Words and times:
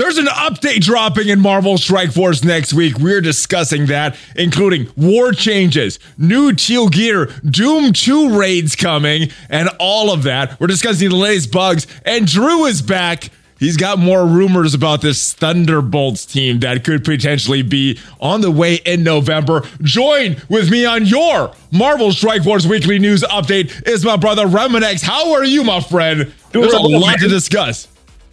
There's 0.00 0.16
an 0.16 0.28
update 0.28 0.80
dropping 0.80 1.28
in 1.28 1.40
Marvel 1.40 1.76
Strike 1.76 2.12
Force 2.12 2.42
next 2.42 2.72
week. 2.72 2.98
We're 2.98 3.20
discussing 3.20 3.84
that, 3.86 4.16
including 4.34 4.90
war 4.96 5.32
changes, 5.32 5.98
new 6.16 6.54
teal 6.54 6.88
gear, 6.88 7.26
Doom 7.44 7.92
2 7.92 8.38
raids 8.38 8.74
coming, 8.74 9.28
and 9.50 9.68
all 9.78 10.10
of 10.10 10.22
that. 10.22 10.58
We're 10.58 10.68
discussing 10.68 11.10
the 11.10 11.16
latest 11.16 11.52
bugs, 11.52 11.86
and 12.06 12.26
Drew 12.26 12.64
is 12.64 12.80
back. 12.80 13.28
He's 13.58 13.76
got 13.76 13.98
more 13.98 14.24
rumors 14.24 14.72
about 14.72 15.02
this 15.02 15.34
Thunderbolts 15.34 16.24
team 16.24 16.60
that 16.60 16.82
could 16.82 17.04
potentially 17.04 17.60
be 17.60 17.98
on 18.20 18.40
the 18.40 18.50
way 18.50 18.76
in 18.76 19.02
November. 19.02 19.68
Join 19.82 20.40
with 20.48 20.70
me 20.70 20.86
on 20.86 21.04
your 21.04 21.52
Marvel 21.72 22.10
Strike 22.12 22.44
Force 22.44 22.64
weekly 22.64 22.98
news 22.98 23.22
update 23.24 23.86
is 23.86 24.02
my 24.02 24.16
brother 24.16 24.46
Reminex. 24.46 25.02
How 25.02 25.34
are 25.34 25.44
you, 25.44 25.62
my 25.62 25.82
friend? 25.82 26.32
There's 26.52 26.72
a 26.72 26.80
lot 26.80 27.18
to 27.18 27.28
discuss. 27.28 27.86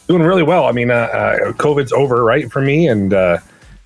Doing 0.07 0.21
really 0.21 0.43
well. 0.43 0.65
I 0.65 0.71
mean, 0.71 0.89
uh, 0.89 0.93
uh, 0.93 1.51
COVID's 1.53 1.91
over, 1.91 2.23
right, 2.23 2.49
for 2.51 2.61
me, 2.61 2.87
and 2.87 3.13
uh, 3.13 3.39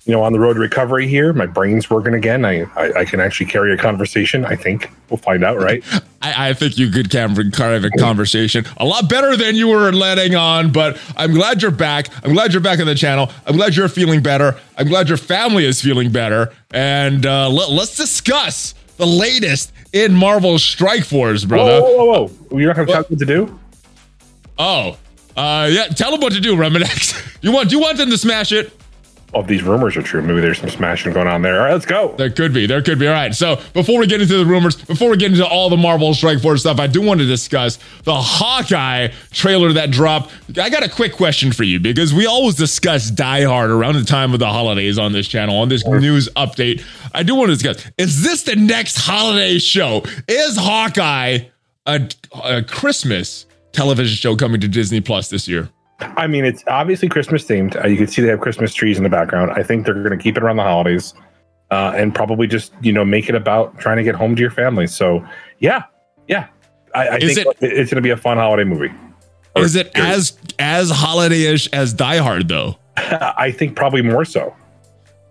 you 0.04 0.12
know, 0.12 0.22
on 0.22 0.32
the 0.32 0.40
road 0.40 0.54
to 0.54 0.60
recovery 0.60 1.06
here. 1.06 1.32
My 1.32 1.46
brain's 1.46 1.88
working 1.88 2.14
again. 2.14 2.44
I, 2.44 2.62
I, 2.74 3.00
I 3.00 3.04
can 3.04 3.20
actually 3.20 3.46
carry 3.46 3.72
a 3.72 3.76
conversation. 3.76 4.44
I 4.44 4.56
think 4.56 4.90
we'll 5.08 5.18
find 5.18 5.44
out, 5.44 5.58
right? 5.58 5.84
I, 6.22 6.48
I 6.48 6.52
think 6.54 6.76
you 6.76 6.90
could 6.90 7.10
carry 7.10 7.84
a 7.84 7.90
conversation 7.98 8.64
a 8.78 8.84
lot 8.84 9.08
better 9.08 9.36
than 9.36 9.54
you 9.54 9.68
were 9.68 9.92
letting 9.92 10.34
on. 10.34 10.72
But 10.72 11.00
I'm 11.16 11.32
glad 11.32 11.62
you're 11.62 11.70
back. 11.70 12.08
I'm 12.24 12.32
glad 12.32 12.52
you're 12.52 12.62
back 12.62 12.80
on 12.80 12.86
the 12.86 12.96
channel. 12.96 13.30
I'm 13.46 13.56
glad 13.56 13.76
you're 13.76 13.88
feeling 13.88 14.22
better. 14.22 14.58
I'm 14.76 14.88
glad 14.88 15.08
your 15.08 15.18
family 15.18 15.64
is 15.64 15.80
feeling 15.80 16.10
better. 16.10 16.52
And 16.72 17.24
uh, 17.24 17.48
let, 17.48 17.70
let's 17.70 17.96
discuss 17.96 18.74
the 18.96 19.06
latest 19.06 19.72
in 19.92 20.14
Marvel 20.14 20.58
Strike 20.58 21.04
Force, 21.04 21.44
brother. 21.44 21.80
Whoa, 21.80 21.96
whoa, 21.96 22.04
whoa! 22.04 22.28
whoa. 22.28 22.48
Going 22.48 22.74
to 22.74 22.86
tell 22.86 23.02
what 23.02 23.18
to 23.18 23.26
do? 23.26 23.60
Oh, 24.58 24.96
uh, 25.36 25.68
yeah. 25.70 25.86
Tell 25.88 26.10
them 26.10 26.20
what 26.20 26.32
to 26.32 26.40
do, 26.40 26.56
Reminex. 26.56 27.38
you 27.42 27.52
want? 27.52 27.70
Do 27.70 27.76
you 27.76 27.82
want 27.82 27.98
them 27.98 28.10
to 28.10 28.18
smash 28.18 28.52
it? 28.52 28.72
If 29.34 29.46
these 29.46 29.62
rumors 29.62 29.96
are 29.96 30.02
true, 30.02 30.20
maybe 30.20 30.40
there's 30.40 30.58
some 30.58 30.68
smashing 30.68 31.14
going 31.14 31.26
on 31.26 31.40
there. 31.40 31.58
All 31.58 31.64
right, 31.64 31.72
let's 31.72 31.86
go. 31.86 32.14
There 32.18 32.28
could 32.28 32.52
be. 32.52 32.66
There 32.66 32.82
could 32.82 32.98
be. 32.98 33.06
All 33.06 33.14
right. 33.14 33.34
So 33.34 33.58
before 33.72 33.98
we 33.98 34.06
get 34.06 34.20
into 34.20 34.36
the 34.36 34.44
rumors, 34.44 34.76
before 34.76 35.08
we 35.08 35.16
get 35.16 35.30
into 35.30 35.46
all 35.46 35.70
the 35.70 35.76
Marvel 35.76 36.12
Strike 36.12 36.42
Force 36.42 36.60
stuff, 36.60 36.78
I 36.78 36.86
do 36.86 37.00
want 37.00 37.20
to 37.20 37.26
discuss 37.26 37.78
the 38.04 38.14
Hawkeye 38.14 39.08
trailer 39.30 39.72
that 39.72 39.90
dropped. 39.90 40.32
I 40.58 40.68
got 40.68 40.82
a 40.82 40.88
quick 40.88 41.14
question 41.14 41.50
for 41.50 41.64
you 41.64 41.80
because 41.80 42.12
we 42.12 42.26
always 42.26 42.56
discuss 42.56 43.10
Die 43.10 43.44
Hard 43.44 43.70
around 43.70 43.94
the 43.94 44.04
time 44.04 44.34
of 44.34 44.38
the 44.38 44.48
holidays 44.48 44.98
on 44.98 45.12
this 45.12 45.26
channel 45.26 45.56
on 45.56 45.70
this 45.70 45.86
news 45.86 46.28
update. 46.36 46.84
I 47.14 47.22
do 47.22 47.34
want 47.34 47.48
to 47.48 47.54
discuss: 47.54 47.90
Is 47.96 48.22
this 48.22 48.42
the 48.42 48.56
next 48.56 48.98
holiday 48.98 49.58
show? 49.58 50.02
Is 50.28 50.58
Hawkeye 50.58 51.38
a, 51.86 52.08
a 52.44 52.62
Christmas 52.62 53.46
television 53.72 54.16
show 54.16 54.36
coming 54.36 54.60
to 54.60 54.68
Disney 54.68 55.00
Plus 55.00 55.28
this 55.28 55.48
year? 55.48 55.70
I 56.00 56.26
mean, 56.26 56.44
it's 56.44 56.64
obviously 56.66 57.08
Christmas 57.08 57.44
themed. 57.44 57.82
Uh, 57.82 57.86
you 57.86 57.96
can 57.96 58.06
see 58.06 58.22
they 58.22 58.28
have 58.28 58.40
Christmas 58.40 58.74
trees 58.74 58.96
in 58.96 59.04
the 59.04 59.10
background. 59.10 59.52
I 59.52 59.62
think 59.62 59.84
they're 59.84 59.94
going 59.94 60.16
to 60.16 60.22
keep 60.22 60.36
it 60.36 60.42
around 60.42 60.56
the 60.56 60.62
holidays, 60.62 61.14
uh, 61.70 61.92
and 61.94 62.14
probably 62.14 62.46
just 62.46 62.72
you 62.82 62.92
know 62.92 63.04
make 63.04 63.28
it 63.28 63.34
about 63.34 63.78
trying 63.78 63.98
to 63.98 64.02
get 64.02 64.14
home 64.14 64.34
to 64.34 64.40
your 64.40 64.50
family. 64.50 64.86
So 64.86 65.26
yeah, 65.60 65.84
yeah, 66.28 66.48
I, 66.94 67.08
I 67.08 67.18
think 67.20 67.38
it, 67.38 67.56
it's 67.60 67.90
going 67.90 67.96
to 67.96 68.02
be 68.02 68.10
a 68.10 68.16
fun 68.16 68.36
holiday 68.36 68.64
movie. 68.64 68.92
Is 69.56 69.76
it 69.76 69.90
as 69.94 70.36
as 70.58 70.90
holiday-ish 70.90 71.68
as 71.68 71.92
Die 71.92 72.16
Hard 72.16 72.48
though? 72.48 72.76
I 72.96 73.52
think 73.52 73.76
probably 73.76 74.02
more 74.02 74.24
so. 74.24 74.54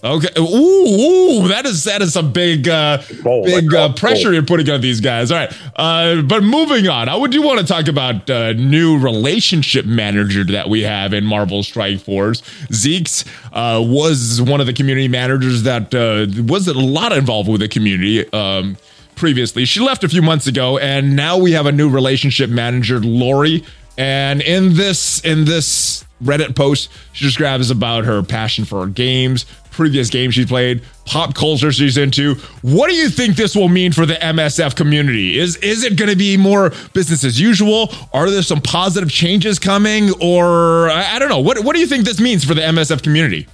Okay. 0.03 0.29
Ooh, 0.39 0.41
ooh, 0.43 1.47
that 1.49 1.65
is 1.65 1.83
that 1.83 2.01
is 2.01 2.13
some 2.13 2.31
big 2.31 2.67
uh 2.67 3.01
bold, 3.23 3.45
big 3.45 3.73
uh, 3.73 3.93
pressure 3.93 4.33
you're 4.33 4.41
putting 4.41 4.69
on 4.69 4.81
these 4.81 4.99
guys. 4.99 5.31
All 5.31 5.37
right. 5.37 5.53
Uh 5.75 6.21
but 6.23 6.43
moving 6.43 6.87
on. 6.87 7.07
I 7.07 7.15
would 7.15 7.31
do 7.31 7.41
want 7.41 7.59
to 7.59 7.65
talk 7.65 7.87
about 7.87 8.29
uh 8.29 8.53
new 8.53 8.97
relationship 8.97 9.85
manager 9.85 10.43
that 10.45 10.69
we 10.69 10.81
have 10.81 11.13
in 11.13 11.23
Marvel 11.23 11.61
Strike 11.61 11.99
Force. 11.99 12.41
Zeke's 12.73 13.25
uh 13.53 13.83
was 13.85 14.41
one 14.41 14.59
of 14.59 14.65
the 14.65 14.73
community 14.73 15.07
managers 15.07 15.63
that 15.63 15.93
uh 15.93 16.25
was 16.51 16.67
a 16.67 16.73
lot 16.73 17.11
involved 17.11 17.49
with 17.49 17.61
the 17.61 17.67
community 17.69 18.31
um 18.33 18.77
previously. 19.15 19.65
She 19.65 19.81
left 19.81 20.03
a 20.03 20.09
few 20.09 20.23
months 20.23 20.47
ago 20.47 20.79
and 20.79 21.15
now 21.15 21.37
we 21.37 21.51
have 21.51 21.67
a 21.67 21.71
new 21.71 21.89
relationship 21.89 22.49
manager, 22.49 22.99
Lori. 22.99 23.63
And 23.99 24.41
in 24.41 24.73
this 24.73 25.19
in 25.23 25.45
this 25.45 26.05
Reddit 26.23 26.55
post 26.55 26.89
she 27.13 27.25
describes 27.25 27.69
about 27.69 28.05
her 28.05 28.23
passion 28.23 28.65
for 28.65 28.87
games, 28.87 29.45
previous 29.71 30.09
games 30.09 30.35
she's 30.35 30.45
played, 30.45 30.83
pop 31.05 31.33
culture 31.33 31.71
she's 31.71 31.97
into. 31.97 32.35
What 32.61 32.89
do 32.89 32.95
you 32.95 33.09
think 33.09 33.35
this 33.35 33.55
will 33.55 33.69
mean 33.69 33.91
for 33.91 34.05
the 34.05 34.15
MSF 34.15 34.75
community? 34.75 35.39
Is 35.39 35.55
is 35.57 35.83
it 35.83 35.97
going 35.97 36.09
to 36.09 36.17
be 36.17 36.37
more 36.37 36.71
business 36.93 37.23
as 37.23 37.39
usual? 37.39 37.91
Are 38.13 38.29
there 38.29 38.43
some 38.43 38.61
positive 38.61 39.09
changes 39.09 39.57
coming, 39.57 40.11
or 40.21 40.89
I, 40.89 41.15
I 41.15 41.19
don't 41.19 41.29
know? 41.29 41.39
What 41.39 41.63
what 41.63 41.73
do 41.73 41.81
you 41.81 41.87
think 41.87 42.05
this 42.05 42.19
means 42.19 42.43
for 42.43 42.53
the 42.53 42.61
MSF 42.61 43.01
community? 43.01 43.47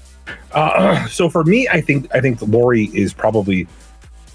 Uh, 0.52 1.08
so 1.08 1.30
for 1.30 1.44
me, 1.44 1.68
I 1.70 1.82
think 1.82 2.14
I 2.14 2.20
think 2.20 2.42
Lori 2.42 2.86
is 2.94 3.14
probably 3.14 3.68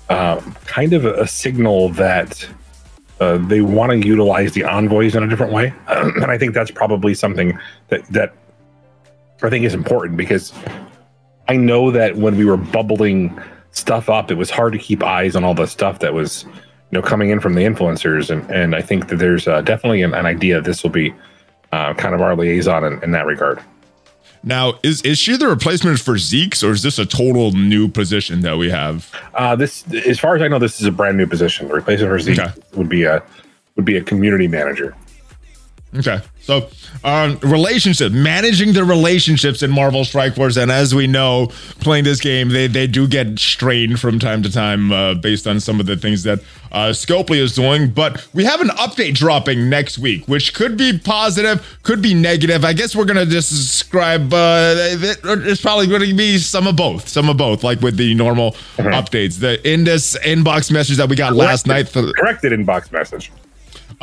um, 0.09 0.55
kind 0.65 0.93
of 0.93 1.05
a, 1.05 1.27
signal 1.27 1.91
that. 1.91 2.49
Uh, 3.21 3.39
they 3.47 3.61
want 3.61 3.93
to 3.93 3.99
utilize 3.99 4.53
the 4.53 4.65
envoys 4.65 5.15
in 5.15 5.23
a 5.23 5.29
different 5.29 5.53
way, 5.53 5.73
and 5.87 6.25
I 6.25 6.37
think 6.37 6.55
that's 6.55 6.73
probably 6.73 7.15
something 7.15 7.57
that 7.87 8.05
that 8.07 8.35
I 9.43 9.51
think 9.51 9.65
is 9.65 9.75
important 9.75 10.17
because 10.17 10.53
I 11.49 11.57
know 11.57 11.91
that 11.91 12.17
when 12.17 12.37
we 12.37 12.45
were 12.45 12.57
bubbling 12.57 13.39
stuff 13.73 14.09
up, 14.09 14.31
it 14.31 14.35
was 14.35 14.51
hard 14.51 14.73
to 14.75 14.79
keep 14.79 15.03
eyes 15.03 15.35
on 15.35 15.45
all 15.45 15.55
the 15.55 15.67
stuff 15.67 15.99
that 16.01 16.15
was, 16.15 16.45
you 16.45 16.53
know, 16.93 17.03
coming 17.03 17.31
in 17.31 17.41
from 17.41 17.55
the 17.55 17.63
influencers, 17.63 18.31
and 18.31 18.49
and 18.51 18.75
I 18.75 18.83
think 18.83 19.09
that 19.09 19.17
there's 19.17 19.49
uh, 19.49 19.61
definitely 19.63 20.03
an, 20.03 20.15
an, 20.15 20.27
idea 20.27 20.61
this 20.61 20.83
will 20.83 20.91
be 20.91 21.15
uh, 21.73 21.95
kind 21.95 22.15
of 22.15 22.21
our 22.21 22.37
liaison 22.37 22.85
in, 22.85 23.03
in, 23.03 23.11
that 23.13 23.27
regard. 23.27 23.63
Now, 24.45 24.75
is 24.83 25.03
is 25.03 25.19
she 25.19 25.37
the 25.37 25.49
replacement 25.49 25.99
for 25.99 26.19
Zeke's, 26.19 26.63
or 26.63 26.71
is 26.71 26.83
this 26.83 26.99
a 26.99 27.07
total 27.07 27.53
new 27.53 27.89
position 27.89 28.41
that 28.43 28.57
we 28.59 28.71
have? 28.71 29.11
Uh, 29.35 29.57
this, 29.57 29.85
as 29.93 30.19
far 30.19 30.37
as 30.37 30.43
I 30.43 30.49
know, 30.49 30.59
this 30.59 30.81
is 30.81 30.87
a 30.87 30.93
brand 30.93 31.17
new 31.17 31.27
position. 31.27 31.69
The 31.69 31.75
replacement 31.75 32.11
for 32.11 32.19
Zeke 32.19 32.39
okay. 32.39 32.53
would 32.75 32.89
be 32.89 33.05
a 33.05 33.23
would 33.77 33.85
be 33.85 33.97
a 33.97 34.03
community 34.03 34.49
manager. 34.49 34.95
Okay. 35.95 36.21
So, 36.41 36.69
um, 37.05 37.39
relationship, 37.43 38.13
managing 38.13 38.73
the 38.73 38.83
relationships 38.83 39.63
in 39.63 39.71
Marvel 39.71 40.05
Strike 40.05 40.35
Force, 40.35 40.57
and 40.57 40.73
as 40.73 40.95
we 40.95 41.07
know, 41.07 41.49
playing 41.81 42.05
this 42.05 42.21
game, 42.21 42.49
they 42.49 42.67
they 42.67 42.87
do 42.87 43.07
get 43.07 43.39
strained 43.39 44.01
from 44.01 44.19
time 44.19 44.43
to 44.43 44.51
time 44.51 44.91
uh, 44.91 45.15
based 45.15 45.47
on 45.47 45.61
some 45.61 45.81
of 45.81 45.87
the 45.87 45.97
things 45.97 46.23
that 46.23 46.41
uh, 46.73 46.89
Scopely 46.89 47.39
is 47.39 47.55
doing. 47.55 47.91
But 47.91 48.27
we 48.33 48.45
have 48.45 48.61
an 48.61 48.69
update 48.71 49.15
dropping 49.15 49.69
next 49.69 49.99
week, 49.99 50.27
which 50.27 50.55
could 50.55 50.79
be 50.79 50.99
positive, 50.99 51.79
could 51.83 52.01
be 52.01 52.15
negative. 52.15 52.65
I 52.65 52.73
guess 52.73 52.97
we're 52.97 53.05
gonna 53.05 53.27
just 53.27 53.51
describe. 53.51 54.33
Uh, 54.33 54.75
it's 54.77 55.61
probably 55.61 55.87
going 55.87 56.03
to 56.03 56.15
be 56.15 56.39
some 56.39 56.67
of 56.67 56.75
both, 56.75 57.07
some 57.07 57.29
of 57.29 57.37
both, 57.37 57.63
like 57.63 57.81
with 57.83 57.99
the 57.99 58.15
normal 58.15 58.53
mm-hmm. 58.53 58.89
updates. 58.89 59.39
The 59.39 59.61
in 59.71 59.85
this 59.85 60.17
inbox 60.19 60.73
message 60.73 60.97
that 60.97 61.09
we 61.09 61.17
got 61.17 61.35
corrected, 61.35 61.47
last 61.47 61.67
night, 61.67 61.89
th- 61.89 62.15
corrected 62.17 62.53
inbox 62.53 62.91
message. 62.91 63.31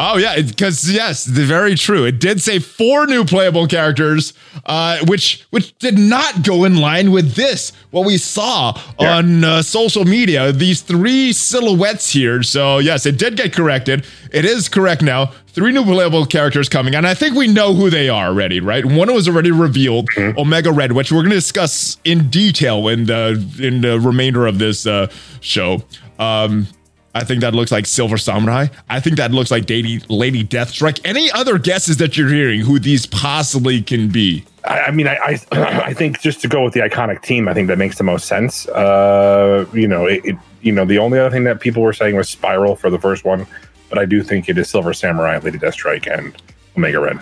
Oh 0.01 0.15
yeah, 0.15 0.41
because 0.41 0.89
yes, 0.89 1.25
the 1.25 1.43
very 1.43 1.75
true. 1.75 2.05
It 2.05 2.21
did 2.21 2.41
say 2.41 2.59
four 2.59 3.05
new 3.05 3.25
playable 3.25 3.67
characters, 3.67 4.31
uh, 4.65 5.05
which 5.07 5.45
which 5.49 5.77
did 5.77 5.99
not 5.99 6.41
go 6.41 6.63
in 6.63 6.77
line 6.77 7.11
with 7.11 7.33
this 7.33 7.73
what 7.91 8.05
we 8.05 8.17
saw 8.17 8.81
yeah. 8.97 9.17
on 9.17 9.43
uh, 9.43 9.61
social 9.61 10.05
media. 10.05 10.53
These 10.53 10.83
three 10.83 11.33
silhouettes 11.33 12.13
here. 12.13 12.43
So 12.43 12.77
yes, 12.77 13.05
it 13.05 13.17
did 13.17 13.35
get 13.35 13.51
corrected. 13.51 14.05
It 14.31 14.45
is 14.45 14.69
correct 14.69 15.01
now. 15.01 15.33
Three 15.47 15.73
new 15.73 15.83
playable 15.83 16.25
characters 16.25 16.69
coming, 16.69 16.95
and 16.95 17.05
I 17.05 17.13
think 17.13 17.35
we 17.35 17.47
know 17.47 17.73
who 17.73 17.89
they 17.89 18.07
are 18.07 18.27
already, 18.27 18.61
right? 18.61 18.85
One 18.85 19.13
was 19.13 19.27
already 19.27 19.51
revealed, 19.51 20.07
mm-hmm. 20.11 20.39
Omega 20.39 20.71
Red, 20.71 20.93
which 20.93 21.11
we're 21.11 21.23
going 21.23 21.31
to 21.31 21.35
discuss 21.35 21.97
in 22.05 22.29
detail 22.29 22.87
in 22.87 23.03
the 23.03 23.31
in 23.59 23.81
the 23.81 23.99
remainder 23.99 24.47
of 24.47 24.59
this 24.59 24.87
uh, 24.87 25.11
show. 25.41 25.83
Um, 26.19 26.67
I 27.15 27.23
think 27.23 27.41
that 27.41 27.55
looks 27.55 27.71
like 27.71 27.85
Silver 27.85 28.17
Samurai. 28.17 28.67
I 28.87 28.99
think 28.99 29.17
that 29.17 29.31
looks 29.31 29.49
like 29.49 29.67
Lady, 29.69 29.99
Lady 30.09 30.43
Deathstrike. 30.43 31.01
Any 31.03 31.31
other 31.31 31.57
guesses 31.57 31.97
that 31.97 32.17
you're 32.17 32.29
hearing 32.29 32.61
who 32.61 32.79
these 32.79 33.05
possibly 33.05 33.81
can 33.81 34.09
be? 34.09 34.45
I, 34.63 34.81
I 34.81 34.91
mean, 34.91 35.07
I, 35.07 35.15
I, 35.15 35.39
I 35.85 35.93
think 35.93 36.19
just 36.21 36.41
to 36.41 36.47
go 36.47 36.63
with 36.63 36.73
the 36.73 36.81
iconic 36.81 37.23
team, 37.23 37.47
I 37.47 37.53
think 37.53 37.67
that 37.67 37.77
makes 37.77 37.97
the 37.97 38.03
most 38.03 38.27
sense. 38.27 38.67
Uh, 38.67 39.65
you 39.73 39.87
know, 39.87 40.05
it, 40.05 40.23
it, 40.23 40.37
you 40.61 40.71
know, 40.71 40.85
the 40.85 40.99
only 40.99 41.17
other 41.17 41.31
thing 41.31 41.45
that 41.45 41.59
people 41.59 41.81
were 41.81 41.93
saying 41.93 42.15
was 42.15 42.29
Spiral 42.29 42.75
for 42.75 42.89
the 42.89 42.99
first 42.99 43.25
one, 43.25 43.47
but 43.89 43.97
I 43.97 44.05
do 44.05 44.21
think 44.21 44.47
it 44.47 44.57
is 44.57 44.69
Silver 44.69 44.93
Samurai, 44.93 45.39
Lady 45.39 45.57
Deathstrike, 45.57 46.05
and 46.11 46.39
Omega 46.77 46.99
Red. 46.99 47.19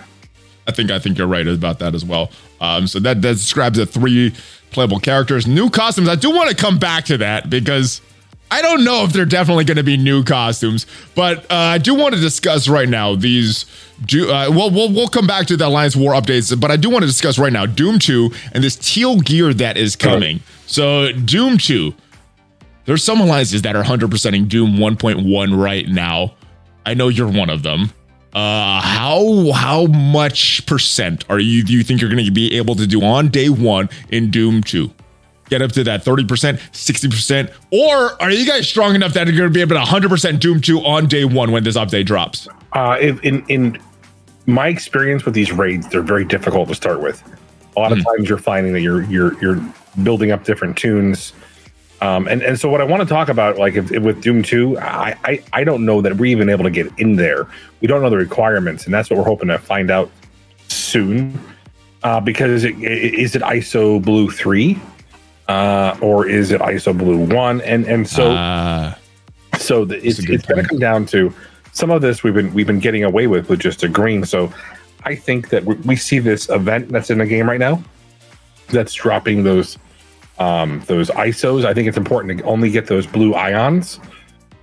I 0.66 0.70
think 0.70 0.90
I 0.90 0.98
think 0.98 1.16
you're 1.16 1.26
right 1.26 1.46
about 1.48 1.78
that 1.78 1.94
as 1.94 2.04
well. 2.04 2.30
Um, 2.60 2.86
so 2.86 3.00
that, 3.00 3.22
that 3.22 3.32
describes 3.32 3.78
the 3.78 3.86
three 3.86 4.34
playable 4.70 5.00
characters, 5.00 5.46
new 5.46 5.70
costumes. 5.70 6.10
I 6.10 6.14
do 6.14 6.30
want 6.30 6.50
to 6.50 6.56
come 6.56 6.78
back 6.78 7.06
to 7.06 7.16
that 7.18 7.48
because 7.48 8.02
I 8.50 8.62
don't 8.62 8.84
know 8.84 9.04
if 9.04 9.12
they're 9.12 9.26
definitely 9.26 9.64
going 9.64 9.76
to 9.76 9.82
be 9.82 9.96
new 9.96 10.24
costumes, 10.24 10.86
but 11.14 11.44
uh, 11.50 11.54
I 11.54 11.78
do 11.78 11.94
want 11.94 12.14
to 12.14 12.20
discuss 12.20 12.68
right 12.68 12.88
now 12.88 13.14
these. 13.14 13.66
Do, 14.04 14.30
uh, 14.30 14.48
well, 14.50 14.70
we'll 14.70 14.92
we'll 14.92 15.08
come 15.08 15.26
back 15.26 15.46
to 15.48 15.56
the 15.56 15.66
Alliance 15.66 15.96
War 15.96 16.12
updates, 16.12 16.58
but 16.58 16.70
I 16.70 16.76
do 16.76 16.88
want 16.88 17.02
to 17.02 17.06
discuss 17.06 17.38
right 17.38 17.52
now 17.52 17.66
Doom 17.66 17.98
2 17.98 18.30
and 18.52 18.62
this 18.62 18.76
teal 18.76 19.20
gear 19.20 19.52
that 19.54 19.76
is 19.76 19.96
coming. 19.96 20.40
So 20.66 21.12
Doom 21.12 21.58
2, 21.58 21.92
there's 22.84 23.02
some 23.02 23.20
alliances 23.20 23.62
that 23.62 23.74
are 23.74 23.82
100%ing 23.82 24.46
Doom 24.46 24.76
1.1 24.76 25.60
right 25.60 25.88
now. 25.88 26.34
I 26.86 26.94
know 26.94 27.08
you're 27.08 27.30
one 27.30 27.50
of 27.50 27.62
them. 27.62 27.90
Uh, 28.32 28.80
how 28.80 29.50
how 29.52 29.86
much 29.86 30.64
percent 30.66 31.24
are 31.28 31.38
you 31.38 31.64
do 31.64 31.72
you 31.72 31.82
think 31.82 32.00
you're 32.00 32.10
going 32.10 32.24
to 32.24 32.30
be 32.30 32.56
able 32.56 32.74
to 32.76 32.86
do 32.86 33.02
on 33.02 33.28
day 33.28 33.48
one 33.48 33.88
in 34.10 34.30
Doom 34.30 34.62
Two? 34.62 34.92
Get 35.48 35.62
up 35.62 35.72
to 35.72 35.84
that 35.84 36.04
30%, 36.04 36.26
60%, 36.26 37.52
or 37.70 38.22
are 38.22 38.30
you 38.30 38.46
guys 38.46 38.68
strong 38.68 38.94
enough 38.94 39.14
that 39.14 39.26
you're 39.26 39.36
going 39.36 39.50
to 39.50 39.54
be 39.54 39.60
able 39.60 39.76
to 39.76 39.82
100% 39.82 40.40
Doom 40.40 40.60
2 40.60 40.80
on 40.80 41.06
day 41.06 41.24
one 41.24 41.52
when 41.52 41.64
this 41.64 41.76
update 41.76 42.06
drops? 42.06 42.48
Uh, 42.72 42.98
in 43.00 43.44
in 43.48 43.78
my 44.46 44.68
experience 44.68 45.24
with 45.24 45.34
these 45.34 45.52
raids, 45.52 45.88
they're 45.88 46.02
very 46.02 46.24
difficult 46.24 46.68
to 46.68 46.74
start 46.74 47.02
with. 47.02 47.22
A 47.76 47.80
lot 47.80 47.92
of 47.92 47.98
mm. 47.98 48.04
times, 48.04 48.28
you're 48.28 48.38
finding 48.38 48.72
that 48.72 48.80
you're 48.80 49.02
you're 49.04 49.40
you're 49.40 49.62
building 50.02 50.30
up 50.30 50.44
different 50.44 50.76
toons. 50.76 51.32
Um, 52.00 52.28
and, 52.28 52.42
and 52.42 52.58
so 52.58 52.68
what 52.68 52.80
I 52.80 52.84
want 52.84 53.02
to 53.02 53.08
talk 53.08 53.28
about, 53.28 53.58
like 53.58 53.74
if, 53.74 53.90
if 53.90 54.02
with 54.02 54.22
Doom 54.22 54.42
2, 54.42 54.78
I, 54.78 55.18
I, 55.24 55.44
I 55.52 55.64
don't 55.64 55.84
know 55.84 56.00
that 56.00 56.16
we're 56.16 56.26
even 56.26 56.48
able 56.48 56.62
to 56.62 56.70
get 56.70 56.86
in 56.96 57.16
there. 57.16 57.48
We 57.80 57.88
don't 57.88 58.02
know 58.02 58.10
the 58.10 58.16
requirements, 58.16 58.84
and 58.84 58.94
that's 58.94 59.10
what 59.10 59.18
we're 59.18 59.24
hoping 59.24 59.48
to 59.48 59.58
find 59.58 59.90
out 59.90 60.10
soon. 60.68 61.40
Uh, 62.04 62.20
because 62.20 62.62
it, 62.62 62.80
is 62.80 63.34
it 63.34 63.42
ISO 63.42 64.00
Blue 64.00 64.30
3 64.30 64.78
uh, 65.48 65.96
or 66.00 66.26
is 66.26 66.50
it 66.50 66.60
ISO 66.60 66.96
Blue 66.96 67.24
1? 67.34 67.60
And 67.62 67.86
and 67.86 68.08
so 68.08 68.32
uh, 68.32 68.94
so 69.58 69.84
the, 69.84 69.96
it's, 70.06 70.18
it's 70.20 70.46
going 70.46 70.62
to 70.62 70.68
come 70.68 70.78
down 70.78 71.06
to 71.06 71.32
some 71.72 71.90
of 71.90 72.02
this 72.02 72.22
we've 72.22 72.34
been 72.34 72.52
we've 72.54 72.66
been 72.66 72.80
getting 72.80 73.04
away 73.04 73.26
with 73.26 73.48
with 73.48 73.60
just 73.60 73.82
a 73.82 73.88
green. 73.88 74.24
So 74.24 74.52
I 75.04 75.14
think 75.14 75.50
that 75.50 75.64
we, 75.64 75.74
we 75.76 75.96
see 75.96 76.18
this 76.18 76.48
event 76.48 76.90
that's 76.90 77.10
in 77.10 77.18
the 77.18 77.26
game 77.26 77.48
right 77.48 77.60
now 77.60 77.82
that's 78.68 78.94
dropping 78.94 79.44
those 79.44 79.78
um, 80.38 80.82
those 80.86 81.10
ISOs. 81.10 81.64
I 81.64 81.74
think 81.74 81.88
it's 81.88 81.96
important 81.96 82.38
to 82.38 82.44
only 82.44 82.70
get 82.70 82.86
those 82.86 83.06
blue 83.06 83.34
ions. 83.34 84.00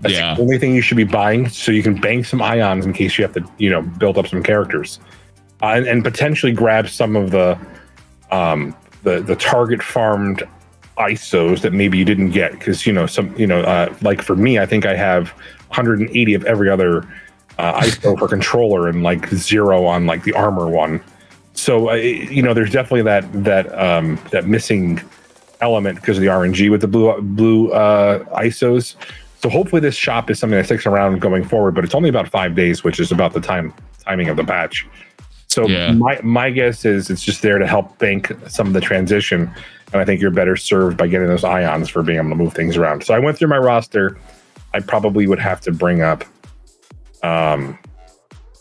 That's 0.01 0.13
yeah. 0.13 0.35
the 0.35 0.41
only 0.41 0.57
thing 0.57 0.75
you 0.75 0.81
should 0.81 0.97
be 0.97 1.05
buying, 1.05 1.49
so 1.49 1.71
you 1.71 1.81
can 1.81 1.95
bank 1.95 2.25
some 2.25 2.41
ions 2.41 2.85
in 2.85 2.93
case 2.93 3.17
you 3.17 3.23
have 3.23 3.33
to, 3.33 3.45
you 3.57 3.69
know, 3.69 3.81
build 3.81 4.17
up 4.17 4.27
some 4.27 4.43
characters, 4.43 4.99
uh, 5.61 5.67
and, 5.67 5.87
and, 5.87 6.03
potentially 6.03 6.51
grab 6.51 6.89
some 6.89 7.15
of 7.15 7.31
the 7.31 7.57
um, 8.29 8.75
the 9.03 9.21
the 9.21 9.35
target 9.37 9.81
farmed 9.81 10.43
ISOs 10.97 11.61
that 11.61 11.73
maybe 11.73 11.97
you 11.97 12.05
didn't 12.05 12.31
get 12.31 12.53
because 12.53 12.85
you 12.85 12.93
know 12.93 13.05
some 13.05 13.35
you 13.37 13.47
know 13.47 13.61
uh, 13.61 13.93
like 14.01 14.21
for 14.21 14.35
me, 14.35 14.59
I 14.59 14.65
think 14.65 14.85
I 14.85 14.95
have 14.95 15.29
180 15.69 16.33
of 16.33 16.45
every 16.45 16.69
other 16.69 17.07
uh, 17.57 17.81
ISO 17.81 18.17
for 18.17 18.27
controller 18.27 18.87
and 18.87 19.03
like 19.03 19.27
zero 19.29 19.85
on 19.85 20.05
like 20.05 20.23
the 20.23 20.33
armor 20.33 20.69
one. 20.69 21.01
So 21.53 21.91
uh, 21.91 21.95
you 21.95 22.41
know, 22.41 22.53
there's 22.53 22.71
definitely 22.71 23.03
that 23.03 23.31
that 23.43 23.77
um, 23.77 24.19
that 24.31 24.47
missing 24.47 25.01
element 25.61 25.99
because 25.99 26.17
of 26.17 26.21
the 26.21 26.29
RNG 26.29 26.69
with 26.69 26.81
the 26.81 26.87
blue 26.87 27.21
blue 27.21 27.71
uh, 27.71 28.23
ISOs. 28.41 28.95
So 29.41 29.49
hopefully 29.49 29.79
this 29.79 29.95
shop 29.95 30.29
is 30.29 30.39
something 30.39 30.57
that 30.57 30.65
sticks 30.65 30.85
around 30.85 31.19
going 31.19 31.43
forward. 31.43 31.75
But 31.75 31.83
it's 31.83 31.95
only 31.95 32.09
about 32.09 32.27
five 32.27 32.55
days, 32.55 32.83
which 32.83 32.99
is 32.99 33.11
about 33.11 33.33
the 33.33 33.41
time 33.41 33.73
timing 34.05 34.29
of 34.29 34.37
the 34.37 34.43
patch. 34.43 34.87
So 35.55 35.65
yeah. 35.67 35.93
my 35.93 36.19
my 36.21 36.49
guess 36.49 36.83
is 36.83 37.09
it's 37.09 37.23
just 37.23 37.41
there 37.41 37.57
to 37.59 37.65
help 37.65 37.97
bank 37.97 38.29
some 38.49 38.67
of 38.67 38.73
the 38.73 38.81
transition, 38.81 39.49
and 39.93 40.01
I 40.01 40.03
think 40.03 40.19
you're 40.19 40.29
better 40.29 40.57
served 40.57 40.97
by 40.97 41.07
getting 41.07 41.27
those 41.27 41.45
ions 41.45 41.87
for 41.87 42.03
being 42.03 42.17
able 42.17 42.31
to 42.31 42.35
move 42.35 42.53
things 42.53 42.75
around. 42.75 43.05
So 43.05 43.13
I 43.13 43.19
went 43.19 43.37
through 43.37 43.47
my 43.47 43.57
roster. 43.57 44.17
I 44.73 44.81
probably 44.81 45.27
would 45.27 45.39
have 45.39 45.61
to 45.61 45.71
bring 45.71 46.01
up 46.01 46.25
um, 47.23 47.79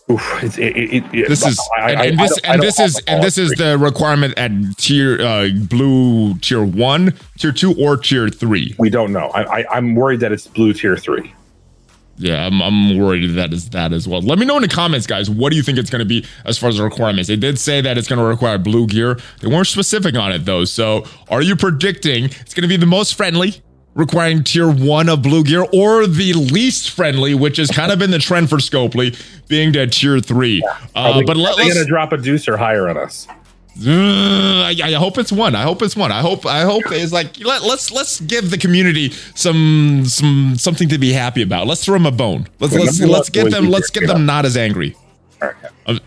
Oof, 0.09 0.45
it, 0.45 0.57
it, 0.59 1.05
it, 1.13 1.29
this 1.29 1.45
is 1.45 1.59
I, 1.77 1.93
and, 1.93 2.01
and 2.01 2.21
this 2.21 2.39
and 2.45 2.63
this 2.63 2.79
is 2.79 3.03
and 3.09 3.25
this 3.25 3.39
is 3.39 3.51
the 3.53 3.77
requirement 3.77 4.39
at 4.39 4.53
tier 4.77 5.21
uh, 5.21 5.49
blue 5.69 6.35
tier 6.39 6.63
one, 6.63 7.15
tier 7.39 7.51
two, 7.51 7.75
or 7.77 7.97
tier 7.97 8.29
three. 8.29 8.73
We 8.79 8.89
don't 8.89 9.13
know. 9.13 9.31
I, 9.31 9.63
I 9.63 9.79
am 9.79 9.97
worried 9.97 10.21
that 10.21 10.31
it's 10.31 10.47
blue 10.47 10.75
tier 10.75 10.97
three. 10.97 11.35
Yeah, 12.17 12.47
I'm, 12.47 12.63
I'm 12.63 12.99
worried 12.99 13.29
that 13.31 13.53
is 13.53 13.71
that 13.71 13.93
as 13.93 14.07
well. 14.07 14.21
Let 14.21 14.39
me 14.39 14.47
know 14.47 14.57
in 14.57 14.63
the 14.63 14.69
comments, 14.69 15.07
guys. 15.07 15.29
What 15.29 15.51
do 15.51 15.57
you 15.57 15.63
think 15.63 15.79
it's 15.79 15.91
going 15.91 16.01
to 16.01 16.07
be 16.07 16.25
as 16.45 16.57
far 16.59 16.69
as 16.69 16.77
the 16.77 16.85
requirements? 16.85 17.29
They 17.29 17.37
did 17.37 17.59
say 17.59 17.81
that 17.81 17.99
it's 17.99 18.07
going 18.07 18.21
to 18.21 18.25
require 18.25 18.57
blue 18.59 18.87
gear. 18.87 19.19
They 19.41 19.49
weren't 19.49 19.67
specific 19.67 20.15
on 20.15 20.33
it 20.33 20.45
though. 20.45 20.65
So, 20.65 21.05
are 21.29 21.43
you 21.43 21.57
predicting 21.57 22.27
it's 22.27 22.55
going 22.55 22.63
to 22.63 22.69
be 22.69 22.77
the 22.77 22.87
most 22.87 23.17
friendly, 23.17 23.63
requiring 23.95 24.45
tier 24.45 24.71
one 24.71 25.09
of 25.09 25.23
blue 25.23 25.43
gear 25.43 25.67
or 25.73 26.07
the 26.07 26.35
least 26.35 26.91
friendly, 26.91 27.35
which 27.35 27.57
has 27.57 27.71
kind 27.71 27.91
of 27.91 27.99
been 27.99 28.11
the 28.11 28.19
trend 28.19 28.49
for 28.49 28.59
Scopely, 28.59 29.21
being 29.49 29.73
to 29.73 29.87
tier 29.89 30.21
three. 30.21 30.63
Yeah. 30.65 30.79
Uh, 30.95 31.23
but 31.27 31.37
let, 31.37 31.59
us 31.59 31.75
gonna 31.75 31.85
drop 31.85 32.13
a 32.13 32.17
deuce 32.17 32.47
or 32.47 32.57
higher 32.57 32.89
on 32.89 32.97
us. 32.97 33.27
I, 33.77 34.75
I, 34.83 34.93
hope 34.93 35.19
it's 35.19 35.33
one. 35.33 35.55
I 35.55 35.63
hope 35.63 35.83
it's 35.83 35.97
one. 35.97 36.13
I 36.13 36.21
hope. 36.21 36.47
I 36.47 36.63
hope 36.63 36.85
it's 36.87 37.13
like 37.13 37.39
let, 37.41 37.63
let's 37.63 37.91
let's 37.91 38.21
give 38.21 38.51
the 38.51 38.59
community 38.59 39.11
some 39.35 40.05
some 40.07 40.55
something 40.57 40.89
to 40.91 40.99
be 40.99 41.13
happy 41.13 41.43
about. 41.43 41.67
Let's 41.67 41.85
throw 41.85 41.95
them 41.95 42.07
a 42.07 42.13
bone. 42.13 42.47
Let's 42.61 42.75
let's 42.75 43.01
let's 43.01 43.31
get 43.31 43.51
them. 43.51 43.71
Let's 43.71 43.91
get 43.91 44.07
them 44.07 44.27
not 44.27 44.45
as 44.45 44.57
angry. 44.57 44.95
All 45.43 45.49
right. 45.49 45.57
Uh, 45.87 45.99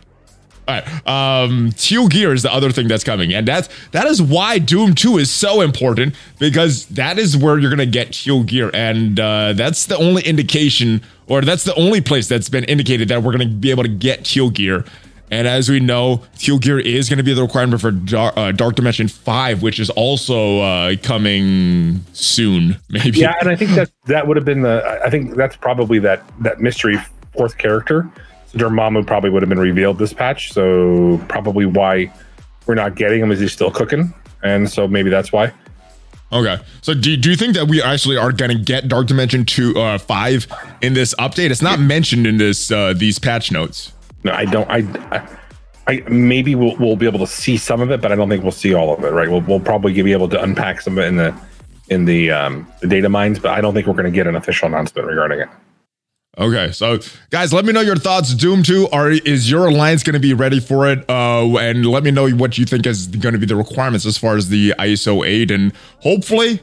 all 0.68 0.76
right. 0.76 1.08
Um, 1.08 1.72
Teal 1.78 2.08
Gear 2.08 2.34
is 2.34 2.44
the 2.44 2.54
other 2.54 2.72
thing 2.72 2.88
that's 2.88 3.04
coming, 3.04 3.34
and 3.34 3.48
that's 3.48 3.70
that 3.92 4.06
is 4.06 4.22
why 4.22 4.60
Doom 4.60 4.96
Two 4.96 5.18
is 5.18 5.32
so 5.32 5.62
important 5.62 6.16
because 6.40 6.86
that 6.88 7.18
is 7.18 7.38
where 7.38 7.58
you're 7.58 7.70
gonna 7.70 7.86
get 7.86 8.14
Teal 8.14 8.44
Gear, 8.44 8.72
and 8.74 9.20
uh, 9.20 9.54
that's 9.54 9.86
the 9.86 9.98
only 9.98 10.24
indication, 10.24 11.02
or 11.28 11.42
that's 11.42 11.64
the 11.64 11.76
only 11.76 12.02
place 12.02 12.28
that's 12.28 12.50
been 12.50 12.66
indicated 12.66 13.08
that 13.10 13.24
we're 13.24 13.32
gonna 13.32 13.48
be 13.48 13.72
able 13.72 13.84
to 13.84 13.90
get 13.90 14.26
Teal 14.26 14.50
Gear. 14.50 14.84
And 15.30 15.48
as 15.48 15.70
we 15.70 15.80
know, 15.80 16.24
Teal 16.38 16.58
Gear 16.58 16.80
is 16.80 17.10
going 17.10 17.18
to 17.18 17.24
be 17.24 17.34
the 17.34 17.42
requirement 17.42 17.82
for 17.82 17.92
Dark, 17.92 18.38
uh, 18.38 18.52
Dark 18.54 18.76
Dimension 18.76 19.08
5, 19.08 19.62
which 19.62 19.80
is 19.80 19.90
also 19.90 20.62
uh, 20.62 20.96
coming 21.04 22.06
soon, 22.14 22.78
maybe. 22.90 23.20
Yeah, 23.20 23.36
and 23.40 23.50
I 23.50 23.56
think 23.56 23.72
that 23.72 23.92
that 24.06 24.28
would 24.28 24.38
have 24.38 24.46
been 24.46 24.62
the, 24.62 25.02
I 25.04 25.10
think 25.10 25.36
that's 25.36 25.58
probably 25.58 26.00
that, 26.00 26.24
that 26.40 26.62
mystery 26.62 26.98
fourth 27.34 27.58
character 27.58 28.10
So 28.48 28.58
Dormammu 28.58 29.06
probably 29.06 29.30
would 29.30 29.42
have 29.42 29.50
been 29.50 29.60
revealed 29.60 30.00
this 30.00 30.14
patch, 30.14 30.54
so 30.54 31.22
probably 31.28 31.66
why 31.66 32.12
we're 32.66 32.76
not 32.76 32.96
getting 32.96 33.22
him 33.22 33.32
is 33.32 33.40
he's 33.40 33.52
still 33.52 33.72
cooking, 33.72 34.14
and 34.44 34.70
so 34.70 34.88
maybe 34.88 35.10
that's 35.10 35.32
why. 35.32 35.52
Okay, 36.32 36.58
so 36.82 36.94
do, 36.94 37.16
do 37.16 37.30
you 37.30 37.38
think 37.38 37.56
that 37.56 37.68
we 37.70 37.82
actually 37.82 38.18
are 38.18 38.34
going 38.34 38.52
to 38.52 38.62
get 38.62 38.90
Dark 38.90 39.08
Dimension 39.08 39.46
two 39.46 39.78
uh, 39.80 39.98
five 39.98 40.48
in 40.82 40.94
this 40.94 41.16
update? 41.16 41.52
It's 41.52 41.62
not 41.62 41.80
mentioned 41.80 42.28
in 42.28 42.38
this 42.38 42.70
uh, 42.70 42.94
these 42.94 43.18
patch 43.18 43.52
notes. 43.52 43.94
No, 44.24 44.32
I 44.32 44.46
don't. 44.46 44.70
I, 44.70 44.80
I, 45.16 45.38
I 45.88 46.04
maybe 46.10 46.56
we'll 46.56 46.76
we'll 46.78 46.96
be 46.96 47.06
able 47.06 47.20
to 47.20 47.28
see 47.28 47.58
some 47.58 47.82
of 47.82 47.92
it, 47.92 48.02
but 48.02 48.12
I 48.12 48.16
don't 48.16 48.30
think 48.30 48.44
we'll 48.44 48.52
see 48.52 48.74
all 48.74 48.94
of 48.94 49.04
it. 49.04 49.10
Right? 49.10 49.30
We'll 49.30 49.42
we'll 49.42 49.60
probably 49.60 50.02
be 50.02 50.12
able 50.12 50.30
to 50.30 50.42
unpack 50.42 50.82
some 50.82 50.98
of 50.98 51.04
it 51.04 51.08
in 51.08 51.16
the 51.18 51.36
in 51.90 52.06
the 52.06 52.32
um, 52.32 52.72
the 52.82 52.88
data 52.88 53.10
mines, 53.10 53.40
but 53.40 53.52
I 53.52 53.62
don't 53.62 53.74
think 53.74 53.88
we're 53.88 53.94
going 53.94 54.06
to 54.06 54.12
get 54.12 54.28
an 54.28 54.36
official 54.36 54.68
announcement 54.68 55.08
regarding 55.08 55.42
it. 55.42 55.50
Okay, 56.40 56.72
so 56.72 57.00
guys, 57.32 57.52
let 57.52 57.66
me 57.66 57.74
know 57.74 57.82
your 57.82 57.96
thoughts. 57.96 58.36
Doom 58.36 58.62
2, 58.62 58.90
are 58.90 59.10
is 59.10 59.50
your 59.50 59.66
alliance 59.66 60.04
going 60.04 60.14
to 60.14 60.20
be 60.20 60.36
ready 60.36 60.60
for 60.60 60.88
it? 60.88 61.04
Uh, 61.10 61.58
and 61.58 61.84
let 61.84 62.04
me 62.04 62.12
know 62.12 62.30
what 62.30 62.60
you 62.60 62.66
think 62.66 62.86
is 62.86 63.08
going 63.08 63.34
to 63.34 63.40
be 63.40 63.48
the 63.48 63.56
requirements 63.56 64.06
as 64.06 64.20
far 64.20 64.36
as 64.36 64.50
the 64.50 64.76
ISO 64.78 65.26
8, 65.26 65.50
and 65.50 65.74
hopefully 66.02 66.62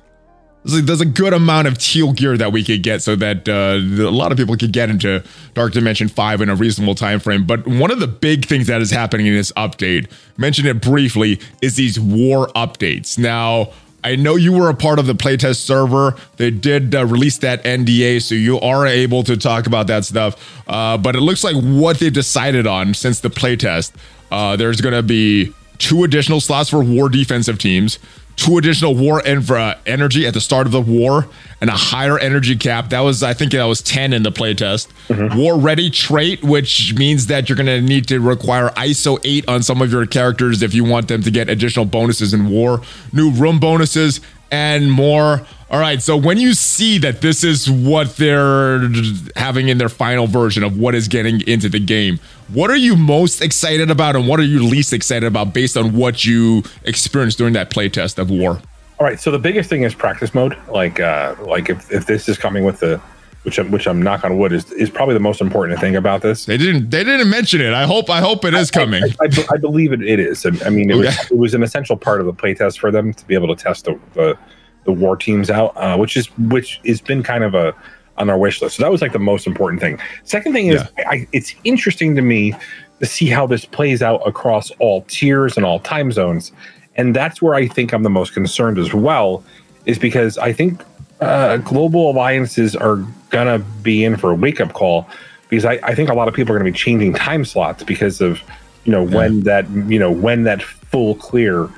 there's 0.64 1.00
a 1.00 1.06
good 1.06 1.32
amount 1.32 1.68
of 1.68 1.76
teal 1.78 2.12
gear 2.12 2.36
that 2.38 2.52
we 2.52 2.64
could 2.64 2.82
get 2.82 3.02
so 3.02 3.14
that 3.16 3.48
uh, 3.48 3.76
a 4.02 4.10
lot 4.10 4.32
of 4.32 4.38
people 4.38 4.56
could 4.56 4.72
get 4.72 4.88
into 4.88 5.22
Dark 5.52 5.72
Dimension 5.72 6.08
5 6.08 6.40
in 6.40 6.48
a 6.48 6.54
reasonable 6.54 6.94
time 6.94 7.20
frame. 7.20 7.44
But 7.44 7.66
one 7.66 7.90
of 7.90 8.00
the 8.00 8.06
big 8.06 8.46
things 8.46 8.66
that 8.68 8.80
is 8.80 8.90
happening 8.90 9.26
in 9.26 9.34
this 9.34 9.52
update, 9.52 10.10
mention 10.38 10.66
it 10.66 10.80
briefly, 10.80 11.38
is 11.60 11.76
these 11.76 12.00
war 12.00 12.48
updates. 12.48 13.18
Now, 13.18 13.72
I 14.02 14.16
know 14.16 14.36
you 14.36 14.52
were 14.52 14.68
a 14.68 14.74
part 14.74 14.98
of 14.98 15.06
the 15.06 15.14
playtest 15.14 15.56
server. 15.56 16.16
They 16.36 16.50
did 16.50 16.94
uh, 16.94 17.06
release 17.06 17.38
that 17.38 17.62
NDA, 17.64 18.22
so 18.22 18.34
you 18.34 18.60
are 18.60 18.86
able 18.86 19.22
to 19.24 19.36
talk 19.36 19.66
about 19.66 19.86
that 19.88 20.04
stuff. 20.04 20.62
Uh, 20.68 20.96
but 20.96 21.16
it 21.16 21.20
looks 21.20 21.44
like 21.44 21.56
what 21.56 21.98
they've 21.98 22.12
decided 22.12 22.66
on 22.66 22.94
since 22.94 23.20
the 23.20 23.30
playtest, 23.30 23.92
uh, 24.30 24.56
there's 24.56 24.80
going 24.80 24.94
to 24.94 25.02
be 25.02 25.52
two 25.78 26.04
additional 26.04 26.40
slots 26.40 26.70
for 26.70 26.82
war 26.82 27.08
defensive 27.08 27.58
teams, 27.58 27.98
two 28.36 28.58
additional 28.58 28.94
war 28.94 29.22
infra 29.24 29.78
energy 29.86 30.26
at 30.26 30.34
the 30.34 30.40
start 30.40 30.66
of 30.66 30.72
the 30.72 30.80
war 30.80 31.28
and 31.60 31.70
a 31.70 31.74
higher 31.74 32.18
energy 32.18 32.56
cap. 32.56 32.90
That 32.90 33.00
was, 33.00 33.22
I 33.22 33.34
think 33.34 33.52
that 33.52 33.64
was 33.64 33.80
10 33.82 34.12
in 34.12 34.22
the 34.22 34.32
playtest. 34.32 34.88
Mm-hmm. 35.08 35.38
War 35.38 35.58
ready 35.58 35.90
trait, 35.90 36.42
which 36.42 36.94
means 36.94 37.26
that 37.26 37.48
you're 37.48 37.56
going 37.56 37.66
to 37.66 37.80
need 37.80 38.08
to 38.08 38.20
require 38.20 38.68
ISO 38.70 39.18
8 39.24 39.48
on 39.48 39.62
some 39.62 39.80
of 39.80 39.90
your 39.90 40.06
characters 40.06 40.62
if 40.62 40.74
you 40.74 40.84
want 40.84 41.08
them 41.08 41.22
to 41.22 41.30
get 41.30 41.48
additional 41.48 41.84
bonuses 41.84 42.34
in 42.34 42.50
war, 42.50 42.82
new 43.12 43.30
room 43.30 43.60
bonuses, 43.60 44.20
and 44.50 44.90
more. 44.90 45.46
All 45.70 45.80
right, 45.80 46.00
so 46.00 46.16
when 46.16 46.38
you 46.38 46.54
see 46.54 46.98
that 46.98 47.20
this 47.20 47.42
is 47.42 47.68
what 47.68 48.16
they're 48.16 48.88
having 49.34 49.68
in 49.68 49.78
their 49.78 49.88
final 49.88 50.26
version 50.26 50.62
of 50.62 50.78
what 50.78 50.94
is 50.94 51.08
getting 51.08 51.40
into 51.48 51.68
the 51.68 51.80
game, 51.80 52.20
what 52.52 52.70
are 52.70 52.76
you 52.76 52.96
most 52.96 53.40
excited 53.40 53.90
about 53.90 54.16
and 54.16 54.28
what 54.28 54.38
are 54.40 54.44
you 54.44 54.64
least 54.64 54.92
excited 54.92 55.26
about 55.26 55.54
based 55.54 55.76
on 55.76 55.94
what 55.94 56.24
you 56.24 56.62
experienced 56.84 57.38
during 57.38 57.54
that 57.54 57.70
playtest 57.70 58.18
of 58.18 58.30
War? 58.30 58.60
All 58.98 59.06
right, 59.06 59.18
so 59.18 59.30
the 59.30 59.38
biggest 59.38 59.68
thing 59.68 59.82
is 59.82 59.94
practice 59.94 60.34
mode. 60.34 60.56
Like, 60.68 61.00
uh, 61.00 61.34
like 61.40 61.68
if, 61.68 61.90
if 61.90 62.06
this 62.06 62.28
is 62.28 62.38
coming 62.38 62.64
with 62.64 62.80
the 62.80 63.00
which 63.44 63.58
I'm, 63.58 63.70
which 63.70 63.86
I'm 63.86 64.00
knock 64.00 64.24
on 64.24 64.38
wood 64.38 64.52
is 64.52 64.72
is 64.72 64.88
probably 64.88 65.12
the 65.12 65.20
most 65.20 65.40
important 65.40 65.78
thing 65.78 65.96
about 65.96 66.22
this. 66.22 66.46
They 66.46 66.56
didn't 66.56 66.90
they 66.90 67.04
didn't 67.04 67.28
mention 67.28 67.60
it. 67.60 67.74
I 67.74 67.84
hope 67.84 68.08
I 68.08 68.20
hope 68.20 68.44
it 68.44 68.54
is 68.54 68.70
coming. 68.70 69.02
I, 69.02 69.08
I, 69.20 69.26
I, 69.26 69.46
I 69.52 69.56
believe 69.58 69.92
it, 69.92 70.02
it 70.02 70.18
is. 70.18 70.46
I, 70.46 70.70
mean, 70.70 70.90
it, 70.90 70.94
okay. 70.94 71.06
was, 71.06 71.30
it 71.30 71.36
was 71.36 71.54
an 71.54 71.62
essential 71.62 71.96
part 71.96 72.20
of 72.20 72.26
the 72.26 72.32
playtest 72.32 72.78
for 72.78 72.90
them 72.90 73.12
to 73.12 73.26
be 73.26 73.34
able 73.34 73.54
to 73.54 73.62
test 73.62 73.84
the, 73.84 74.00
the 74.14 74.38
the 74.84 74.92
war 74.92 75.16
teams 75.16 75.50
out, 75.50 75.76
uh, 75.76 75.96
which 75.96 76.16
is 76.16 76.26
which 76.38 76.80
has 76.86 77.00
been 77.00 77.22
kind 77.22 77.44
of 77.44 77.54
a, 77.54 77.74
on 78.16 78.30
our 78.30 78.38
wish 78.38 78.62
list. 78.62 78.76
So 78.76 78.82
that 78.82 78.90
was 78.90 79.02
like 79.02 79.12
the 79.12 79.18
most 79.18 79.46
important 79.46 79.80
thing. 79.80 79.98
Second 80.24 80.52
thing 80.52 80.68
is, 80.68 80.82
yeah. 80.98 81.10
I, 81.10 81.26
it's 81.32 81.54
interesting 81.64 82.14
to 82.16 82.22
me 82.22 82.54
to 83.00 83.06
see 83.06 83.26
how 83.26 83.46
this 83.46 83.64
plays 83.64 84.02
out 84.02 84.22
across 84.26 84.70
all 84.78 85.02
tiers 85.08 85.56
and 85.56 85.66
all 85.66 85.80
time 85.80 86.12
zones, 86.12 86.52
and 86.96 87.14
that's 87.14 87.42
where 87.42 87.54
I 87.54 87.66
think 87.66 87.92
I'm 87.92 88.02
the 88.02 88.10
most 88.10 88.34
concerned 88.34 88.78
as 88.78 88.94
well, 88.94 89.44
is 89.86 89.98
because 89.98 90.38
I 90.38 90.52
think 90.52 90.82
uh, 91.20 91.58
global 91.58 92.10
alliances 92.10 92.76
are 92.76 92.96
gonna 93.30 93.58
be 93.58 94.04
in 94.04 94.16
for 94.16 94.30
a 94.30 94.34
wake 94.34 94.60
up 94.60 94.72
call 94.72 95.08
because 95.54 95.64
I, 95.64 95.78
I 95.82 95.94
think 95.94 96.10
a 96.10 96.14
lot 96.14 96.28
of 96.28 96.34
people 96.34 96.54
are 96.54 96.58
going 96.58 96.66
to 96.66 96.72
be 96.72 96.78
changing 96.78 97.14
time 97.14 97.44
slots 97.44 97.82
because 97.82 98.20
of 98.20 98.40
you 98.84 98.92
know 98.92 99.06
yeah. 99.06 99.16
when 99.16 99.40
that 99.42 99.70
you 99.70 99.98
know 99.98 100.10
when 100.10 100.42
that 100.44 100.62
full 100.62 101.14
clear 101.14 101.68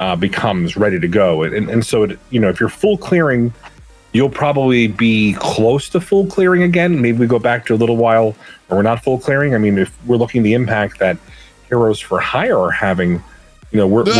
uh, 0.00 0.16
becomes 0.16 0.76
ready 0.76 0.98
to 1.00 1.08
go 1.08 1.42
and, 1.42 1.68
and 1.68 1.84
so 1.84 2.04
it, 2.04 2.18
you 2.30 2.40
know 2.40 2.48
if 2.48 2.60
you're 2.60 2.68
full 2.68 2.96
clearing 2.96 3.52
you'll 4.14 4.30
probably 4.30 4.86
be 4.86 5.34
close 5.34 5.90
to 5.90 6.00
full 6.00 6.26
clearing 6.26 6.62
again 6.62 7.00
maybe 7.00 7.18
we 7.18 7.26
go 7.26 7.38
back 7.38 7.66
to 7.66 7.74
a 7.74 7.76
little 7.76 7.96
while 7.96 8.34
or 8.68 8.78
we're 8.78 8.82
not 8.82 9.04
full 9.04 9.18
clearing 9.18 9.54
i 9.54 9.58
mean 9.58 9.76
if 9.76 10.06
we're 10.06 10.16
looking 10.16 10.42
the 10.42 10.54
impact 10.54 10.98
that 10.98 11.18
heroes 11.68 12.00
for 12.00 12.18
hire 12.18 12.58
are 12.58 12.70
having 12.70 13.22
you 13.70 13.78
know 13.78 13.86
we're, 13.86 14.04
we're 14.04 14.12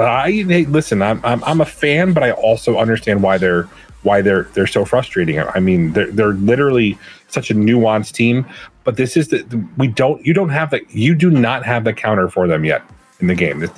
uh, 0.00 0.04
I, 0.04 0.30
hey, 0.30 0.64
listen 0.64 1.02
I'm, 1.02 1.20
I'm 1.22 1.44
i'm 1.44 1.60
a 1.60 1.66
fan 1.66 2.14
but 2.14 2.22
i 2.22 2.30
also 2.30 2.78
understand 2.78 3.22
why 3.22 3.36
they're 3.36 3.68
why 4.02 4.22
they're 4.22 4.44
they're 4.54 4.66
so 4.66 4.84
frustrating. 4.84 5.40
I 5.40 5.60
mean, 5.60 5.92
they're 5.92 6.10
they're 6.10 6.34
literally 6.34 6.98
such 7.28 7.50
a 7.50 7.54
nuanced 7.54 8.12
team, 8.12 8.46
but 8.84 8.96
this 8.96 9.16
is 9.16 9.28
the 9.28 9.66
we 9.76 9.88
don't 9.88 10.24
you 10.24 10.32
don't 10.32 10.48
have 10.50 10.70
the 10.70 10.80
you 10.90 11.14
do 11.14 11.30
not 11.30 11.64
have 11.64 11.84
the 11.84 11.92
counter 11.92 12.28
for 12.28 12.46
them 12.46 12.64
yet 12.64 12.82
in 13.20 13.26
the 13.26 13.34
game. 13.34 13.68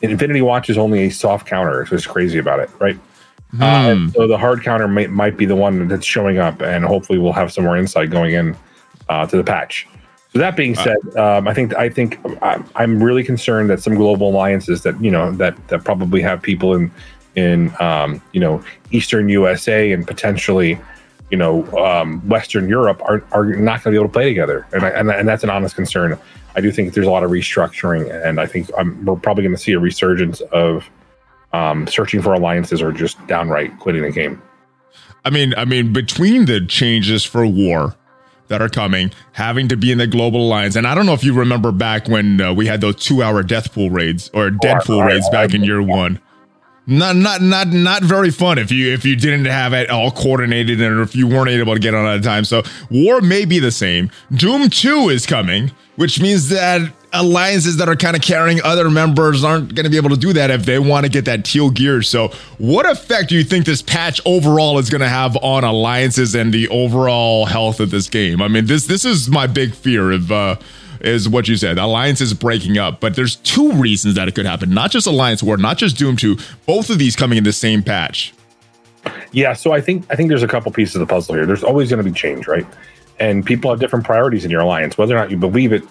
Infinity 0.00 0.42
Watch 0.42 0.70
is 0.70 0.78
only 0.78 1.06
a 1.06 1.10
soft 1.10 1.46
counter. 1.46 1.86
So 1.86 1.96
it's 1.96 2.06
crazy 2.06 2.38
about 2.38 2.60
it, 2.60 2.70
right? 2.78 2.98
Hmm. 3.50 3.62
Uh, 3.62 4.10
so 4.12 4.26
the 4.26 4.36
hard 4.36 4.62
counter 4.62 4.88
might 4.88 5.10
might 5.10 5.36
be 5.36 5.46
the 5.46 5.56
one 5.56 5.88
that's 5.88 6.04
showing 6.04 6.38
up, 6.38 6.60
and 6.60 6.84
hopefully 6.84 7.18
we'll 7.18 7.32
have 7.32 7.52
some 7.52 7.64
more 7.64 7.76
insight 7.76 8.10
going 8.10 8.34
in 8.34 8.56
uh, 9.08 9.26
to 9.26 9.36
the 9.36 9.44
patch. 9.44 9.86
So 10.32 10.38
that 10.38 10.56
being 10.56 10.76
uh. 10.76 10.84
said, 10.84 11.16
um, 11.16 11.48
I 11.48 11.54
think 11.54 11.74
I 11.74 11.88
think 11.88 12.18
I'm 12.42 13.02
really 13.02 13.24
concerned 13.24 13.70
that 13.70 13.82
some 13.82 13.94
global 13.94 14.30
alliances 14.30 14.82
that 14.82 15.02
you 15.02 15.10
know 15.10 15.32
that 15.32 15.68
that 15.68 15.84
probably 15.84 16.20
have 16.20 16.42
people 16.42 16.74
in 16.74 16.90
in 17.36 17.72
um, 17.80 18.20
you 18.32 18.40
know 18.40 18.62
Eastern 18.90 19.28
USA 19.30 19.92
and 19.92 20.06
potentially 20.06 20.78
you 21.30 21.38
know 21.38 21.64
um, 21.78 22.20
Western 22.28 22.68
Europe 22.68 23.00
are, 23.04 23.24
are 23.32 23.46
not 23.46 23.82
going 23.82 23.84
to 23.84 23.90
be 23.92 23.96
able 23.96 24.08
to 24.08 24.12
play 24.12 24.28
together, 24.28 24.66
and, 24.72 24.84
I, 24.84 24.90
and 24.90 25.10
and 25.10 25.26
that's 25.26 25.42
an 25.42 25.50
honest 25.50 25.74
concern. 25.74 26.18
I 26.54 26.60
do 26.60 26.72
think 26.72 26.92
there's 26.92 27.06
a 27.06 27.10
lot 27.10 27.24
of 27.24 27.30
restructuring, 27.30 28.12
and 28.26 28.40
I 28.40 28.46
think 28.46 28.68
I'm, 28.76 29.04
we're 29.04 29.16
probably 29.16 29.44
going 29.44 29.54
to 29.54 29.60
see 29.60 29.72
a 29.72 29.78
resurgence 29.78 30.40
of 30.52 30.90
um, 31.52 31.86
searching 31.86 32.22
for 32.22 32.34
alliances 32.34 32.82
or 32.82 32.92
just 32.92 33.24
downright 33.26 33.78
quitting 33.78 34.02
the 34.02 34.10
game. 34.10 34.40
I 35.24 35.30
mean, 35.30 35.54
I 35.56 35.64
mean, 35.64 35.92
between 35.92 36.46
the 36.46 36.64
changes 36.66 37.24
for 37.24 37.46
war 37.46 37.94
that 38.48 38.62
are 38.62 38.68
coming, 38.68 39.12
having 39.32 39.68
to 39.68 39.76
be 39.76 39.92
in 39.92 39.98
the 39.98 40.06
global 40.06 40.46
alliance, 40.46 40.76
and 40.76 40.86
I 40.86 40.94
don't 40.94 41.06
know 41.06 41.12
if 41.12 41.24
you 41.24 41.34
remember 41.34 41.72
back 41.72 42.08
when 42.08 42.40
uh, 42.40 42.54
we 42.54 42.66
had 42.66 42.80
those 42.80 42.96
two-hour 42.96 43.42
Deadpool 43.42 43.92
raids 43.92 44.30
or 44.32 44.50
oh, 44.64 45.00
raids 45.02 45.28
back 45.30 45.54
in 45.54 45.64
year 45.64 45.82
one 45.82 46.20
not 46.88 47.16
not 47.16 47.42
not 47.42 47.68
not 47.68 48.02
very 48.02 48.30
fun 48.30 48.56
if 48.56 48.72
you 48.72 48.92
if 48.92 49.04
you 49.04 49.14
didn't 49.14 49.44
have 49.44 49.74
it 49.74 49.90
all 49.90 50.10
coordinated 50.10 50.80
and 50.80 51.00
if 51.00 51.14
you 51.14 51.26
weren't 51.26 51.50
able 51.50 51.74
to 51.74 51.80
get 51.80 51.94
on 51.94 52.06
at 52.06 52.18
a 52.18 52.22
time. 52.22 52.44
So 52.44 52.62
war 52.90 53.20
may 53.20 53.44
be 53.44 53.58
the 53.58 53.70
same. 53.70 54.10
Doom 54.32 54.70
2 54.70 55.10
is 55.10 55.26
coming, 55.26 55.70
which 55.96 56.18
means 56.18 56.48
that 56.48 56.90
alliances 57.12 57.78
that 57.78 57.88
are 57.88 57.96
kind 57.96 58.16
of 58.16 58.22
carrying 58.22 58.60
other 58.62 58.90
members 58.90 59.42
aren't 59.42 59.74
going 59.74 59.84
to 59.84 59.90
be 59.90 59.96
able 59.96 60.10
to 60.10 60.16
do 60.16 60.32
that 60.34 60.50
if 60.50 60.64
they 60.64 60.78
want 60.78 61.06
to 61.06 61.10
get 61.10 61.24
that 61.24 61.44
teal 61.44 61.70
gear. 61.70 62.02
So 62.02 62.28
what 62.58 62.88
effect 62.88 63.30
do 63.30 63.36
you 63.36 63.44
think 63.44 63.64
this 63.64 63.82
patch 63.82 64.20
overall 64.26 64.78
is 64.78 64.90
going 64.90 65.00
to 65.00 65.08
have 65.08 65.36
on 65.38 65.64
alliances 65.64 66.34
and 66.34 66.52
the 66.52 66.68
overall 66.68 67.46
health 67.46 67.80
of 67.80 67.90
this 67.90 68.08
game? 68.08 68.42
I 68.42 68.48
mean, 68.48 68.66
this 68.66 68.86
this 68.86 69.04
is 69.04 69.28
my 69.28 69.46
big 69.46 69.74
fear 69.74 70.12
of 70.12 70.30
uh 70.30 70.56
is 71.00 71.28
what 71.28 71.48
you 71.48 71.56
said. 71.56 71.78
Alliance 71.78 72.20
is 72.20 72.34
breaking 72.34 72.78
up, 72.78 73.00
but 73.00 73.14
there's 73.14 73.36
two 73.36 73.72
reasons 73.72 74.14
that 74.16 74.28
it 74.28 74.34
could 74.34 74.46
happen. 74.46 74.70
Not 74.70 74.90
just 74.90 75.06
Alliance 75.06 75.42
War, 75.42 75.56
not 75.56 75.78
just 75.78 75.96
Doom 75.96 76.16
2, 76.16 76.36
both 76.66 76.90
of 76.90 76.98
these 76.98 77.14
coming 77.14 77.38
in 77.38 77.44
the 77.44 77.52
same 77.52 77.84
patch. 77.84 78.34
Yeah, 79.32 79.52
so 79.52 79.72
I 79.72 79.80
think 79.80 80.04
I 80.10 80.16
think 80.16 80.28
there's 80.28 80.42
a 80.42 80.48
couple 80.48 80.72
pieces 80.72 80.96
of 80.96 81.00
the 81.00 81.06
puzzle 81.06 81.34
here. 81.34 81.46
There's 81.46 81.64
always 81.64 81.88
going 81.90 82.02
to 82.02 82.10
be 82.10 82.14
change, 82.14 82.46
right? 82.46 82.66
And 83.20 83.44
people 83.44 83.70
have 83.70 83.80
different 83.80 84.04
priorities 84.04 84.44
in 84.44 84.50
your 84.50 84.60
alliance, 84.60 84.96
whether 84.98 85.14
or 85.14 85.18
not 85.18 85.30
you 85.30 85.36
believe 85.36 85.72
it. 85.72 85.82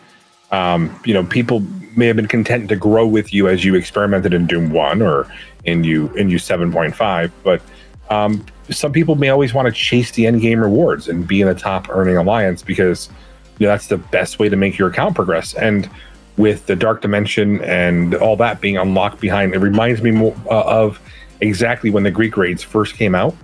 Um, 0.51 0.97
you 1.05 1.13
know, 1.13 1.23
people 1.23 1.61
may 1.95 2.07
have 2.07 2.15
been 2.15 2.27
content 2.27 2.69
to 2.69 2.75
grow 2.75 3.07
with 3.07 3.33
you 3.33 3.47
as 3.47 3.65
you 3.65 3.75
experimented 3.75 4.33
in 4.33 4.47
Doom 4.47 4.71
One 4.71 5.01
or 5.01 5.31
in 5.65 5.83
you 5.83 6.07
in 6.15 6.29
you 6.29 6.39
seven 6.39 6.71
point 6.71 6.95
five, 6.95 7.31
but 7.43 7.61
um, 8.09 8.45
some 8.69 8.91
people 8.91 9.15
may 9.15 9.29
always 9.29 9.53
want 9.53 9.67
to 9.67 9.71
chase 9.71 10.11
the 10.11 10.27
end 10.27 10.41
game 10.41 10.59
rewards 10.59 11.07
and 11.07 11.27
be 11.27 11.41
in 11.41 11.47
a 11.47 11.55
top 11.55 11.89
earning 11.89 12.17
alliance 12.17 12.61
because 12.61 13.09
you 13.59 13.65
know, 13.65 13.71
that's 13.71 13.87
the 13.87 13.97
best 13.97 14.39
way 14.39 14.49
to 14.49 14.55
make 14.55 14.77
your 14.77 14.89
account 14.89 15.15
progress. 15.15 15.53
And 15.55 15.89
with 16.37 16.67
the 16.67 16.75
dark 16.75 17.01
dimension 17.01 17.61
and 17.63 18.13
all 18.15 18.35
that 18.37 18.61
being 18.61 18.77
unlocked 18.77 19.19
behind, 19.19 19.53
it 19.55 19.59
reminds 19.59 20.01
me 20.01 20.11
more 20.11 20.35
uh, 20.45 20.61
of 20.61 20.99
exactly 21.41 21.89
when 21.89 22.03
the 22.03 22.11
Greek 22.11 22.37
raids 22.37 22.63
first 22.63 22.95
came 22.95 23.15
out. 23.15 23.35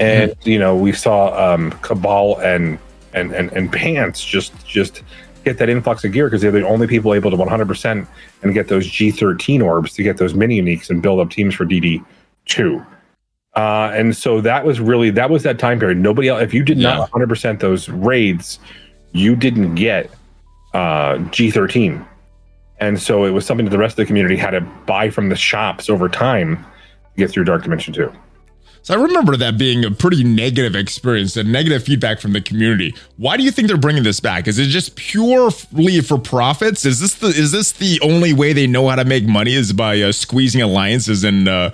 And 0.00 0.32
mm-hmm. 0.32 0.48
you 0.48 0.58
know, 0.58 0.76
we 0.76 0.92
saw 0.92 1.54
um, 1.54 1.70
Cabal 1.82 2.38
and 2.40 2.78
and 3.12 3.32
and 3.32 3.52
and 3.52 3.72
Pants 3.72 4.24
just 4.24 4.66
just 4.66 5.02
get 5.44 5.58
that 5.58 5.68
influx 5.68 6.04
of 6.04 6.12
gear 6.12 6.26
because 6.26 6.42
they're 6.42 6.50
the 6.50 6.66
only 6.66 6.86
people 6.86 7.14
able 7.14 7.30
to 7.30 7.36
100% 7.36 8.06
and 8.42 8.54
get 8.54 8.68
those 8.68 8.86
G13 8.86 9.62
orbs 9.62 9.92
to 9.94 10.02
get 10.02 10.16
those 10.16 10.34
mini 10.34 10.60
uniques 10.60 10.90
and 10.90 11.02
build 11.02 11.20
up 11.20 11.30
teams 11.30 11.54
for 11.54 11.64
DD2. 11.64 12.86
Uh, 13.54 13.90
and 13.94 14.16
so 14.16 14.40
that 14.40 14.64
was 14.64 14.80
really 14.80 15.10
that 15.10 15.30
was 15.30 15.44
that 15.44 15.58
time 15.58 15.78
period. 15.78 15.98
Nobody 15.98 16.28
else, 16.28 16.42
if 16.42 16.52
you 16.52 16.64
did 16.64 16.78
yeah. 16.78 16.96
not 16.96 17.10
100% 17.10 17.60
those 17.60 17.88
raids, 17.88 18.58
you 19.12 19.36
didn't 19.36 19.76
get 19.76 20.10
uh, 20.72 21.16
G13. 21.30 22.04
And 22.80 23.00
so 23.00 23.24
it 23.24 23.30
was 23.30 23.46
something 23.46 23.64
that 23.66 23.70
the 23.70 23.78
rest 23.78 23.92
of 23.92 23.96
the 23.98 24.06
community 24.06 24.36
had 24.36 24.50
to 24.50 24.60
buy 24.60 25.08
from 25.08 25.28
the 25.28 25.36
shops 25.36 25.88
over 25.88 26.08
time 26.08 26.56
to 26.56 27.18
get 27.18 27.30
through 27.30 27.44
Dark 27.44 27.62
Dimension 27.62 27.94
2. 27.94 28.12
So 28.84 28.92
I 28.92 29.02
remember 29.02 29.34
that 29.38 29.56
being 29.56 29.82
a 29.82 29.90
pretty 29.90 30.22
negative 30.22 30.76
experience, 30.76 31.38
a 31.38 31.42
negative 31.42 31.82
feedback 31.82 32.20
from 32.20 32.34
the 32.34 32.42
community. 32.42 32.94
Why 33.16 33.38
do 33.38 33.42
you 33.42 33.50
think 33.50 33.66
they're 33.66 33.78
bringing 33.78 34.02
this 34.02 34.20
back? 34.20 34.46
Is 34.46 34.58
it 34.58 34.66
just 34.66 34.94
purely 34.94 36.02
for 36.02 36.18
profits? 36.18 36.84
Is 36.84 37.00
this 37.00 37.14
the 37.14 37.28
is 37.28 37.50
this 37.50 37.72
the 37.72 37.98
only 38.02 38.34
way 38.34 38.52
they 38.52 38.66
know 38.66 38.86
how 38.90 38.96
to 38.96 39.06
make 39.06 39.24
money 39.24 39.54
is 39.54 39.72
by 39.72 40.02
uh, 40.02 40.12
squeezing 40.12 40.60
alliances 40.60 41.24
and 41.24 41.48
uh, 41.48 41.70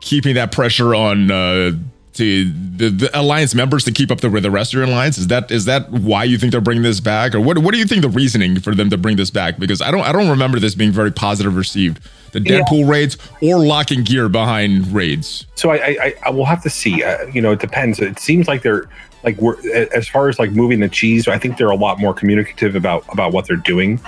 keeping 0.00 0.36
that 0.36 0.52
pressure 0.52 0.94
on 0.94 1.30
uh, 1.30 1.72
to 2.14 2.44
the, 2.76 2.88
the, 2.90 3.18
alliance 3.18 3.54
members 3.54 3.84
to 3.84 3.92
keep 3.92 4.10
up 4.10 4.20
the, 4.20 4.30
with 4.30 4.42
the 4.44 4.50
rest 4.50 4.72
of 4.72 4.78
your 4.78 4.84
alliance? 4.84 5.18
Is 5.18 5.26
that 5.28 5.50
is 5.50 5.64
that 5.66 5.90
why 5.90 6.24
you 6.24 6.38
think 6.38 6.52
they're 6.52 6.60
bringing 6.60 6.82
this 6.82 7.00
back, 7.00 7.34
or 7.34 7.40
what? 7.40 7.58
What 7.58 7.72
do 7.72 7.78
you 7.78 7.84
think 7.84 8.02
the 8.02 8.08
reasoning 8.08 8.60
for 8.60 8.74
them 8.74 8.90
to 8.90 8.96
bring 8.96 9.16
this 9.16 9.30
back? 9.30 9.58
Because 9.58 9.82
I 9.82 9.90
don't 9.90 10.02
I 10.02 10.12
don't 10.12 10.28
remember 10.28 10.58
this 10.58 10.74
being 10.74 10.92
very 10.92 11.10
positive 11.12 11.56
received. 11.56 12.00
The 12.32 12.40
Deadpool 12.40 12.80
yeah. 12.80 12.90
raids 12.90 13.16
or 13.40 13.58
locking 13.58 14.02
gear 14.02 14.28
behind 14.28 14.92
raids. 14.92 15.46
So 15.54 15.70
I 15.70 15.76
I, 15.76 16.14
I 16.26 16.30
will 16.30 16.46
have 16.46 16.62
to 16.62 16.70
see. 16.70 17.02
Uh, 17.02 17.26
you 17.26 17.40
know, 17.40 17.52
it 17.52 17.60
depends. 17.60 18.00
It 18.00 18.18
seems 18.18 18.48
like 18.48 18.62
they're 18.62 18.88
like 19.24 19.36
we're 19.38 19.56
as 19.94 20.06
far 20.08 20.28
as 20.28 20.38
like 20.38 20.52
moving 20.52 20.80
the 20.80 20.88
cheese. 20.88 21.26
I 21.28 21.38
think 21.38 21.58
they're 21.58 21.70
a 21.70 21.76
lot 21.76 21.98
more 21.98 22.14
communicative 22.14 22.76
about 22.76 23.04
about 23.12 23.32
what 23.32 23.46
they're 23.46 23.56
doing. 23.56 24.00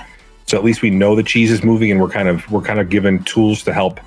So 0.45 0.57
at 0.57 0.63
least 0.63 0.81
we 0.81 0.89
know 0.89 1.13
the 1.13 1.23
cheese 1.23 1.51
is 1.51 1.63
moving, 1.63 1.91
and 1.91 1.99
we're 1.99 2.09
kind 2.09 2.29
of 2.29 2.49
we're 2.51 2.61
kind 2.61 2.79
of 2.79 2.89
given 2.89 3.23
tools 3.23 3.63
to 3.63 3.73
help 3.73 3.99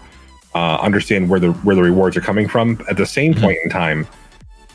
uh, 0.55 0.77
understand 0.77 1.29
where 1.29 1.41
the 1.41 1.53
where 1.53 1.77
the 1.77 1.83
rewards 1.83 2.17
are 2.17 2.21
coming 2.21 2.49
from. 2.49 2.81
At 2.89 2.97
the 2.97 3.07
same 3.07 3.33
mm-hmm. 3.33 3.45
point 3.45 3.59
in 3.65 3.71
time, 3.71 4.07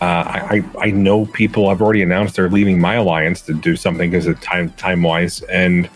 uh, 0.02 0.06
I 0.06 0.64
I 0.80 0.92
know 0.92 1.26
people 1.26 1.70
have 1.70 1.82
already 1.82 2.02
announced 2.02 2.36
they're 2.36 2.50
leaving 2.50 2.80
my 2.80 2.96
alliance 2.96 3.42
to 3.42 3.54
do 3.54 3.76
something 3.76 4.12
because 4.12 4.28
of 4.28 4.40
time 4.42 4.72
time 4.72 5.04
wise, 5.04 5.42
and 5.44 5.88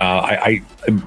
uh, 0.00 0.04
I, 0.04 0.62
I 0.86 1.02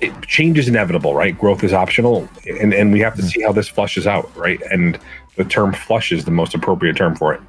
it, 0.00 0.22
change 0.22 0.58
is 0.58 0.68
inevitable, 0.68 1.14
right? 1.14 1.36
Growth 1.36 1.62
is 1.64 1.72
optional, 1.72 2.28
and 2.46 2.72
and 2.72 2.92
we 2.92 3.00
have 3.00 3.14
to 3.16 3.22
mm-hmm. 3.22 3.28
see 3.28 3.42
how 3.42 3.52
this 3.52 3.68
flushes 3.68 4.06
out, 4.06 4.34
right? 4.36 4.60
And 4.70 4.98
the 5.36 5.44
term 5.44 5.72
flush 5.72 6.12
is 6.12 6.24
the 6.24 6.30
most 6.30 6.54
appropriate 6.54 6.96
term 6.96 7.16
for 7.16 7.34
it. 7.34 7.40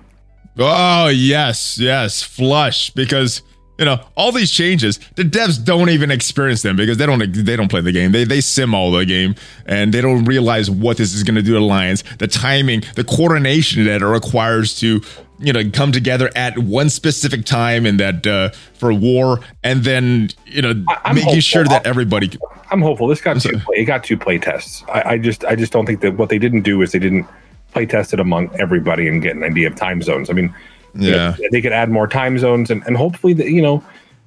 Oh 0.58 1.08
yes, 1.08 1.78
yes, 1.80 2.24
flush 2.24 2.90
because 2.92 3.42
you 3.82 3.86
know 3.86 4.00
all 4.16 4.32
these 4.32 4.52
changes 4.52 5.00
the 5.16 5.24
devs 5.24 5.62
don't 5.62 5.90
even 5.90 6.12
experience 6.12 6.62
them 6.62 6.76
because 6.76 6.98
they 6.98 7.06
don't 7.08 7.34
they 7.34 7.56
don't 7.56 7.68
play 7.68 7.82
the 7.82 7.92
game. 7.92 8.12
They 8.12 8.24
they 8.26 8.40
sim 8.40 8.76
all 8.76 8.92
the 8.92 9.08
game 9.08 9.34
and 9.66 9.92
they 9.92 10.02
don't 10.02 10.24
realize 10.26 10.70
what 10.70 10.98
this 10.98 11.16
is 11.16 11.24
going 11.24 11.34
to 11.34 11.42
do 11.42 11.54
to 11.54 11.60
alliance. 11.60 12.04
The 12.20 12.28
timing 12.28 12.84
the 12.94 13.04
coordination 13.04 13.84
that 13.86 14.04
it 14.04 14.06
requires 14.06 14.80
to 14.82 15.02
you 15.40 15.52
know 15.52 15.68
come 15.74 15.92
together 15.92 16.30
at 16.36 16.60
one 16.60 16.92
specific 16.92 17.44
time 17.44 17.88
and 17.88 18.00
that 18.00 18.28
uh, 18.28 18.50
for 18.76 18.94
war 18.94 19.40
and 19.64 19.84
then 19.84 20.30
you 20.46 20.62
know 20.62 20.70
I'm 20.88 21.16
making 21.16 21.24
hopeful. 21.24 21.42
sure 21.42 21.64
that 21.64 21.88
everybody 21.88 22.38
i'm 22.70 22.84
hopeful. 22.84 23.08
This 23.08 23.20
got 23.20 23.42
two 23.42 23.58
play, 23.58 23.78
it 23.78 23.86
got 23.86 24.04
two 24.04 24.16
play 24.16 24.38
tests. 24.38 24.84
I, 24.90 25.14
I 25.14 25.18
just 25.18 25.44
i 25.46 25.56
just 25.56 25.74
don't 25.74 25.88
think 25.88 26.02
that 26.02 26.18
what 26.18 26.30
they 26.30 26.38
didn't 26.38 26.62
do 26.62 26.84
is 26.84 26.92
they 26.92 27.00
didn't 27.00 27.26
play 27.72 27.88
test 27.88 28.14
it 28.14 28.20
among 28.20 28.54
everybody 28.60 29.08
and 29.08 29.24
get 29.24 29.36
an 29.36 29.44
idea 29.44 29.66
of 29.66 29.76
time 29.76 30.04
zones. 30.04 30.30
I 30.30 30.34
mean 30.34 30.54
yeah, 30.96 31.36
you 31.38 31.44
know, 31.44 31.50
they 31.52 31.62
could 31.62 31.74
add 31.74 31.90
more 31.90 32.08
time 32.08 32.38
zones, 32.38 32.70
and, 32.70 32.84
and 32.86 32.98
hopefully, 32.98 33.34
the, 33.34 33.50
you 33.50 33.62
know, 33.62 33.84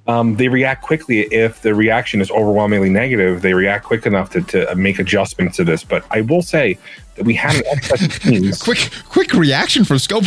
um, 0.07 0.35
they 0.35 0.47
react 0.47 0.83
quickly. 0.83 1.21
If 1.21 1.61
the 1.61 1.73
reaction 1.73 2.21
is 2.21 2.29
overwhelmingly 2.31 2.89
negative, 2.89 3.41
they 3.41 3.53
react 3.53 3.85
quick 3.85 4.05
enough 4.05 4.29
to, 4.31 4.41
to 4.41 4.75
make 4.75 4.99
adjustments 4.99 5.57
to 5.57 5.63
this. 5.63 5.83
But 5.83 6.05
I 6.11 6.21
will 6.21 6.41
say 6.41 6.77
that 7.15 7.25
we 7.25 7.33
had 7.33 7.55
an 7.55 7.63
excess 7.67 8.19
teams. 8.19 8.61
quick, 8.61 8.91
quick 9.09 9.33
reaction 9.33 9.85
from 9.85 9.99
Scope. 9.99 10.25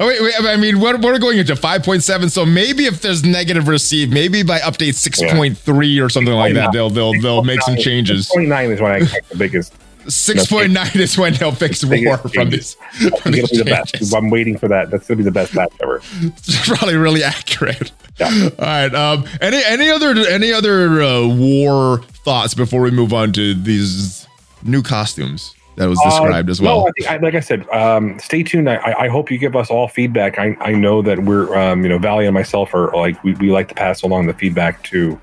Oh, 0.00 0.06
wait, 0.06 0.20
wait, 0.20 0.34
I 0.40 0.56
mean, 0.56 0.80
we're, 0.80 0.98
we're 0.98 1.18
going 1.18 1.38
into 1.38 1.54
5.7, 1.54 2.30
so 2.30 2.44
maybe 2.44 2.86
if 2.86 3.00
there's 3.00 3.22
negative 3.22 3.68
receive, 3.68 4.10
maybe 4.10 4.42
by 4.42 4.58
update 4.60 4.94
6.3 4.94 5.94
yeah. 5.94 6.02
or 6.02 6.08
something 6.08 6.34
like 6.34 6.54
that, 6.54 6.72
they'll 6.72 6.90
they'll 6.90 7.12
they'll 7.20 7.44
make 7.44 7.62
some 7.62 7.76
changes. 7.76 8.28
6.9 8.30 8.70
is 8.72 8.80
when 8.80 8.92
I 8.92 8.96
expect 8.96 9.28
the 9.28 9.36
biggest. 9.36 9.74
6.9 10.04 10.96
is 10.96 11.18
when 11.18 11.34
they'll 11.34 11.52
fix 11.52 11.84
war 11.84 12.18
from 12.18 12.50
this. 12.50 12.74
From 13.22 13.32
these 13.32 13.50
be 13.50 13.58
the 13.58 13.64
best. 13.64 14.14
I'm 14.14 14.30
waiting 14.30 14.56
for 14.56 14.68
that. 14.68 14.90
That's 14.90 15.06
gonna 15.06 15.18
be 15.18 15.24
the 15.24 15.30
best 15.30 15.52
patch 15.52 15.72
ever. 15.82 16.00
It's 16.20 16.68
probably 16.68 16.96
really 16.96 17.22
accurate. 17.22 17.92
Yeah. 18.18 18.48
All 18.58 18.64
right. 18.64 18.94
Um. 18.94 19.24
Any 19.40 19.62
any 19.64 19.90
other 19.90 20.16
any 20.28 20.52
other 20.52 21.02
uh, 21.02 21.26
war 21.26 21.98
thoughts 22.24 22.54
before 22.54 22.82
we 22.82 22.90
move 22.90 23.12
on 23.12 23.32
to 23.34 23.54
these 23.54 24.26
new 24.62 24.82
costumes? 24.82 25.54
that 25.78 25.88
was 25.88 26.00
described 26.00 26.48
uh, 26.48 26.50
as 26.50 26.60
well. 26.60 26.80
No, 26.80 26.88
I 26.88 26.90
think, 26.90 27.10
I, 27.10 27.16
like 27.18 27.34
I 27.34 27.40
said, 27.40 27.68
um, 27.68 28.18
stay 28.18 28.42
tuned. 28.42 28.68
I, 28.68 28.94
I, 28.98 29.08
hope 29.08 29.30
you 29.30 29.38
give 29.38 29.54
us 29.54 29.70
all 29.70 29.86
feedback. 29.86 30.36
I, 30.36 30.56
I 30.60 30.72
know 30.72 31.02
that 31.02 31.20
we're, 31.20 31.56
um, 31.56 31.84
you 31.84 31.88
know, 31.88 31.98
Valley 31.98 32.26
and 32.26 32.34
myself 32.34 32.74
are 32.74 32.90
like 32.96 33.22
we, 33.22 33.34
we 33.34 33.52
like 33.52 33.68
to 33.68 33.76
pass 33.76 34.02
along 34.02 34.26
the 34.26 34.34
feedback 34.34 34.82
to 34.84 35.20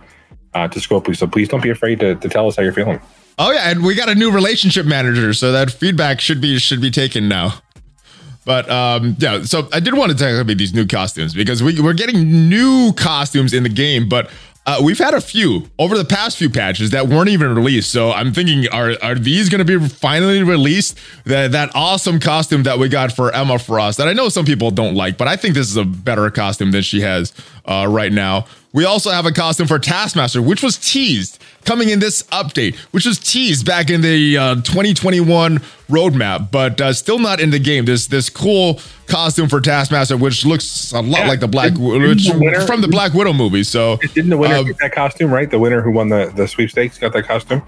uh, 0.54 0.68
to 0.70 0.80
Scopely. 0.80 1.16
So 1.16 1.28
please 1.28 1.50
don't 1.50 1.62
be 1.62 1.70
afraid 1.70 2.00
to, 2.00 2.16
to 2.16 2.30
tell 2.30 2.48
us 2.48 2.56
how 2.56 2.64
you're 2.64 2.72
feeling. 2.72 3.02
Oh 3.38 3.52
yeah, 3.52 3.70
and 3.70 3.84
we 3.84 3.96
got 3.96 4.10
a 4.10 4.16
new 4.16 4.32
relationship 4.32 4.86
manager, 4.86 5.34
so 5.34 5.52
that 5.52 5.72
feedback 5.72 6.22
should 6.22 6.40
be 6.40 6.58
should 6.58 6.82
be 6.82 6.92
taken 6.92 7.28
now. 7.28 7.56
But 8.46 8.70
um, 8.70 9.16
yeah, 9.20 9.44
so 9.44 9.68
I 9.74 9.80
did 9.80 9.96
want 9.96 10.12
to 10.12 10.18
talk 10.18 10.40
about 10.40 10.58
these 10.58 10.74
new 10.74 10.86
costumes 10.86 11.34
because 11.34 11.64
we, 11.64 11.82
we're 11.82 11.94
getting 11.94 12.48
new 12.48 12.94
costumes 12.94 13.54
in 13.54 13.64
the 13.64 13.70
game, 13.70 14.08
but 14.08 14.30
uh, 14.68 14.80
we've 14.84 14.98
had 14.98 15.14
a 15.14 15.22
few 15.22 15.70
over 15.78 15.98
the 15.98 16.06
past 16.06 16.38
few 16.38 16.50
patches 16.50 16.92
that 16.92 17.08
weren't 17.08 17.30
even 17.30 17.54
released. 17.54 17.92
So 17.92 18.12
I'm 18.12 18.34
thinking, 18.34 18.68
are 18.70 18.94
are 19.02 19.16
these 19.16 19.50
going 19.50 19.66
to 19.66 19.80
be 19.80 19.88
finally 19.88 20.44
released? 20.44 20.98
That 21.26 21.52
that 21.52 21.72
awesome 21.76 22.20
costume 22.20 22.64
that 22.64 22.80
we 22.80 22.88
got 22.88 23.12
for 23.12 23.34
Emma 23.34 23.60
Frost 23.60 23.98
that 23.98 24.08
I 24.08 24.14
know 24.14 24.30
some 24.30 24.46
people 24.46 24.72
don't 24.72 24.96
like, 24.96 25.18
but 25.18 25.28
I 25.28 25.36
think 25.36 25.56
this 25.56 25.70
is 25.70 25.78
a 25.78 25.84
better 25.84 26.30
costume 26.32 26.72
than 26.72 26.84
she 26.84 27.02
has 27.02 27.34
uh, 27.66 27.86
right 27.90 28.12
now. 28.12 28.46
We 28.74 28.86
also 28.86 29.12
have 29.12 29.26
a 29.26 29.32
costume 29.32 29.68
for 29.68 29.80
Taskmaster, 29.80 30.42
which 30.42 30.62
was 30.62 30.78
teased 30.78 31.42
coming 31.66 31.90
in 31.90 32.00
this 32.00 32.24
update, 32.24 32.76
which 32.92 33.06
was 33.06 33.20
teased 33.20 33.66
back 33.66 33.90
in 33.90 34.02
the 34.02 34.38
uh, 34.38 34.56
2021 34.56 35.60
roadmap, 35.90 36.52
but 36.52 36.80
uh, 36.80 36.94
still 36.94 37.20
not 37.20 37.40
in 37.40 37.50
the 37.50 37.60
game. 37.60 37.86
This 37.86 38.08
this 38.08 38.30
cool 38.30 38.80
costume 39.08 39.50
for 39.50 39.62
Taskmaster, 39.62 40.18
which 40.18 40.46
looks 40.46 40.92
a 40.92 41.02
lot 41.02 41.22
yeah. 41.22 41.28
like 41.28 41.40
the 41.40 41.48
Black 41.48 41.74
which, 41.78 42.28
the 42.30 42.38
winner, 42.38 42.62
from 42.62 42.82
the 42.82 42.88
Black 42.88 43.14
Widow 43.14 43.34
movie. 43.34 43.64
So 43.64 43.98
didn't 44.14 44.30
the 44.30 44.38
winner 44.38 44.56
um, 44.56 44.66
get 44.66 44.78
that 44.80 44.94
costume 44.94 45.32
right? 45.32 45.50
The 45.50 45.60
winner 45.60 45.82
who 45.82 45.92
won 45.92 46.10
the 46.10 46.32
the 46.36 46.48
sweepstakes 46.48 46.98
got 46.98 47.14
that 47.14 47.28
costume. 47.28 47.62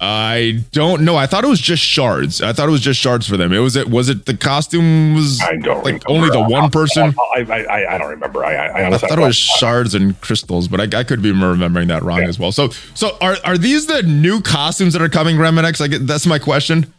I 0.00 0.60
don't 0.70 1.04
know. 1.04 1.16
I 1.16 1.26
thought 1.26 1.42
it 1.42 1.48
was 1.48 1.60
just 1.60 1.82
shards. 1.82 2.40
I 2.40 2.52
thought 2.52 2.68
it 2.68 2.72
was 2.72 2.80
just 2.80 3.00
shards 3.00 3.26
for 3.26 3.36
them. 3.36 3.52
It 3.52 3.58
was 3.58 3.74
it 3.74 3.88
was 3.88 4.08
it 4.08 4.26
the 4.26 4.36
costume 4.36 5.14
was 5.14 5.40
I 5.40 5.56
don't 5.56 5.84
like 5.84 6.04
remember. 6.06 6.08
only 6.08 6.30
the 6.30 6.42
one 6.42 6.70
person. 6.70 7.14
I 7.36 7.46
I, 7.48 7.62
I, 7.62 7.94
I 7.94 7.98
don't 7.98 8.10
remember. 8.10 8.44
I 8.44 8.54
I, 8.54 8.88
I 8.88 8.98
thought 8.98 9.18
it 9.18 9.22
was 9.22 9.34
shards 9.34 9.96
and 9.96 10.20
crystals, 10.20 10.68
but 10.68 10.80
I, 10.94 11.00
I 11.00 11.02
could 11.02 11.20
be 11.20 11.32
remembering 11.32 11.88
that 11.88 12.04
wrong 12.04 12.22
yeah. 12.22 12.28
as 12.28 12.38
well. 12.38 12.52
So 12.52 12.68
so 12.94 13.16
are 13.20 13.36
are 13.44 13.58
these 13.58 13.86
the 13.86 14.02
new 14.04 14.40
costumes 14.40 14.92
that 14.92 15.02
are 15.02 15.08
coming, 15.08 15.36
Remedex? 15.36 15.80
Like 15.80 15.90
that's 16.06 16.26
my 16.26 16.38
question. 16.38 16.92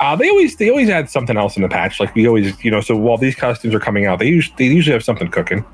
Uh, 0.00 0.16
they 0.16 0.28
always 0.28 0.56
they 0.56 0.68
always 0.68 0.88
add 0.88 1.08
something 1.08 1.36
else 1.36 1.54
in 1.54 1.62
the 1.62 1.68
patch. 1.68 2.00
Like 2.00 2.12
we 2.16 2.26
always 2.26 2.64
you 2.64 2.72
know. 2.72 2.80
So 2.80 2.96
while 2.96 3.18
these 3.18 3.36
costumes 3.36 3.72
are 3.72 3.80
coming 3.80 4.06
out, 4.06 4.18
they 4.18 4.26
usually 4.26 4.56
they 4.58 4.74
usually 4.74 4.94
have 4.94 5.04
something 5.04 5.28
cooking. 5.28 5.64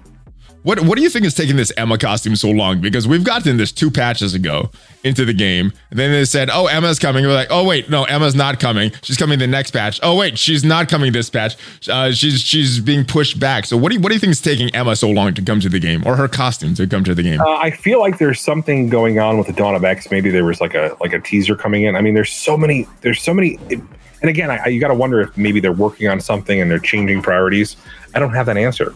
What 0.62 0.80
what 0.80 0.96
do 0.96 1.02
you 1.02 1.10
think 1.10 1.24
is 1.24 1.34
taking 1.34 1.56
this 1.56 1.72
Emma 1.76 1.98
costume 1.98 2.36
so 2.36 2.50
long? 2.50 2.80
Because 2.80 3.06
we've 3.06 3.24
gotten 3.24 3.56
this 3.56 3.72
two 3.72 3.90
patches 3.90 4.34
ago 4.34 4.70
into 5.04 5.24
the 5.24 5.32
game. 5.32 5.72
And 5.90 5.98
then 5.98 6.10
they 6.10 6.24
said, 6.24 6.50
"Oh, 6.52 6.66
Emma's 6.66 6.98
coming." 6.98 7.24
We're 7.24 7.32
like, 7.32 7.48
"Oh 7.50 7.64
wait, 7.64 7.88
no, 7.88 8.04
Emma's 8.04 8.34
not 8.34 8.58
coming. 8.58 8.92
She's 9.02 9.16
coming 9.16 9.38
the 9.38 9.46
next 9.46 9.70
patch." 9.70 10.00
Oh 10.02 10.16
wait, 10.16 10.38
she's 10.38 10.64
not 10.64 10.88
coming 10.88 11.12
this 11.12 11.30
patch. 11.30 11.56
Uh, 11.88 12.12
she's 12.12 12.40
she's 12.40 12.80
being 12.80 13.04
pushed 13.04 13.38
back. 13.38 13.66
So 13.66 13.76
what 13.76 13.90
do 13.90 13.96
you, 13.96 14.00
what 14.00 14.08
do 14.08 14.14
you 14.14 14.20
think 14.20 14.32
is 14.32 14.40
taking 14.40 14.74
Emma 14.74 14.96
so 14.96 15.08
long 15.08 15.32
to 15.34 15.42
come 15.42 15.60
to 15.60 15.68
the 15.68 15.78
game, 15.78 16.02
or 16.04 16.16
her 16.16 16.28
costume 16.28 16.74
to 16.74 16.86
come 16.86 17.04
to 17.04 17.14
the 17.14 17.22
game? 17.22 17.40
Uh, 17.40 17.56
I 17.56 17.70
feel 17.70 18.00
like 18.00 18.18
there's 18.18 18.40
something 18.40 18.88
going 18.88 19.18
on 19.18 19.38
with 19.38 19.46
the 19.46 19.52
Dawn 19.52 19.74
of 19.74 19.84
X. 19.84 20.10
Maybe 20.10 20.30
there 20.30 20.44
was 20.44 20.60
like 20.60 20.74
a 20.74 20.96
like 21.00 21.12
a 21.12 21.20
teaser 21.20 21.54
coming 21.54 21.84
in. 21.84 21.94
I 21.94 22.00
mean, 22.00 22.14
there's 22.14 22.32
so 22.32 22.56
many. 22.56 22.86
There's 23.02 23.22
so 23.22 23.32
many. 23.32 23.58
It, 23.68 23.80
and 24.20 24.28
again, 24.28 24.50
I, 24.50 24.66
you 24.66 24.80
got 24.80 24.88
to 24.88 24.94
wonder 24.94 25.20
if 25.20 25.36
maybe 25.36 25.60
they're 25.60 25.72
working 25.72 26.08
on 26.08 26.20
something 26.20 26.60
and 26.60 26.68
they're 26.68 26.80
changing 26.80 27.22
priorities. 27.22 27.76
I 28.14 28.18
don't 28.18 28.34
have 28.34 28.46
that 28.46 28.56
answer. 28.56 28.92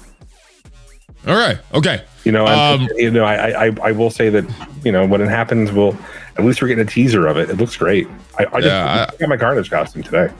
All 1.26 1.35
right. 1.35 1.58
Okay. 1.72 2.04
You 2.24 2.32
know, 2.32 2.46
um, 2.46 2.88
you 2.96 3.11
know, 3.11 3.24
I, 3.24 3.66
I 3.66 3.76
I 3.82 3.92
will 3.92 4.11
say 4.11 4.28
that 4.28 4.44
you 4.85 4.92
know 4.92 5.06
when 5.06 5.20
it 5.20 5.28
happens, 5.28 5.72
we'll 5.72 5.96
at 6.37 6.44
least 6.44 6.62
we're 6.62 6.68
getting 6.68 6.87
a 6.87 6.90
teaser 6.90 7.26
of 7.26 7.37
it. 7.37 7.50
It 7.50 7.56
looks 7.56 7.76
great. 7.76 8.06
I, 8.38 8.44
I 8.44 8.58
yeah, 8.58 8.61
just 8.61 9.14
I, 9.14 9.16
got 9.18 9.28
my 9.28 9.37
Carnage 9.37 9.70
costume 9.70 10.02
today. 10.02 10.32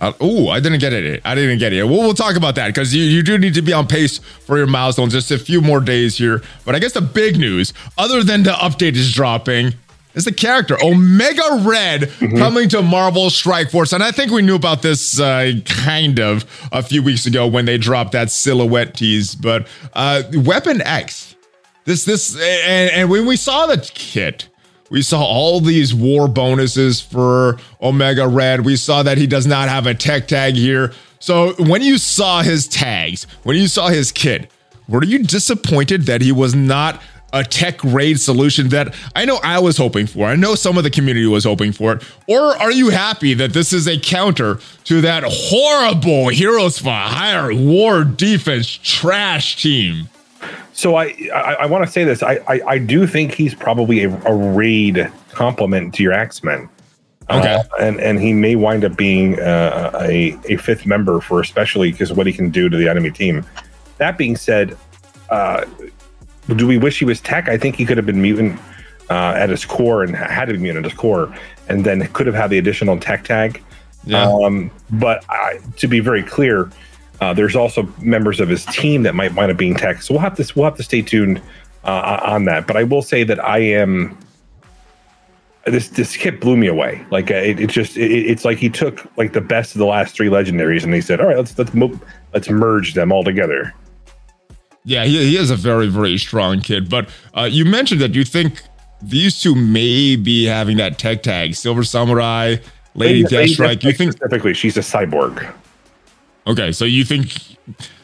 Uh, 0.00 0.12
oh, 0.20 0.48
I 0.48 0.60
didn't 0.60 0.80
get 0.80 0.92
it. 0.92 1.20
I 1.24 1.34
didn't 1.34 1.58
get 1.58 1.74
it. 1.74 1.84
We'll, 1.84 1.98
we'll 1.98 2.14
talk 2.14 2.34
about 2.34 2.54
that 2.54 2.68
because 2.68 2.94
you, 2.94 3.04
you 3.04 3.22
do 3.22 3.36
need 3.36 3.52
to 3.54 3.62
be 3.62 3.74
on 3.74 3.86
pace 3.86 4.18
for 4.18 4.56
your 4.56 4.66
milestones. 4.66 5.12
Just 5.12 5.30
a 5.30 5.38
few 5.38 5.60
more 5.60 5.78
days 5.78 6.16
here. 6.16 6.42
But 6.64 6.74
I 6.74 6.78
guess 6.78 6.92
the 6.92 7.02
big 7.02 7.38
news, 7.38 7.74
other 7.98 8.22
than 8.22 8.42
the 8.42 8.52
update 8.52 8.96
is 8.96 9.12
dropping, 9.12 9.74
is 10.14 10.24
the 10.24 10.32
character 10.32 10.76
Omega 10.82 11.62
Red 11.62 12.02
mm-hmm. 12.02 12.36
coming 12.36 12.68
to 12.70 12.82
Marvel 12.82 13.30
Strike 13.30 13.70
Force, 13.70 13.92
and 13.92 14.02
I 14.02 14.10
think 14.10 14.32
we 14.32 14.42
knew 14.42 14.56
about 14.56 14.82
this 14.82 15.20
uh, 15.20 15.52
kind 15.64 16.18
of 16.18 16.44
a 16.72 16.82
few 16.82 17.02
weeks 17.02 17.26
ago 17.26 17.46
when 17.46 17.64
they 17.64 17.78
dropped 17.78 18.12
that 18.12 18.30
silhouette 18.30 18.94
tease. 18.94 19.34
But 19.34 19.68
uh, 19.92 20.22
Weapon 20.34 20.82
X, 20.82 21.36
this 21.84 22.04
this, 22.04 22.34
and, 22.34 22.90
and 22.92 23.10
when 23.10 23.26
we 23.26 23.36
saw 23.36 23.66
the 23.66 23.78
kit, 23.94 24.48
we 24.90 25.02
saw 25.02 25.22
all 25.22 25.60
these 25.60 25.94
war 25.94 26.26
bonuses 26.28 27.00
for 27.00 27.58
Omega 27.80 28.26
Red. 28.26 28.64
We 28.64 28.76
saw 28.76 29.02
that 29.04 29.18
he 29.18 29.26
does 29.26 29.46
not 29.46 29.68
have 29.68 29.86
a 29.86 29.94
tech 29.94 30.26
tag 30.26 30.54
here. 30.54 30.92
So 31.20 31.52
when 31.58 31.82
you 31.82 31.98
saw 31.98 32.42
his 32.42 32.66
tags, 32.66 33.24
when 33.44 33.56
you 33.56 33.68
saw 33.68 33.88
his 33.88 34.10
kit, 34.10 34.50
were 34.88 35.04
you 35.04 35.20
disappointed 35.20 36.06
that 36.06 36.20
he 36.22 36.32
was 36.32 36.54
not 36.54 37.00
a 37.32 37.44
tech 37.44 37.82
raid 37.84 38.20
solution 38.20 38.68
that 38.70 38.94
I 39.14 39.24
know 39.24 39.38
I 39.42 39.58
was 39.58 39.76
hoping 39.76 40.06
for. 40.06 40.26
I 40.26 40.36
know 40.36 40.54
some 40.54 40.76
of 40.78 40.84
the 40.84 40.90
community 40.90 41.26
was 41.26 41.44
hoping 41.44 41.72
for 41.72 41.92
it. 41.92 42.02
Or 42.26 42.56
are 42.56 42.72
you 42.72 42.90
happy 42.90 43.34
that 43.34 43.52
this 43.52 43.72
is 43.72 43.86
a 43.86 43.98
counter 43.98 44.58
to 44.84 45.00
that 45.00 45.22
horrible 45.26 46.28
Heroes 46.28 46.78
for 46.78 46.90
Hire 46.90 47.54
War 47.54 48.04
Defense 48.04 48.68
trash 48.68 49.56
team? 49.62 50.08
So 50.72 50.96
I 50.96 51.14
I, 51.34 51.54
I 51.60 51.66
want 51.66 51.84
to 51.84 51.90
say 51.90 52.04
this. 52.04 52.22
I, 52.22 52.40
I, 52.48 52.60
I 52.66 52.78
do 52.78 53.06
think 53.06 53.32
he's 53.32 53.54
probably 53.54 54.04
a, 54.04 54.10
a 54.24 54.34
raid 54.34 55.10
complement 55.30 55.94
to 55.94 56.02
your 56.02 56.12
X 56.12 56.42
Men. 56.42 56.68
Okay, 57.28 57.54
uh, 57.54 57.62
and 57.78 58.00
and 58.00 58.18
he 58.18 58.32
may 58.32 58.56
wind 58.56 58.84
up 58.84 58.96
being 58.96 59.38
uh, 59.38 59.90
a 60.00 60.36
a 60.48 60.56
fifth 60.56 60.86
member 60.86 61.20
for 61.20 61.40
especially 61.40 61.92
because 61.92 62.12
what 62.12 62.26
he 62.26 62.32
can 62.32 62.50
do 62.50 62.68
to 62.68 62.76
the 62.76 62.88
enemy 62.88 63.10
team. 63.10 63.44
That 63.98 64.16
being 64.16 64.36
said, 64.36 64.76
uh, 65.28 65.66
do 66.56 66.66
we 66.66 66.78
wish 66.78 66.98
he 66.98 67.04
was 67.04 67.20
tech? 67.20 67.48
I 67.48 67.56
think 67.58 67.76
he 67.76 67.84
could 67.84 67.96
have 67.96 68.06
been 68.06 68.22
mutant 68.22 68.60
uh, 69.10 69.34
at 69.36 69.50
his 69.50 69.64
core 69.64 70.02
and 70.02 70.14
had 70.14 70.46
to 70.46 70.52
be 70.52 70.58
mutant 70.58 70.86
at 70.86 70.90
his 70.90 70.98
core, 70.98 71.34
and 71.68 71.84
then 71.84 72.06
could 72.08 72.26
have 72.26 72.36
had 72.36 72.50
the 72.50 72.58
additional 72.58 72.98
tech 72.98 73.24
tag. 73.24 73.62
Yeah. 74.04 74.24
Um, 74.24 74.70
but 74.90 75.24
I, 75.28 75.58
to 75.76 75.88
be 75.88 76.00
very 76.00 76.22
clear, 76.22 76.70
uh, 77.20 77.34
there's 77.34 77.56
also 77.56 77.92
members 78.00 78.40
of 78.40 78.48
his 78.48 78.64
team 78.66 79.02
that 79.02 79.14
might 79.14 79.34
wind 79.34 79.50
up 79.50 79.58
being 79.58 79.74
tech. 79.74 80.02
So 80.02 80.14
we'll 80.14 80.22
have 80.22 80.36
to 80.36 80.52
we'll 80.54 80.64
have 80.64 80.76
to 80.76 80.82
stay 80.82 81.02
tuned 81.02 81.42
uh, 81.84 82.20
on 82.22 82.44
that. 82.46 82.66
But 82.66 82.76
I 82.76 82.84
will 82.84 83.02
say 83.02 83.24
that 83.24 83.42
I 83.44 83.58
am. 83.58 84.16
This 85.66 85.88
this 85.88 86.16
kit 86.16 86.40
blew 86.40 86.56
me 86.56 86.68
away. 86.68 87.04
Like 87.10 87.30
uh, 87.30 87.34
it, 87.34 87.60
it 87.60 87.68
just 87.68 87.98
it, 87.98 88.10
it's 88.10 88.46
like 88.46 88.56
he 88.56 88.70
took 88.70 89.06
like 89.18 89.34
the 89.34 89.42
best 89.42 89.74
of 89.74 89.78
the 89.78 89.86
last 89.86 90.14
three 90.14 90.28
legendaries 90.28 90.84
and 90.84 90.94
he 90.94 91.02
said, 91.02 91.20
all 91.20 91.26
right, 91.26 91.36
let's 91.36 91.56
let's 91.58 91.72
let's 92.32 92.48
merge 92.48 92.94
them 92.94 93.12
all 93.12 93.22
together. 93.22 93.74
Yeah, 94.84 95.04
he, 95.04 95.18
he 95.18 95.36
is 95.36 95.50
a 95.50 95.56
very, 95.56 95.88
very 95.88 96.16
strong 96.18 96.60
kid. 96.60 96.88
But 96.88 97.08
uh, 97.36 97.48
you 97.50 97.64
mentioned 97.64 98.00
that 98.00 98.14
you 98.14 98.24
think 98.24 98.62
these 99.02 99.40
two 99.40 99.54
may 99.54 100.16
be 100.16 100.44
having 100.44 100.76
that 100.78 100.98
tech 100.98 101.22
tag 101.22 101.54
Silver 101.54 101.84
Samurai, 101.84 102.56
Lady, 102.94 103.24
Deathstrike. 103.24 103.82
You 103.84 103.92
think 103.92 104.12
specifically 104.12 104.54
she's 104.54 104.76
a 104.76 104.80
cyborg. 104.80 105.52
Okay, 106.46 106.72
so 106.72 106.84
you 106.84 107.04
think 107.04 107.34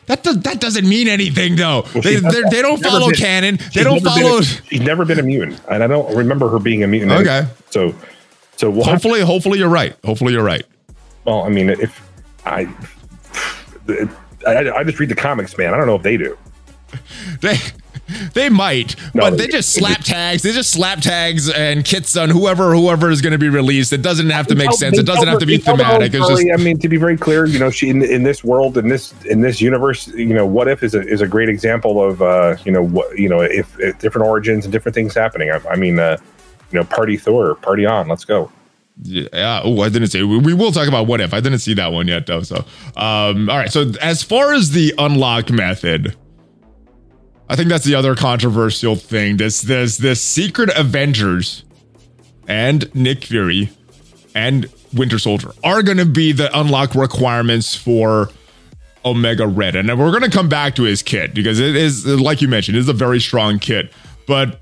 that 0.07 0.23
does, 0.23 0.39
that 0.41 0.61
doesn't 0.61 0.89
mean 0.89 1.09
anything 1.09 1.57
though. 1.57 1.85
Well, 1.95 2.03
they 2.03 2.17
they 2.17 2.63
don't 2.63 2.83
follow 2.83 3.09
been, 3.09 3.17
canon. 3.17 3.59
They 3.75 3.83
don't 3.83 4.03
follow. 4.03 4.39
A, 4.39 4.43
she's 4.43 4.81
never 4.81 5.05
been 5.05 5.19
a 5.19 5.23
mutant, 5.23 5.61
and 5.71 5.83
I 5.83 5.87
don't 5.87 6.15
remember 6.15 6.49
her 6.49 6.59
being 6.59 6.85
a 6.85 6.87
mutant. 6.87 7.13
Okay, 7.13 7.47
so 7.71 7.95
so 8.57 8.71
we'll 8.71 8.85
hopefully, 8.85 9.21
to, 9.21 9.27
hopefully 9.27 9.59
you're 9.59 9.69
right. 9.69 9.97
Hopefully 10.05 10.33
you're 10.33 10.45
right. 10.45 10.65
Well, 11.25 11.43
I 11.43 11.49
mean, 11.49 11.71
if 11.71 12.09
I, 12.45 12.73
I 14.47 14.71
I 14.71 14.85
just 14.85 15.01
read 15.01 15.09
the 15.09 15.17
comics, 15.17 15.59
man. 15.59 15.75
I 15.75 15.77
don't 15.77 15.87
know 15.87 15.97
if 15.97 16.03
they 16.03 16.17
do. 16.17 16.39
they 17.41 17.57
they 18.33 18.49
might, 18.49 18.95
no, 19.15 19.23
but 19.23 19.39
they 19.39 19.49
just 19.49 19.73
slap 19.73 20.01
tags. 20.01 20.43
They 20.43 20.53
just 20.53 20.71
slap 20.71 21.01
tags 21.01 21.51
and 21.51 21.85
kits 21.85 22.17
on 22.17 22.31
whoever 22.31 22.73
whoever 22.75 23.11
is 23.11 23.21
going 23.21 23.33
to 23.33 23.39
be 23.39 23.49
released. 23.49 23.93
It 23.93 24.03
doesn't 24.03 24.31
have 24.31 24.47
to 24.49 24.55
make 24.55 24.73
sense. 24.73 24.97
It 24.99 25.07
doesn't 25.07 25.27
have 25.27 25.41
to 25.41 25.47
be 25.47 25.59
thematic. 25.59 26.15
It's 26.15 26.29
just, 26.29 26.47
I 26.53 26.63
mean, 26.63 26.79
to 26.79 26.89
be 26.89 26.97
very 26.97 27.17
clear, 27.17 27.47
you 27.47 27.59
know, 27.59 27.71
she 27.71 27.89
in, 27.89 28.03
in 28.03 28.23
this 28.23 28.45
world, 28.45 28.79
in 28.79 28.89
this 28.89 29.13
in 29.25 29.41
this 29.41 29.61
universe, 29.61 30.07
you 30.09 30.35
know, 30.35 30.47
what 30.47 30.69
if 30.69 30.83
is 30.83 30.95
a 30.95 31.01
is 31.01 31.21
a 31.21 31.27
great 31.27 31.49
example 31.49 32.03
of 32.03 32.23
uh, 32.23 32.57
you 32.65 32.71
know 32.71 32.83
what 32.83 33.19
you 33.19 33.29
know 33.29 33.41
if, 33.41 33.79
if 33.81 33.99
different 33.99 34.27
origins 34.27 34.65
and 34.65 34.73
different 34.73 34.95
things 34.95 35.15
happening. 35.15 35.51
I, 35.51 35.61
I 35.69 35.77
mean, 35.77 35.99
uh, 35.99 36.17
you 36.71 36.79
know, 36.79 36.85
party 36.85 37.17
Thor, 37.17 37.57
party 37.57 37.87
on, 37.87 38.09
let's 38.09 38.25
go. 38.25 38.53
Yeah. 39.03 39.61
Oh, 39.63 39.81
I 39.83 39.89
didn't. 39.89 40.15
We, 40.15 40.39
we 40.39 40.55
will 40.55 40.73
talk 40.73 40.89
about 40.89 41.07
what 41.07 41.21
if. 41.21 41.35
I 41.35 41.41
didn't 41.41 41.59
see 41.59 41.75
that 41.75 41.93
one 41.93 42.09
yet, 42.09 42.27
though. 42.27 42.43
So, 42.43 42.65
um, 42.97 43.51
all 43.51 43.59
right. 43.59 43.71
So, 43.71 43.93
as 44.01 44.23
far 44.23 44.55
as 44.55 44.71
the 44.71 44.95
unlock 44.97 45.51
method, 45.51 46.17
I 47.49 47.57
think 47.57 47.69
that's 47.69 47.85
the 47.85 47.95
other 47.95 48.15
controversial 48.15 48.97
thing. 48.97 49.37
This, 49.37 49.61
this, 49.63 49.99
this 49.99 50.23
secret 50.23 50.71
Avengers 50.77 51.65
and 52.49 52.93
Nick 52.95 53.25
Fury 53.25 53.71
and 54.35 54.67
Winter 54.93 55.19
Soldier 55.19 55.53
are 55.63 55.83
going 55.83 55.99
to 55.99 56.05
be 56.05 56.33
the 56.33 56.57
unlock 56.59 56.95
requirements 56.95 57.75
for 57.75 58.31
Omega 59.05 59.47
Red. 59.47 59.77
And 59.77 59.89
we're 59.99 60.11
going 60.11 60.29
to 60.29 60.37
come 60.37 60.49
back 60.49 60.75
to 60.77 60.83
his 60.83 61.03
kit 61.03 61.35
because 61.35 61.61
it 61.61 61.77
is, 61.77 62.07
like 62.07 62.43
you 62.43 62.49
mentioned, 62.49 62.77
it 62.77 62.81
is 62.81 62.89
a 62.89 62.93
very 62.93 63.21
strong 63.21 63.59
kit. 63.59 63.93
But 64.27 64.61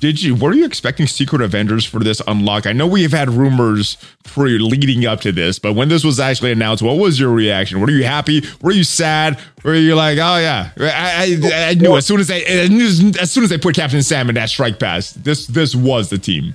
did 0.00 0.22
you 0.22 0.34
were 0.34 0.52
you 0.52 0.64
expecting 0.64 1.06
Secret 1.06 1.40
Avengers 1.40 1.84
for 1.84 2.00
this 2.00 2.20
unlock? 2.26 2.66
I 2.66 2.72
know 2.72 2.86
we've 2.86 3.12
had 3.12 3.30
rumors 3.30 3.96
pre 4.24 4.58
leading 4.58 5.06
up 5.06 5.20
to 5.22 5.32
this, 5.32 5.58
but 5.58 5.74
when 5.74 5.88
this 5.88 6.04
was 6.04 6.20
actually 6.20 6.52
announced, 6.52 6.82
what 6.82 6.98
was 6.98 7.18
your 7.18 7.30
reaction? 7.30 7.80
Were 7.80 7.90
you 7.90 8.04
happy? 8.04 8.42
Were 8.62 8.72
you 8.72 8.84
sad? 8.84 9.38
Were 9.64 9.74
you 9.74 9.94
like, 9.94 10.18
oh 10.18 10.38
yeah, 10.38 10.70
I, 10.78 11.38
I, 11.42 11.68
I 11.70 11.74
knew 11.74 11.96
as 11.96 12.06
soon 12.06 12.20
as 12.20 12.28
they 12.28 12.44
as 12.44 13.30
soon 13.30 13.44
as 13.44 13.50
they 13.50 13.58
put 13.58 13.74
Captain 13.74 14.02
Sam 14.02 14.28
in 14.28 14.34
that 14.34 14.48
strike 14.48 14.78
pass, 14.78 15.12
this 15.12 15.46
this 15.46 15.74
was 15.74 16.10
the 16.10 16.18
team. 16.18 16.54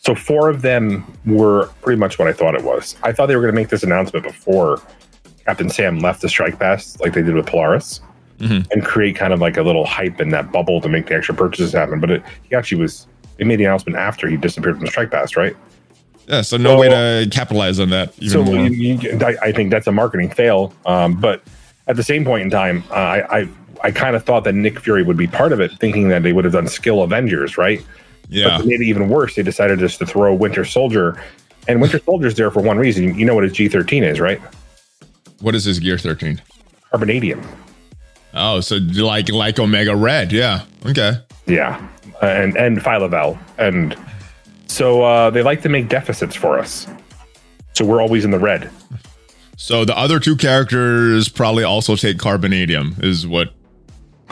So 0.00 0.14
four 0.14 0.48
of 0.48 0.62
them 0.62 1.04
were 1.24 1.70
pretty 1.82 1.98
much 1.98 2.18
what 2.18 2.26
I 2.26 2.32
thought 2.32 2.54
it 2.56 2.64
was. 2.64 2.96
I 3.04 3.12
thought 3.12 3.26
they 3.26 3.36
were 3.36 3.42
going 3.42 3.54
to 3.54 3.60
make 3.60 3.68
this 3.68 3.84
announcement 3.84 4.26
before 4.26 4.80
Captain 5.44 5.70
Sam 5.70 6.00
left 6.00 6.22
the 6.22 6.28
strike 6.28 6.58
pass, 6.58 6.98
like 7.00 7.12
they 7.12 7.22
did 7.22 7.34
with 7.34 7.46
Polaris 7.46 8.00
mm-hmm. 8.38 8.70
and 8.70 8.84
create 8.84 9.16
kind 9.16 9.32
of 9.32 9.40
like 9.40 9.56
a 9.56 9.62
little 9.62 9.86
hype 9.86 10.20
in 10.20 10.30
that 10.30 10.52
bubble 10.52 10.80
to 10.80 10.88
make 10.88 11.06
the 11.06 11.14
extra 11.14 11.34
purchases 11.34 11.72
happen. 11.72 12.00
But 12.00 12.10
it, 12.10 12.22
he 12.42 12.54
actually 12.54 12.80
was, 12.80 13.06
they 13.36 13.44
made 13.44 13.56
the 13.56 13.64
announcement 13.64 13.98
after 13.98 14.28
he 14.28 14.36
disappeared 14.36 14.76
from 14.76 14.84
the 14.84 14.90
strike 14.90 15.10
pass, 15.10 15.36
right? 15.36 15.56
Yeah, 16.26 16.42
so 16.42 16.56
no 16.56 16.70
so, 16.70 16.80
way 16.80 16.88
to 16.88 17.28
capitalize 17.30 17.80
on 17.80 17.90
that. 17.90 18.14
so 18.14 18.44
you, 18.44 18.96
you, 18.96 19.18
I, 19.20 19.36
I, 19.42 19.52
think 19.52 19.70
that's 19.70 19.88
a 19.88 19.92
marketing 19.92 20.30
fail. 20.30 20.72
Um, 20.86 21.20
but 21.20 21.42
at 21.88 21.96
the 21.96 22.04
same 22.04 22.24
point 22.24 22.42
in 22.42 22.50
time, 22.50 22.84
uh, 22.90 22.94
I, 22.94 23.40
I, 23.40 23.48
I 23.82 23.90
kind 23.90 24.14
of 24.14 24.24
thought 24.24 24.44
that 24.44 24.54
Nick 24.54 24.78
Fury 24.78 25.02
would 25.02 25.16
be 25.16 25.26
part 25.26 25.52
of 25.52 25.60
it, 25.60 25.72
thinking 25.80 26.08
that 26.08 26.22
they 26.22 26.32
would 26.32 26.44
have 26.44 26.52
done 26.52 26.68
skill 26.68 27.02
Avengers, 27.02 27.58
right? 27.58 27.84
Yeah. 28.28 28.58
But 28.58 28.66
made 28.66 28.80
it 28.80 28.84
even 28.84 29.08
worse. 29.08 29.34
They 29.34 29.42
decided 29.42 29.78
just 29.80 29.98
to 29.98 30.06
throw 30.06 30.32
Winter 30.32 30.64
Soldier, 30.64 31.20
and 31.68 31.80
Winter 31.80 31.98
Soldier's 31.98 32.34
there 32.34 32.50
for 32.50 32.62
one 32.62 32.78
reason. 32.78 33.18
You 33.18 33.26
know 33.26 33.34
what 33.34 33.44
his 33.44 33.52
G 33.52 33.68
thirteen 33.68 34.04
is, 34.04 34.20
right? 34.20 34.40
What 35.40 35.54
is 35.54 35.64
his 35.64 35.78
Gear 35.80 35.98
thirteen? 35.98 36.40
Carbonadium. 36.92 37.44
Oh, 38.34 38.60
so 38.60 38.76
like 38.76 39.28
like 39.28 39.58
Omega 39.58 39.94
Red, 39.94 40.32
yeah. 40.32 40.64
Okay. 40.86 41.18
Yeah, 41.46 41.86
and 42.22 42.56
and 42.56 42.78
Phyla-Vell, 42.78 43.38
and 43.58 43.96
so 44.66 45.02
uh, 45.02 45.30
they 45.30 45.42
like 45.42 45.60
to 45.62 45.68
make 45.68 45.88
deficits 45.88 46.34
for 46.34 46.58
us. 46.58 46.86
So 47.74 47.84
we're 47.84 48.00
always 48.00 48.24
in 48.24 48.30
the 48.30 48.38
red. 48.38 48.70
So 49.56 49.84
the 49.84 49.96
other 49.96 50.18
two 50.18 50.36
characters 50.36 51.28
probably 51.28 51.64
also 51.64 51.96
take 51.96 52.18
carbonadium, 52.18 53.02
is 53.02 53.26
what 53.26 53.52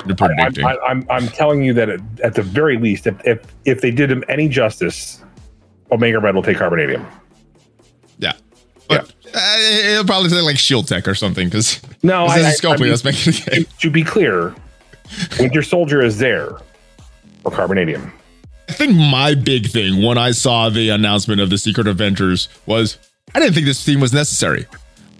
you're 0.07 0.17
predicting. 0.17 0.65
I, 0.65 0.73
am 0.73 0.79
I'm, 0.87 1.07
I'm 1.11 1.29
telling 1.29 1.63
you 1.63 1.75
that 1.75 1.89
at 2.23 2.35
the 2.35 2.43
very 2.43 2.79
least, 2.79 3.07
if 3.07 3.15
if 3.27 3.43
if 3.65 3.81
they 3.81 3.91
did 3.91 4.11
him 4.11 4.25
any 4.29 4.49
justice, 4.49 5.23
Omega 5.93 6.19
Red 6.19 6.35
will 6.35 6.43
take 6.43 6.57
carbonadium. 6.57 7.05
Yeah, 8.19 8.33
but 8.89 9.07
yeah. 9.07 9.20
Uh, 9.35 9.57
it'll 9.85 10.05
probably 10.05 10.29
say 10.29 10.41
like 10.41 10.59
Shield 10.59 10.89
Tech 10.89 11.07
or 11.07 11.15
something 11.15 11.49
because 11.49 11.81
no, 12.03 12.27
I, 12.27 12.39
I, 12.39 12.55
I 12.65 12.77
mean, 12.77 12.89
that's 12.89 13.05
making 13.05 13.33
the 13.33 13.51
game. 13.51 13.67
To 13.81 13.91
be 13.91 14.03
clear, 14.03 14.55
Winter 15.39 15.63
Soldier 15.63 16.03
is 16.03 16.19
there 16.19 16.51
for 17.43 17.51
Carbonadium. 17.51 18.13
I 18.69 18.73
think 18.73 18.97
my 18.97 19.35
big 19.35 19.69
thing 19.69 20.03
when 20.03 20.19
I 20.19 20.31
saw 20.31 20.69
the 20.69 20.91
announcement 20.91 21.41
of 21.41 21.51
the 21.51 21.59
Secret 21.59 21.87
Avengers 21.87 22.49
was 22.67 22.99
I 23.35 23.41
didn't 23.41 23.55
think 23.55 23.67
this 23.67 23.85
team 23.85 24.01
was 24.01 24.13
necessary. 24.13 24.67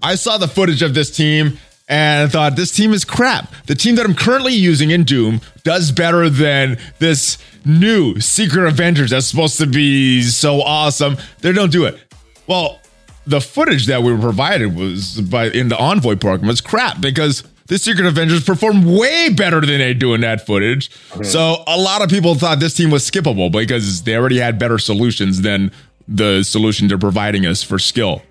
I 0.03 0.15
saw 0.15 0.37
the 0.37 0.47
footage 0.47 0.81
of 0.81 0.93
this 0.93 1.15
team 1.15 1.57
and 1.87 2.23
I 2.23 2.31
thought 2.31 2.55
this 2.55 2.71
team 2.71 2.93
is 2.93 3.03
crap. 3.03 3.53
The 3.65 3.75
team 3.75 3.95
that 3.95 4.05
I'm 4.05 4.15
currently 4.15 4.53
using 4.53 4.91
in 4.91 5.03
Doom 5.03 5.41
does 5.63 5.91
better 5.91 6.29
than 6.29 6.77
this 6.99 7.37
new 7.65 8.19
Secret 8.19 8.67
Avengers 8.67 9.11
that's 9.11 9.27
supposed 9.27 9.57
to 9.57 9.67
be 9.67 10.21
so 10.21 10.61
awesome. 10.61 11.17
They 11.39 11.51
don't 11.51 11.71
do 11.71 11.85
it. 11.85 11.99
Well, 12.47 12.79
the 13.25 13.41
footage 13.41 13.85
that 13.87 14.03
we 14.03 14.11
were 14.11 14.19
provided 14.19 14.75
was 14.75 15.21
by 15.21 15.45
in 15.47 15.69
the 15.69 15.77
Envoy 15.77 16.15
program 16.15 16.47
was 16.47 16.61
crap 16.61 16.99
because 17.01 17.43
the 17.67 17.77
Secret 17.77 18.05
Avengers 18.05 18.43
performed 18.43 18.85
way 18.85 19.29
better 19.29 19.61
than 19.61 19.77
they 19.77 19.93
do 19.93 20.13
in 20.13 20.21
that 20.21 20.45
footage. 20.45 20.91
So 21.23 21.63
a 21.67 21.77
lot 21.77 22.01
of 22.01 22.09
people 22.09 22.35
thought 22.35 22.59
this 22.59 22.73
team 22.73 22.89
was 22.89 23.09
skippable 23.09 23.51
because 23.51 24.03
they 24.03 24.15
already 24.15 24.39
had 24.39 24.59
better 24.59 24.77
solutions 24.77 25.41
than 25.41 25.71
the 26.07 26.43
solution 26.43 26.87
they're 26.87 26.97
providing 26.97 27.45
us 27.45 27.63
for 27.63 27.79
skill. 27.79 28.23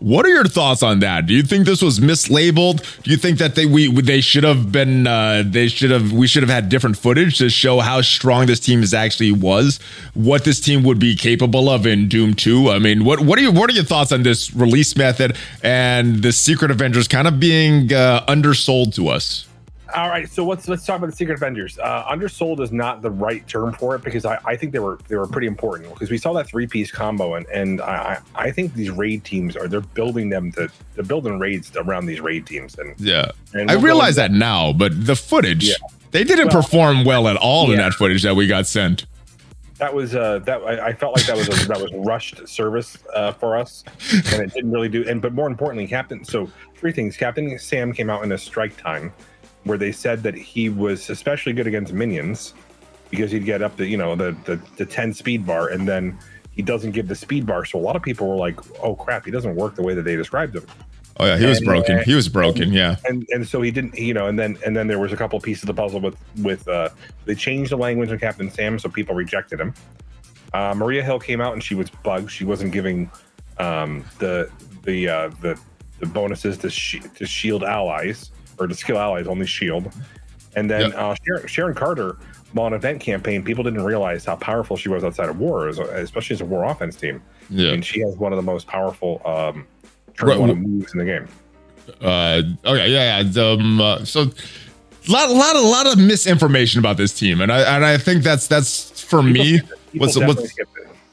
What 0.00 0.24
are 0.26 0.28
your 0.28 0.44
thoughts 0.44 0.84
on 0.84 1.00
that? 1.00 1.26
Do 1.26 1.34
you 1.34 1.42
think 1.42 1.66
this 1.66 1.82
was 1.82 1.98
mislabeled? 1.98 3.02
Do 3.02 3.10
you 3.10 3.16
think 3.16 3.38
that 3.38 3.56
they 3.56 3.66
we 3.66 3.90
they 4.00 4.20
should 4.20 4.44
have 4.44 4.70
been 4.70 5.08
uh, 5.08 5.42
they 5.44 5.66
should 5.66 5.90
have 5.90 6.12
we 6.12 6.28
should 6.28 6.44
have 6.44 6.50
had 6.50 6.68
different 6.68 6.96
footage 6.96 7.38
to 7.38 7.50
show 7.50 7.80
how 7.80 8.00
strong 8.02 8.46
this 8.46 8.60
team 8.60 8.84
is 8.84 8.94
actually 8.94 9.32
was, 9.32 9.80
what 10.14 10.44
this 10.44 10.60
team 10.60 10.84
would 10.84 11.00
be 11.00 11.16
capable 11.16 11.68
of 11.68 11.84
in 11.84 12.08
Doom 12.08 12.34
2? 12.34 12.70
I 12.70 12.78
mean, 12.78 13.04
what 13.04 13.18
what 13.22 13.40
are 13.40 13.42
you 13.42 13.50
what 13.50 13.68
are 13.70 13.72
your 13.72 13.82
thoughts 13.82 14.12
on 14.12 14.22
this 14.22 14.54
release 14.54 14.96
method 14.96 15.36
and 15.64 16.22
the 16.22 16.30
Secret 16.30 16.70
Avengers 16.70 17.08
kind 17.08 17.26
of 17.26 17.40
being 17.40 17.92
uh, 17.92 18.24
undersold 18.28 18.94
to 18.94 19.08
us? 19.08 19.47
All 19.94 20.10
right, 20.10 20.28
so 20.28 20.44
let's 20.44 20.68
let's 20.68 20.84
talk 20.84 20.98
about 20.98 21.08
the 21.08 21.16
Secret 21.16 21.36
Avengers. 21.36 21.78
Uh, 21.78 22.04
undersold 22.06 22.60
is 22.60 22.70
not 22.70 23.00
the 23.00 23.10
right 23.10 23.46
term 23.48 23.72
for 23.72 23.94
it 23.94 24.04
because 24.04 24.26
I, 24.26 24.38
I 24.44 24.54
think 24.54 24.72
they 24.72 24.80
were 24.80 24.98
they 25.08 25.16
were 25.16 25.26
pretty 25.26 25.46
important 25.46 25.88
because 25.94 26.10
we 26.10 26.18
saw 26.18 26.34
that 26.34 26.46
three 26.46 26.66
piece 26.66 26.90
combo 26.90 27.36
and 27.36 27.46
and 27.46 27.80
I 27.80 28.20
I 28.34 28.50
think 28.50 28.74
these 28.74 28.90
raid 28.90 29.24
teams 29.24 29.56
are 29.56 29.66
they're 29.66 29.80
building 29.80 30.28
them 30.28 30.52
to 30.52 30.68
they're 30.94 31.04
building 31.04 31.38
raids 31.38 31.74
around 31.76 32.04
these 32.04 32.20
raid 32.20 32.46
teams 32.46 32.78
and 32.78 32.94
yeah 33.00 33.30
and 33.54 33.70
I 33.70 33.74
realize 33.74 34.16
that 34.16 34.30
now, 34.30 34.74
but 34.74 35.06
the 35.06 35.16
footage 35.16 35.68
yeah. 35.68 35.74
they 36.10 36.22
didn't 36.22 36.52
well, 36.52 36.62
perform 36.62 37.04
well 37.04 37.26
at 37.26 37.36
all 37.36 37.66
yeah. 37.66 37.72
in 37.72 37.78
that 37.78 37.94
footage 37.94 38.22
that 38.24 38.36
we 38.36 38.46
got 38.46 38.66
sent. 38.66 39.06
That 39.78 39.94
was 39.94 40.14
uh 40.14 40.40
that 40.40 40.60
I, 40.64 40.88
I 40.88 40.92
felt 40.92 41.16
like 41.16 41.24
that 41.26 41.36
was 41.36 41.48
a, 41.48 41.66
that 41.66 41.80
was 41.80 41.90
rushed 41.94 42.46
service 42.46 42.98
uh, 43.14 43.32
for 43.32 43.56
us 43.56 43.84
and 44.32 44.42
it 44.42 44.52
didn't 44.52 44.70
really 44.70 44.90
do 44.90 45.08
and 45.08 45.22
but 45.22 45.32
more 45.32 45.46
importantly 45.46 45.86
Captain 45.86 46.24
so 46.24 46.50
three 46.76 46.92
things 46.92 47.16
Captain 47.16 47.58
Sam 47.58 47.94
came 47.94 48.10
out 48.10 48.22
in 48.22 48.32
a 48.32 48.38
strike 48.38 48.76
time 48.76 49.14
where 49.64 49.78
they 49.78 49.92
said 49.92 50.22
that 50.22 50.34
he 50.34 50.68
was 50.68 51.10
especially 51.10 51.52
good 51.52 51.66
against 51.66 51.92
minions 51.92 52.54
because 53.10 53.30
he'd 53.30 53.44
get 53.44 53.62
up 53.62 53.76
to 53.76 53.86
you 53.86 53.96
know 53.96 54.14
the, 54.14 54.36
the 54.44 54.60
the 54.76 54.86
10 54.86 55.14
speed 55.14 55.46
bar 55.46 55.68
and 55.68 55.86
then 55.88 56.18
he 56.52 56.62
doesn't 56.62 56.90
give 56.90 57.06
the 57.06 57.14
speed 57.14 57.46
bar. 57.46 57.64
So 57.64 57.78
a 57.78 57.80
lot 57.80 57.94
of 57.94 58.02
people 58.02 58.28
were 58.28 58.36
like 58.36 58.58
oh 58.82 58.94
crap 58.94 59.24
he 59.24 59.30
doesn't 59.30 59.54
work 59.54 59.74
the 59.74 59.82
way 59.82 59.94
that 59.94 60.02
they 60.02 60.16
described 60.16 60.56
him. 60.56 60.66
Oh 61.20 61.26
yeah 61.26 61.36
he 61.36 61.44
and, 61.44 61.50
was 61.50 61.60
broken. 61.60 61.98
Uh, 61.98 62.02
he 62.02 62.14
was 62.14 62.28
broken 62.28 62.72
yeah. 62.72 62.96
and 63.04 63.26
and 63.30 63.46
so 63.46 63.62
he 63.62 63.70
didn't 63.70 63.96
you 63.98 64.14
know 64.14 64.26
and 64.26 64.38
then 64.38 64.58
and 64.64 64.76
then 64.76 64.86
there 64.86 64.98
was 64.98 65.12
a 65.12 65.16
couple 65.16 65.38
pieces 65.40 65.64
of 65.64 65.68
the 65.68 65.74
puzzle 65.74 66.00
with 66.00 66.16
with 66.42 66.66
uh 66.68 66.88
they 67.24 67.34
changed 67.34 67.72
the 67.72 67.76
language 67.76 68.10
of 68.10 68.20
captain 68.20 68.50
sam 68.50 68.78
so 68.78 68.88
people 68.88 69.14
rejected 69.14 69.60
him. 69.60 69.74
Uh, 70.54 70.72
maria 70.74 71.02
hill 71.02 71.18
came 71.18 71.40
out 71.40 71.52
and 71.52 71.62
she 71.62 71.74
was 71.74 71.90
bugged. 71.90 72.30
She 72.30 72.44
wasn't 72.44 72.72
giving 72.72 73.10
um 73.58 74.04
the 74.18 74.50
the 74.84 75.08
uh 75.08 75.30
the 75.40 75.58
the 76.00 76.06
bonuses 76.06 76.56
to, 76.58 76.70
sh- 76.70 77.02
to 77.16 77.26
shield 77.26 77.64
allies 77.64 78.30
or 78.58 78.66
to 78.66 78.74
skill 78.74 78.98
allies, 78.98 79.26
on 79.26 79.32
only 79.32 79.46
shield. 79.46 79.92
And 80.56 80.70
then 80.70 80.90
yep. 80.90 80.94
uh, 80.96 81.14
Sharon, 81.24 81.46
Sharon, 81.46 81.74
Carter, 81.74 82.16
while 82.52 82.66
an 82.66 82.72
event 82.72 83.00
campaign, 83.00 83.44
people 83.44 83.62
didn't 83.62 83.84
realize 83.84 84.24
how 84.24 84.36
powerful 84.36 84.76
she 84.76 84.88
was 84.88 85.04
outside 85.04 85.28
of 85.28 85.38
war, 85.38 85.68
especially 85.68 86.34
as 86.34 86.40
a 86.40 86.44
war 86.44 86.64
offense 86.64 86.96
team. 86.96 87.22
Yeah. 87.50 87.72
And 87.72 87.84
she 87.84 88.00
has 88.00 88.16
one 88.16 88.32
of 88.32 88.36
the 88.36 88.42
most 88.42 88.66
powerful 88.66 89.20
um, 89.24 89.66
turn 90.14 90.28
right. 90.28 90.38
one 90.38 90.54
moves 90.54 90.92
in 90.92 90.98
the 90.98 91.04
game. 91.04 91.28
Uh, 92.02 92.42
okay, 92.64 92.90
yeah, 92.90 93.22
yeah. 93.22 93.42
Um, 93.42 93.80
uh, 93.80 94.04
so 94.04 94.30
lot, 95.08 95.30
lot, 95.30 95.56
a 95.56 95.60
lot 95.60 95.86
of 95.86 95.98
misinformation 95.98 96.78
about 96.78 96.96
this 96.98 97.18
team, 97.18 97.40
and 97.40 97.50
I 97.50 97.76
and 97.76 97.84
I 97.84 97.96
think 97.96 98.22
that's 98.22 98.46
that's 98.46 99.00
for 99.00 99.22
people, 99.22 99.32
me. 99.32 99.60
People 99.92 100.06
what's 100.06 100.18
what's 100.18 100.54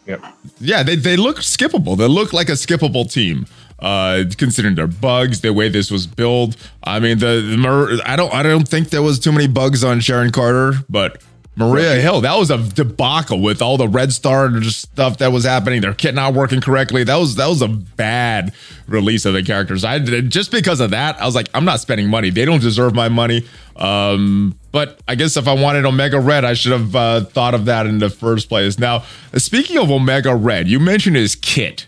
Yep. 0.07 0.23
Yeah, 0.59 0.83
they, 0.83 0.95
they 0.95 1.17
look 1.17 1.37
skippable. 1.37 1.97
They 1.97 2.07
look 2.07 2.31
like 2.31 2.49
a 2.49 2.53
skippable 2.53 3.11
team 3.11 3.47
uh, 3.79 4.23
considering 4.37 4.75
their 4.75 4.87
bugs, 4.87 5.41
the 5.41 5.53
way 5.53 5.69
this 5.69 5.91
was 5.91 6.07
built. 6.07 6.55
I 6.83 6.99
mean, 6.99 7.19
the, 7.19 7.41
the 7.41 8.01
I 8.05 8.15
don't 8.15 8.33
I 8.33 8.43
don't 8.43 8.67
think 8.67 8.89
there 8.89 9.01
was 9.01 9.19
too 9.19 9.31
many 9.31 9.47
bugs 9.47 9.83
on 9.83 9.99
Sharon 9.99 10.31
Carter, 10.31 10.73
but 10.89 11.21
Maria 11.57 11.95
Hill, 11.95 12.21
that 12.21 12.37
was 12.37 12.51
a 12.51 12.57
debacle 12.57 13.39
with 13.39 13.61
all 13.61 13.77
the 13.77 13.87
red 13.87 14.11
star 14.11 14.61
stuff 14.63 15.19
that 15.19 15.31
was 15.31 15.45
happening. 15.45 15.79
Their 15.79 15.93
kit 15.93 16.13
not 16.13 16.33
working 16.33 16.59
correctly. 16.59 17.05
That 17.05 17.15
was 17.15 17.35
that 17.35 17.47
was 17.47 17.61
a 17.61 17.69
bad 17.69 18.53
release 18.87 19.25
of 19.25 19.33
the 19.33 19.43
characters. 19.43 19.85
I 19.85 19.99
just 19.99 20.51
because 20.51 20.81
of 20.81 20.91
that, 20.91 21.19
I 21.21 21.25
was 21.25 21.33
like, 21.33 21.47
I'm 21.53 21.63
not 21.63 21.79
spending 21.79 22.09
money. 22.09 22.29
They 22.29 22.43
don't 22.43 22.61
deserve 22.61 22.93
my 22.93 23.07
money. 23.07 23.47
Um, 23.77 24.57
but 24.73 24.99
I 25.07 25.15
guess 25.15 25.37
if 25.37 25.47
I 25.47 25.53
wanted 25.53 25.85
Omega 25.85 26.19
Red, 26.19 26.43
I 26.43 26.55
should 26.55 26.73
have 26.73 26.95
uh, 26.95 27.23
thought 27.23 27.53
of 27.53 27.65
that 27.65 27.85
in 27.85 27.99
the 27.99 28.09
first 28.09 28.49
place. 28.49 28.77
Now, 28.77 29.03
speaking 29.35 29.77
of 29.77 29.89
Omega 29.89 30.35
Red, 30.35 30.67
you 30.67 30.79
mentioned 30.81 31.15
his 31.15 31.35
kit 31.35 31.87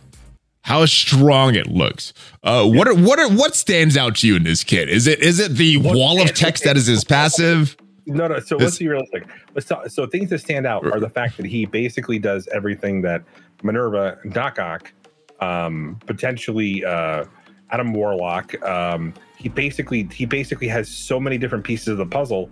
how 0.67 0.86
strong 0.86 1.56
it 1.56 1.67
looks. 1.67 2.13
Uh, 2.43 2.67
what 2.67 2.89
are, 2.89 2.93
what 2.93 3.17
are, 3.19 3.30
what 3.30 3.56
stands 3.56 3.95
out 3.95 4.17
to 4.17 4.27
you 4.27 4.36
in 4.36 4.43
this 4.43 4.65
kit? 4.65 4.89
Is 4.89 5.08
it 5.08 5.19
is 5.21 5.39
it 5.39 5.53
the 5.53 5.77
wall 5.77 6.21
of 6.21 6.34
text 6.34 6.65
that 6.65 6.75
is 6.75 6.88
his 6.88 7.06
passive? 7.06 7.77
No, 8.06 8.27
no. 8.27 8.41
So 8.41 8.58
let's 8.58 8.77
be 8.77 8.89
realistic. 8.89 9.27
Let's 9.56 9.65
talk, 9.65 9.88
so 9.88 10.06
things 10.06 10.30
that 10.30 10.39
stand 10.39 10.67
out 10.67 10.86
are 10.86 10.99
the 10.99 11.10
fact 11.10 11.38
that 11.38 11.45
he 11.45 11.65
basically 11.65 12.19
does 12.19 12.49
everything 12.49 13.01
that 13.03 13.23
Minerva, 13.63 14.19
Doc 14.34 14.60
Ock, 14.60 14.91
um, 15.39 15.99
potentially 16.06 16.84
uh, 16.84 17.23
Adam 17.69 17.93
Warlock. 17.93 18.62
Um, 18.62 19.13
he 19.38 19.47
basically 19.47 20.03
he 20.12 20.25
basically 20.25 20.67
has 20.67 20.89
so 20.89 21.17
many 21.17 21.38
different 21.38 21.63
pieces 21.63 21.88
of 21.88 21.97
the 21.97 22.06
puzzle, 22.06 22.49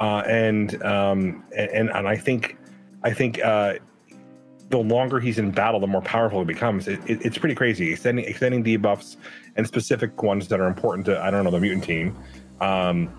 uh, 0.00 0.22
and 0.26 0.82
um, 0.82 1.42
and 1.56 1.88
and 1.88 2.06
I 2.06 2.16
think 2.16 2.58
I 3.02 3.14
think 3.14 3.42
uh, 3.42 3.76
the 4.70 4.78
longer 4.78 5.20
he's 5.20 5.38
in 5.38 5.50
battle, 5.50 5.80
the 5.80 5.86
more 5.86 6.02
powerful 6.02 6.40
he 6.40 6.44
becomes. 6.44 6.88
It, 6.88 7.00
it, 7.06 7.24
it's 7.24 7.38
pretty 7.38 7.54
crazy. 7.54 7.92
Extending 7.92 8.24
extending 8.24 8.64
debuffs 8.64 9.16
and 9.56 9.66
specific 9.66 10.22
ones 10.22 10.48
that 10.48 10.60
are 10.60 10.66
important 10.66 11.06
to 11.06 11.20
I 11.22 11.30
don't 11.30 11.44
know 11.44 11.50
the 11.50 11.60
mutant 11.60 11.84
team. 11.84 12.16
Um, 12.60 13.10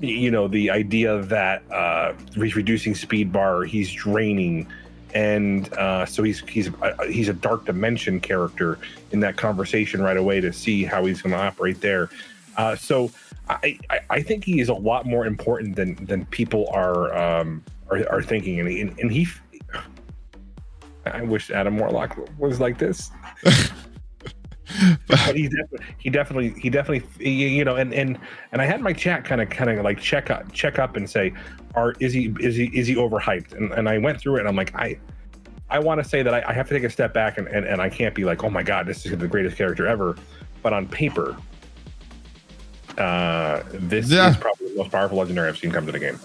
you 0.00 0.30
know 0.30 0.48
the 0.48 0.70
idea 0.70 1.22
that 1.22 1.62
uh, 1.70 2.14
he's 2.34 2.56
reducing 2.56 2.94
speed 2.94 3.32
bar, 3.32 3.62
he's 3.62 3.92
draining, 3.92 4.66
and 5.14 5.72
uh, 5.74 6.04
so 6.06 6.22
he's 6.22 6.40
he's 6.40 6.70
uh, 6.82 6.96
he's 7.08 7.28
a 7.28 7.34
dark 7.34 7.64
dimension 7.64 8.20
character 8.20 8.78
in 9.12 9.20
that 9.20 9.36
conversation 9.36 10.02
right 10.02 10.16
away 10.16 10.40
to 10.40 10.52
see 10.52 10.84
how 10.84 11.04
he's 11.04 11.22
going 11.22 11.32
to 11.32 11.38
operate 11.38 11.80
there. 11.80 12.10
Uh, 12.56 12.74
so 12.76 13.10
I, 13.48 13.78
I, 13.90 14.00
I 14.10 14.22
think 14.22 14.44
he 14.44 14.60
is 14.60 14.68
a 14.68 14.74
lot 14.74 15.06
more 15.06 15.26
important 15.26 15.76
than 15.76 16.04
than 16.06 16.26
people 16.26 16.68
are 16.72 17.14
um, 17.14 17.62
are, 17.90 18.04
are 18.10 18.22
thinking, 18.22 18.58
and 18.58 18.68
he, 18.68 18.80
and 18.80 19.12
he 19.12 19.28
I 21.06 21.22
wish 21.22 21.50
Adam 21.50 21.78
Warlock 21.78 22.18
was 22.38 22.60
like 22.60 22.78
this. 22.78 23.10
but 25.06 25.36
he 25.36 25.48
definitely, 25.48 25.86
he 25.98 26.10
definitely, 26.10 26.50
he 26.60 26.70
definitely, 26.70 27.28
you 27.30 27.64
know, 27.64 27.76
and 27.76 27.92
and 27.92 28.18
and 28.52 28.62
I 28.62 28.64
had 28.64 28.80
my 28.80 28.92
chat 28.92 29.24
kind 29.24 29.40
of, 29.40 29.50
kind 29.50 29.70
of 29.70 29.84
like 29.84 30.00
check 30.00 30.30
up, 30.30 30.50
check 30.52 30.78
up, 30.78 30.96
and 30.96 31.08
say, 31.08 31.32
"Are 31.74 31.94
is 32.00 32.12
he, 32.12 32.34
is 32.40 32.56
he, 32.56 32.66
is 32.66 32.86
he 32.86 32.94
overhyped?" 32.94 33.52
And 33.52 33.72
and 33.72 33.88
I 33.88 33.98
went 33.98 34.20
through 34.20 34.36
it, 34.36 34.40
and 34.40 34.48
I'm 34.48 34.56
like, 34.56 34.74
I, 34.74 34.98
I 35.70 35.78
want 35.78 36.02
to 36.02 36.08
say 36.08 36.22
that 36.22 36.34
I, 36.34 36.44
I, 36.48 36.52
have 36.52 36.68
to 36.68 36.74
take 36.74 36.84
a 36.84 36.90
step 36.90 37.12
back, 37.12 37.38
and, 37.38 37.48
and 37.48 37.66
and 37.66 37.80
I 37.80 37.88
can't 37.88 38.14
be 38.14 38.24
like, 38.24 38.44
"Oh 38.44 38.50
my 38.50 38.62
god, 38.62 38.86
this 38.86 39.04
is 39.04 39.16
the 39.16 39.28
greatest 39.28 39.56
character 39.56 39.86
ever," 39.86 40.16
but 40.62 40.72
on 40.72 40.88
paper, 40.88 41.36
uh, 42.98 43.62
this 43.72 44.10
yeah. 44.10 44.30
is 44.30 44.36
probably 44.36 44.68
the 44.68 44.76
most 44.76 44.90
powerful 44.90 45.18
legendary 45.18 45.48
I've 45.48 45.58
seen 45.58 45.70
come 45.70 45.86
to 45.86 45.92
the 45.92 45.98
game. 45.98 46.18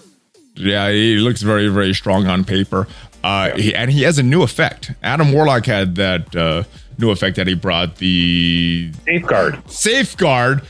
Yeah, 0.58 0.90
he 0.90 1.16
looks 1.16 1.42
very, 1.42 1.68
very 1.68 1.94
strong 1.94 2.26
on 2.26 2.44
paper. 2.44 2.86
Uh, 3.22 3.50
yeah. 3.54 3.62
he, 3.62 3.74
and 3.74 3.90
he 3.90 4.02
has 4.02 4.18
a 4.18 4.22
new 4.22 4.42
effect. 4.42 4.92
Adam 5.02 5.32
Warlock 5.32 5.66
had 5.66 5.96
that 5.96 6.34
uh, 6.34 6.64
new 6.98 7.10
effect 7.10 7.36
that 7.36 7.46
he 7.46 7.54
brought 7.54 7.96
the 7.96 8.90
safeguard. 9.04 9.70
Safeguard. 9.70 10.62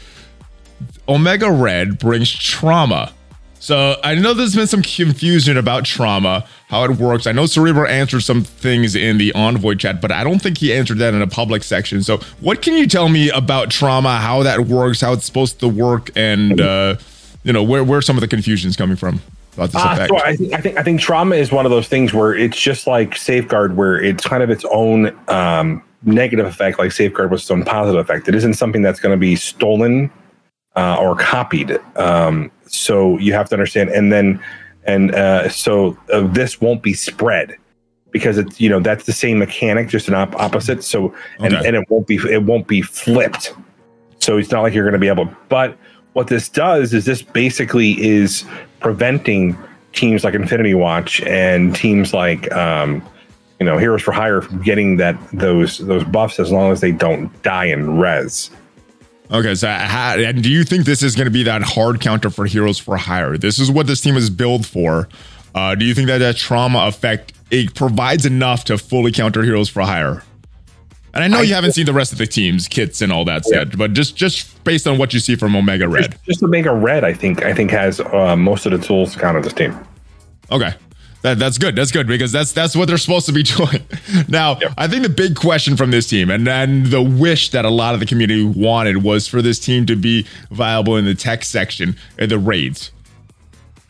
Omega 1.09 1.51
Red 1.51 1.99
brings 1.99 2.31
trauma. 2.31 3.13
So 3.61 3.97
I 4.05 4.15
know 4.15 4.35
there's 4.35 4.55
been 4.55 4.69
some 4.69 4.83
confusion 4.83 5.57
about 5.57 5.85
trauma, 5.85 6.47
how 6.69 6.85
it 6.85 6.93
works. 6.93 7.27
I 7.27 7.33
know 7.33 7.47
Cerebro 7.47 7.89
answered 7.89 8.21
some 8.21 8.45
things 8.45 8.95
in 8.95 9.19
the 9.19 9.33
Envoy 9.33 9.75
chat, 9.75 10.01
but 10.01 10.13
I 10.13 10.23
don't 10.23 10.41
think 10.41 10.59
he 10.59 10.73
answered 10.73 10.99
that 10.99 11.13
in 11.13 11.23
a 11.23 11.27
public 11.27 11.65
section. 11.65 12.03
So 12.03 12.19
what 12.41 12.63
can 12.63 12.75
you 12.75 12.87
tell 12.87 13.09
me 13.09 13.31
about 13.31 13.71
trauma, 13.71 14.19
how 14.19 14.45
that 14.45 14.61
works, 14.61 15.01
how 15.01 15.13
it's 15.13 15.25
supposed 15.25 15.59
to 15.61 15.69
work, 15.69 16.11
and 16.15 16.61
uh, 16.61 16.97
you 17.43 17.53
know 17.53 17.63
where 17.65 17.83
where 17.83 18.01
some 18.01 18.17
of 18.17 18.21
the 18.21 18.29
confusion 18.29 18.71
is 18.71 18.77
coming 18.77 18.97
from? 18.97 19.21
This 19.67 19.83
uh? 19.83 20.07
So 20.07 20.17
I, 20.19 20.37
th- 20.37 20.53
I, 20.53 20.61
think 20.61 20.79
I 20.79 20.83
think 20.83 21.01
trauma 21.01 21.37
is 21.37 21.53
one 21.53 21.65
of 21.65 21.71
those 21.71 21.89
things 21.89 22.15
where 22.15 22.35
it's 22.35 22.59
just 22.59 22.87
like 22.87 23.17
safeguard, 23.17 23.77
where 23.77 24.03
it's 24.03 24.27
kind 24.27 24.43
of 24.43 24.51
its 24.51 24.65
own 24.71 25.17
um, 25.29 25.83
negative 26.03 26.47
effect, 26.47 26.79
like 26.79 26.93
safeguard 26.93 27.31
was 27.31 27.43
its 27.43 27.51
own 27.51 27.65
positive 27.65 28.01
effect. 28.01 28.29
It 28.29 28.35
isn't 28.35 28.55
something 28.55 28.83
that's 28.83 29.01
going 29.01 29.13
to 29.13 29.21
be 29.21 29.37
stolen 29.37 30.11
uh, 30.77 30.97
or 30.99 31.17
copied. 31.17 31.79
Um, 31.97 32.51
so 32.67 33.19
you 33.19 33.33
have 33.33 33.49
to 33.49 33.55
understand, 33.55 33.91
and 33.91 34.13
then 34.13 34.43
and 34.85 35.15
uh, 35.15 35.49
so 35.49 35.99
uh, 36.13 36.27
this 36.29 36.61
won't 36.61 36.83
be 36.83 36.95
spread 36.95 37.57
because 38.11 38.39
it's 38.39 38.61
you 38.61 38.69
know 38.69 38.81
that's 38.81 39.05
the 39.05 39.13
same 39.13 39.39
mechanic, 39.39 39.89
just 39.89 40.09
an 40.09 40.15
op- 40.15 40.37
opposite. 40.37 40.83
So 40.85 41.15
and, 41.39 41.55
okay. 41.55 41.67
and 41.67 41.77
it 41.77 41.85
won't 41.91 42.07
be 42.07 42.17
it 42.17 42.43
won't 42.43 42.67
be 42.67 42.83
flipped. 42.83 43.55
So 44.21 44.37
it's 44.37 44.51
not 44.51 44.63
like 44.63 44.75
you're 44.75 44.85
going 44.85 44.93
to 44.95 44.99
be 44.99 45.09
able, 45.09 45.29
but 45.49 45.77
what 46.19 46.27
this 46.27 46.49
does 46.49 46.93
is 46.93 47.05
this 47.05 47.23
basically 47.23 47.93
is 48.05 48.45
preventing 48.81 49.57
teams 49.93 50.25
like 50.25 50.35
Infinity 50.35 50.75
Watch 50.75 51.21
and 51.21 51.77
teams 51.77 52.13
like 52.13 52.53
um, 52.53 53.09
you 53.61 53.67
know 53.67 53.79
Heroes 53.79 54.03
for 54.03 54.11
Hire 54.11 54.43
from 54.43 54.61
getting 54.61 54.97
that 54.97 55.17
those 55.33 55.79
those 55.79 56.03
buffs 56.03 56.41
as 56.41 56.51
long 56.51 56.73
as 56.73 56.81
they 56.81 56.91
don't 56.91 57.31
die 57.45 57.67
in 57.67 58.01
res. 58.01 58.51
Okay, 59.31 59.55
so 59.55 59.69
how, 59.69 60.17
and 60.19 60.43
do 60.43 60.51
you 60.51 60.65
think 60.65 60.87
this 60.87 61.05
is 61.05 61.15
going 61.15 61.27
to 61.27 61.31
be 61.31 61.45
that 61.45 61.63
hard 61.63 62.01
counter 62.01 62.31
for 62.31 62.47
Heroes 62.47 62.81
for 62.81 62.97
Hire? 62.97 63.39
This 63.39 63.61
is 63.61 63.71
what 63.71 63.87
this 63.87 64.01
team 64.01 64.17
is 64.17 64.29
built 64.29 64.67
for. 64.67 65.09
Uh, 65.55 65.77
do 65.77 65.85
you 65.85 65.95
think 65.95 66.09
that 66.09 66.19
that 66.19 66.37
trauma 66.37 66.89
effect 66.89 67.33
it 67.53 67.77
provides 67.77 68.27
enough 68.27 68.65
to 68.65 68.77
fully 68.77 69.13
counter 69.13 69.45
Heroes 69.45 69.69
for 69.69 69.83
Hire? 69.83 70.25
And 71.19 71.25
I 71.25 71.37
know 71.37 71.41
I, 71.43 71.47
you 71.47 71.55
haven't 71.55 71.73
seen 71.73 71.85
the 71.85 71.93
rest 71.93 72.13
of 72.13 72.19
the 72.19 72.29
teams, 72.29 72.69
kits, 72.69 73.03
and 73.03 73.11
all 73.11 73.25
that 73.25 73.43
yeah. 73.49 73.59
yet, 73.59 73.77
but 73.77 73.93
just 73.93 74.15
just 74.15 74.63
based 74.63 74.87
on 74.87 74.99
what 74.99 75.13
you 75.13 75.19
see 75.19 75.35
from 75.35 75.57
Omega 75.57 75.89
Red, 75.89 76.13
just, 76.13 76.25
just 76.25 76.43
Omega 76.45 76.73
Red, 76.73 77.03
I 77.03 77.13
think 77.13 77.43
I 77.43 77.53
think 77.53 77.73
has 77.73 77.99
uh, 77.99 78.37
most 78.37 78.67
of 78.67 78.71
the 78.71 78.79
tools 78.79 79.15
to 79.15 79.19
counter 79.19 79.43
this 79.43 79.53
team. 79.53 79.77
Okay, 80.53 80.75
that, 81.23 81.41
that's 81.41 81.59
good. 81.59 81.75
That's 81.75 81.91
good 81.91 82.07
because 82.07 82.31
that's 82.31 82.53
that's 82.53 82.77
what 82.77 82.87
they're 82.87 82.99
supposed 82.99 83.27
to 83.27 83.33
be 83.33 83.43
doing. 83.57 83.85
now, 84.29 84.61
yep. 84.61 84.75
I 84.79 84.87
think 84.87 85.03
the 85.03 85.09
big 85.09 85.35
question 85.35 85.77
from 85.77 85.91
this 85.91 86.07
team 86.07 86.31
and 86.31 86.47
and 86.47 86.87
the 86.87 87.03
wish 87.03 87.51
that 87.51 87.65
a 87.65 87.71
lot 87.71 87.95
of 87.95 88.01
the 88.01 88.07
community 88.07 88.45
wanted 88.45 89.03
was 89.03 89.27
for 89.27 89.43
this 89.43 89.59
team 89.59 89.87
to 89.87 89.97
be 89.97 90.25
viable 90.53 90.97
in 90.97 91.05
the 91.05 91.17
tech 91.17 91.43
section 91.43 91.97
in 92.17 92.29
the 92.29 92.39
raids 92.39 92.93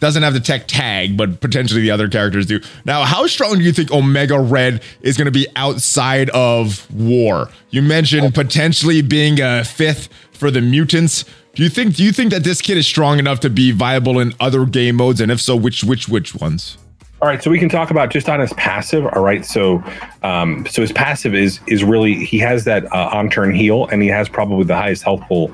doesn't 0.01 0.23
have 0.23 0.33
the 0.33 0.41
tech 0.41 0.67
tag, 0.67 1.17
but 1.17 1.41
potentially 1.41 1.81
the 1.81 1.91
other 1.91 2.09
characters 2.09 2.47
do. 2.47 2.61
Now, 2.85 3.05
how 3.05 3.27
strong 3.27 3.59
do 3.59 3.65
you 3.65 3.73
think 3.73 3.91
Omega 3.91 4.39
Red 4.39 4.83
is 5.01 5.17
going 5.17 5.27
to 5.27 5.33
be 5.33 5.47
outside 5.57 6.31
of 6.31 6.91
war? 6.95 7.49
You 7.71 7.83
mentioned 7.83 8.35
potentially 8.35 9.03
being 9.03 9.41
a 9.41 9.65
fifth 9.65 10.09
for 10.33 10.51
the 10.51 10.61
mutants. 10.61 11.25
Do 11.55 11.65
you 11.65 11.69
think 11.69 11.97
do 11.97 12.05
you 12.05 12.13
think 12.13 12.31
that 12.31 12.45
this 12.45 12.61
kid 12.61 12.79
is 12.79 12.87
strong 12.87 13.19
enough 13.19 13.41
to 13.41 13.51
be 13.51 13.73
viable 13.73 14.21
in 14.21 14.33
other 14.39 14.65
game 14.65 14.97
modes? 14.97 15.21
And 15.21 15.33
if 15.33 15.41
so, 15.41 15.57
which 15.57 15.83
which 15.83 16.09
which 16.09 16.35
ones? 16.35 16.79
All 17.21 17.27
right, 17.27 17.43
so 17.43 17.51
we 17.51 17.59
can 17.59 17.69
talk 17.69 17.91
about 17.91 18.11
just 18.11 18.29
on 18.29 18.39
his 18.39 18.53
passive. 18.53 19.05
All 19.05 19.23
right, 19.23 19.45
so 19.45 19.83
um, 20.23 20.65
so 20.71 20.83
his 20.83 20.93
passive 20.93 21.35
is 21.35 21.59
is 21.67 21.83
really 21.83 22.25
he 22.25 22.39
has 22.39 22.63
that 22.65 22.85
uh, 22.93 23.11
on 23.13 23.29
turn 23.29 23.53
heal, 23.53 23.89
and 23.89 24.01
he 24.03 24.09
has 24.09 24.29
probably 24.29 24.65
the 24.65 24.77
highest 24.77 25.03
health 25.03 25.23
pool 25.23 25.51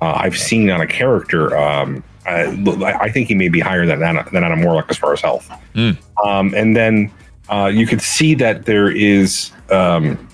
uh, 0.00 0.12
I've 0.16 0.38
seen 0.38 0.70
on 0.70 0.80
a 0.80 0.86
character. 0.86 1.56
Um, 1.56 2.04
I, 2.28 2.98
I, 3.00 3.10
think 3.10 3.28
he 3.28 3.34
may 3.34 3.48
be 3.48 3.60
higher 3.60 3.86
than 3.86 4.00
that 4.00 4.30
than 4.32 4.44
Adam 4.44 4.62
Warlock 4.62 4.86
as 4.90 4.96
far 4.96 5.12
as 5.12 5.20
health. 5.20 5.50
Mm. 5.74 5.96
Um, 6.24 6.54
and 6.54 6.76
then 6.76 7.10
uh, 7.48 7.70
you 7.72 7.86
could 7.86 8.02
see 8.02 8.34
that 8.34 8.66
there 8.66 8.90
is 8.90 9.52
um, 9.70 10.28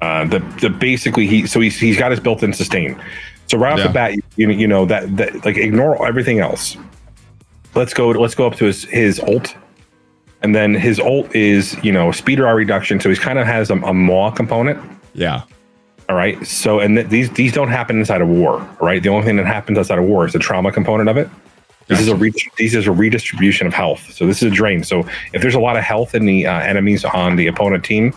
uh, 0.00 0.24
the 0.26 0.40
the 0.60 0.70
basically 0.70 1.26
he 1.26 1.46
so 1.46 1.60
he's 1.60 1.78
he's 1.78 1.96
got 1.96 2.10
his 2.10 2.20
built-in 2.20 2.52
sustain. 2.52 3.00
So 3.46 3.56
right 3.56 3.72
off 3.72 3.78
yeah. 3.78 3.86
the 3.86 3.92
bat, 3.92 4.14
you, 4.36 4.50
you 4.50 4.68
know 4.68 4.84
that 4.86 5.16
that 5.16 5.44
like 5.44 5.56
ignore 5.56 6.06
everything 6.06 6.40
else. 6.40 6.76
Let's 7.74 7.94
go. 7.94 8.08
Let's 8.08 8.34
go 8.34 8.46
up 8.46 8.56
to 8.56 8.66
his 8.66 8.84
his 8.84 9.20
ult, 9.20 9.56
and 10.42 10.54
then 10.54 10.74
his 10.74 11.00
ult 11.00 11.34
is 11.34 11.76
you 11.84 11.92
know 11.92 12.12
speed 12.12 12.40
R 12.40 12.54
reduction. 12.54 13.00
So 13.00 13.08
he's 13.08 13.18
kind 13.18 13.38
of 13.38 13.46
has 13.46 13.70
a, 13.70 13.76
a 13.76 13.94
maw 13.94 14.30
component. 14.30 14.78
Yeah. 15.14 15.42
All 16.08 16.16
right. 16.16 16.44
So, 16.46 16.80
and 16.80 16.96
th- 16.96 17.08
these 17.08 17.30
these 17.30 17.52
don't 17.52 17.68
happen 17.68 17.98
inside 17.98 18.22
of 18.22 18.28
war, 18.28 18.66
right? 18.80 19.02
The 19.02 19.10
only 19.10 19.26
thing 19.26 19.36
that 19.36 19.46
happens 19.46 19.76
outside 19.76 19.98
of 19.98 20.04
war 20.04 20.24
is 20.26 20.32
the 20.32 20.38
trauma 20.38 20.72
component 20.72 21.08
of 21.08 21.18
it. 21.18 21.28
This 21.86 22.00
is 22.00 22.08
a 22.08 22.14
re- 22.14 22.32
these 22.56 22.74
is 22.74 22.86
a 22.86 22.92
redistribution 22.92 23.66
of 23.66 23.74
health. 23.74 24.12
So 24.12 24.26
this 24.26 24.42
is 24.42 24.52
a 24.52 24.54
drain. 24.54 24.84
So 24.84 25.00
if 25.32 25.42
there's 25.42 25.54
a 25.54 25.60
lot 25.60 25.76
of 25.76 25.84
health 25.84 26.14
in 26.14 26.24
the 26.24 26.46
uh, 26.46 26.60
enemies 26.60 27.04
on 27.04 27.36
the 27.36 27.46
opponent 27.46 27.84
team, 27.84 28.14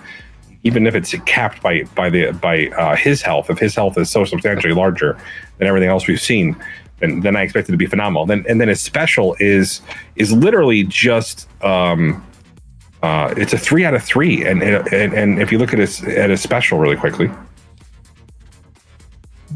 even 0.63 0.87
if 0.87 0.95
it's 0.95 1.13
capped 1.25 1.61
by 1.61 1.83
by 1.95 2.09
the 2.09 2.31
by 2.31 2.67
uh, 2.67 2.95
his 2.95 3.21
health, 3.21 3.49
if 3.49 3.59
his 3.59 3.75
health 3.75 3.97
is 3.97 4.09
so 4.09 4.23
substantially 4.23 4.73
larger 4.73 5.17
than 5.57 5.67
everything 5.67 5.89
else 5.89 6.07
we've 6.07 6.21
seen, 6.21 6.55
then 6.99 7.21
then 7.21 7.35
I 7.35 7.41
expect 7.41 7.67
it 7.67 7.71
to 7.73 7.77
be 7.77 7.87
phenomenal. 7.87 8.25
Then 8.25 8.45
and 8.47 8.61
then 8.61 8.69
his 8.69 8.81
special 8.81 9.35
is 9.39 9.81
is 10.15 10.31
literally 10.31 10.83
just 10.83 11.49
um, 11.61 12.25
uh, 13.03 13.33
it's 13.35 13.53
a 13.53 13.57
three 13.57 13.83
out 13.83 13.93
of 13.93 14.03
three. 14.03 14.45
And 14.45 14.61
and, 14.63 15.13
and 15.13 15.41
if 15.41 15.51
you 15.51 15.57
look 15.57 15.73
at 15.73 15.79
his 15.79 16.03
at 16.03 16.29
his 16.29 16.41
special 16.41 16.79
really 16.79 16.97
quickly. 16.97 17.29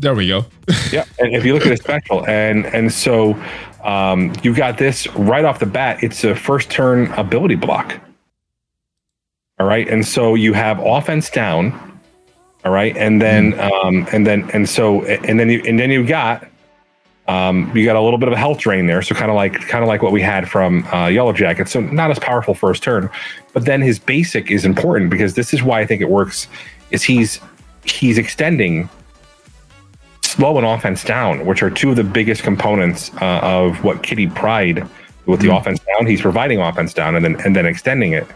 There 0.06 0.14
we 0.14 0.28
go. 0.28 0.46
yeah, 0.92 1.04
and 1.18 1.34
if 1.34 1.44
you 1.44 1.56
look 1.56 1.66
at 1.66 1.72
a 1.72 1.78
special, 1.78 2.28
and 2.28 2.68
and 2.68 2.94
so 2.94 3.34
um, 3.84 4.32
you 4.44 4.54
got 4.54 4.78
this 4.78 5.08
right 5.16 5.44
off 5.44 5.58
the 5.58 5.66
bat. 5.66 6.04
It's 6.04 6.24
a 6.24 6.36
first 6.36 6.70
turn 6.70 7.12
ability 7.14 7.56
block. 7.56 8.00
All 9.60 9.66
right, 9.66 9.90
and 9.90 10.06
so 10.06 10.36
you 10.36 10.54
have 10.54 10.78
offense 10.80 11.32
down. 11.32 12.00
All 12.64 12.72
right, 12.72 12.96
and 12.96 13.20
then 13.20 13.54
mm. 13.54 13.60
um, 13.60 14.08
and 14.12 14.28
then 14.28 14.48
and 14.52 14.70
so 14.70 15.04
and 15.06 15.40
then 15.40 15.50
you 15.50 15.64
and 15.66 15.80
then 15.80 15.90
you 15.90 16.06
got 16.06 16.48
um, 17.28 17.76
you 17.76 17.84
got 17.84 17.96
a 17.96 18.02
little 18.02 18.20
bit 18.20 18.28
of 18.28 18.36
a 18.36 18.38
health 18.38 18.60
drain 18.60 18.86
there, 18.86 19.02
so 19.02 19.16
kind 19.16 19.32
of 19.32 19.36
like 19.36 19.54
kind 19.54 19.84
of 19.84 19.88
like 19.88 20.04
what 20.04 20.12
we 20.12 20.22
had 20.22 20.48
from 20.48 20.86
uh, 20.94 21.08
Yellow 21.08 21.34
Jacket. 21.34 21.68
So 21.68 21.80
not 21.80 22.12
as 22.12 22.20
powerful 22.20 22.54
first 22.54 22.84
turn, 22.84 23.10
but 23.54 23.66
then 23.66 23.82
his 23.82 23.98
basic 23.98 24.52
is 24.52 24.66
important 24.66 25.10
because 25.10 25.34
this 25.34 25.52
is 25.52 25.64
why 25.64 25.80
I 25.80 25.88
think 25.88 26.04
it 26.04 26.12
works. 26.12 26.48
Is 26.92 27.02
he's 27.02 27.40
he's 27.86 28.20
extending 28.20 28.88
slow 30.36 30.58
an 30.58 30.66
offense 30.66 31.04
down, 31.04 31.46
which 31.46 31.64
are 31.64 31.70
two 31.70 31.90
of 31.92 31.96
the 31.96 32.04
biggest 32.04 32.44
components 32.44 33.12
uh, 33.22 33.40
of 33.42 33.84
what 33.84 34.04
Kitty 34.04 34.28
Pryde 34.28 34.88
with 35.26 35.40
the 35.42 35.48
mm 35.48 35.58
offense 35.58 35.80
down. 35.80 36.06
He's 36.06 36.22
providing 36.22 36.60
offense 36.60 36.94
down 36.94 37.16
and 37.16 37.24
then 37.26 37.36
and 37.46 37.56
then 37.56 37.66
extending 37.66 38.14
it. 38.14 38.28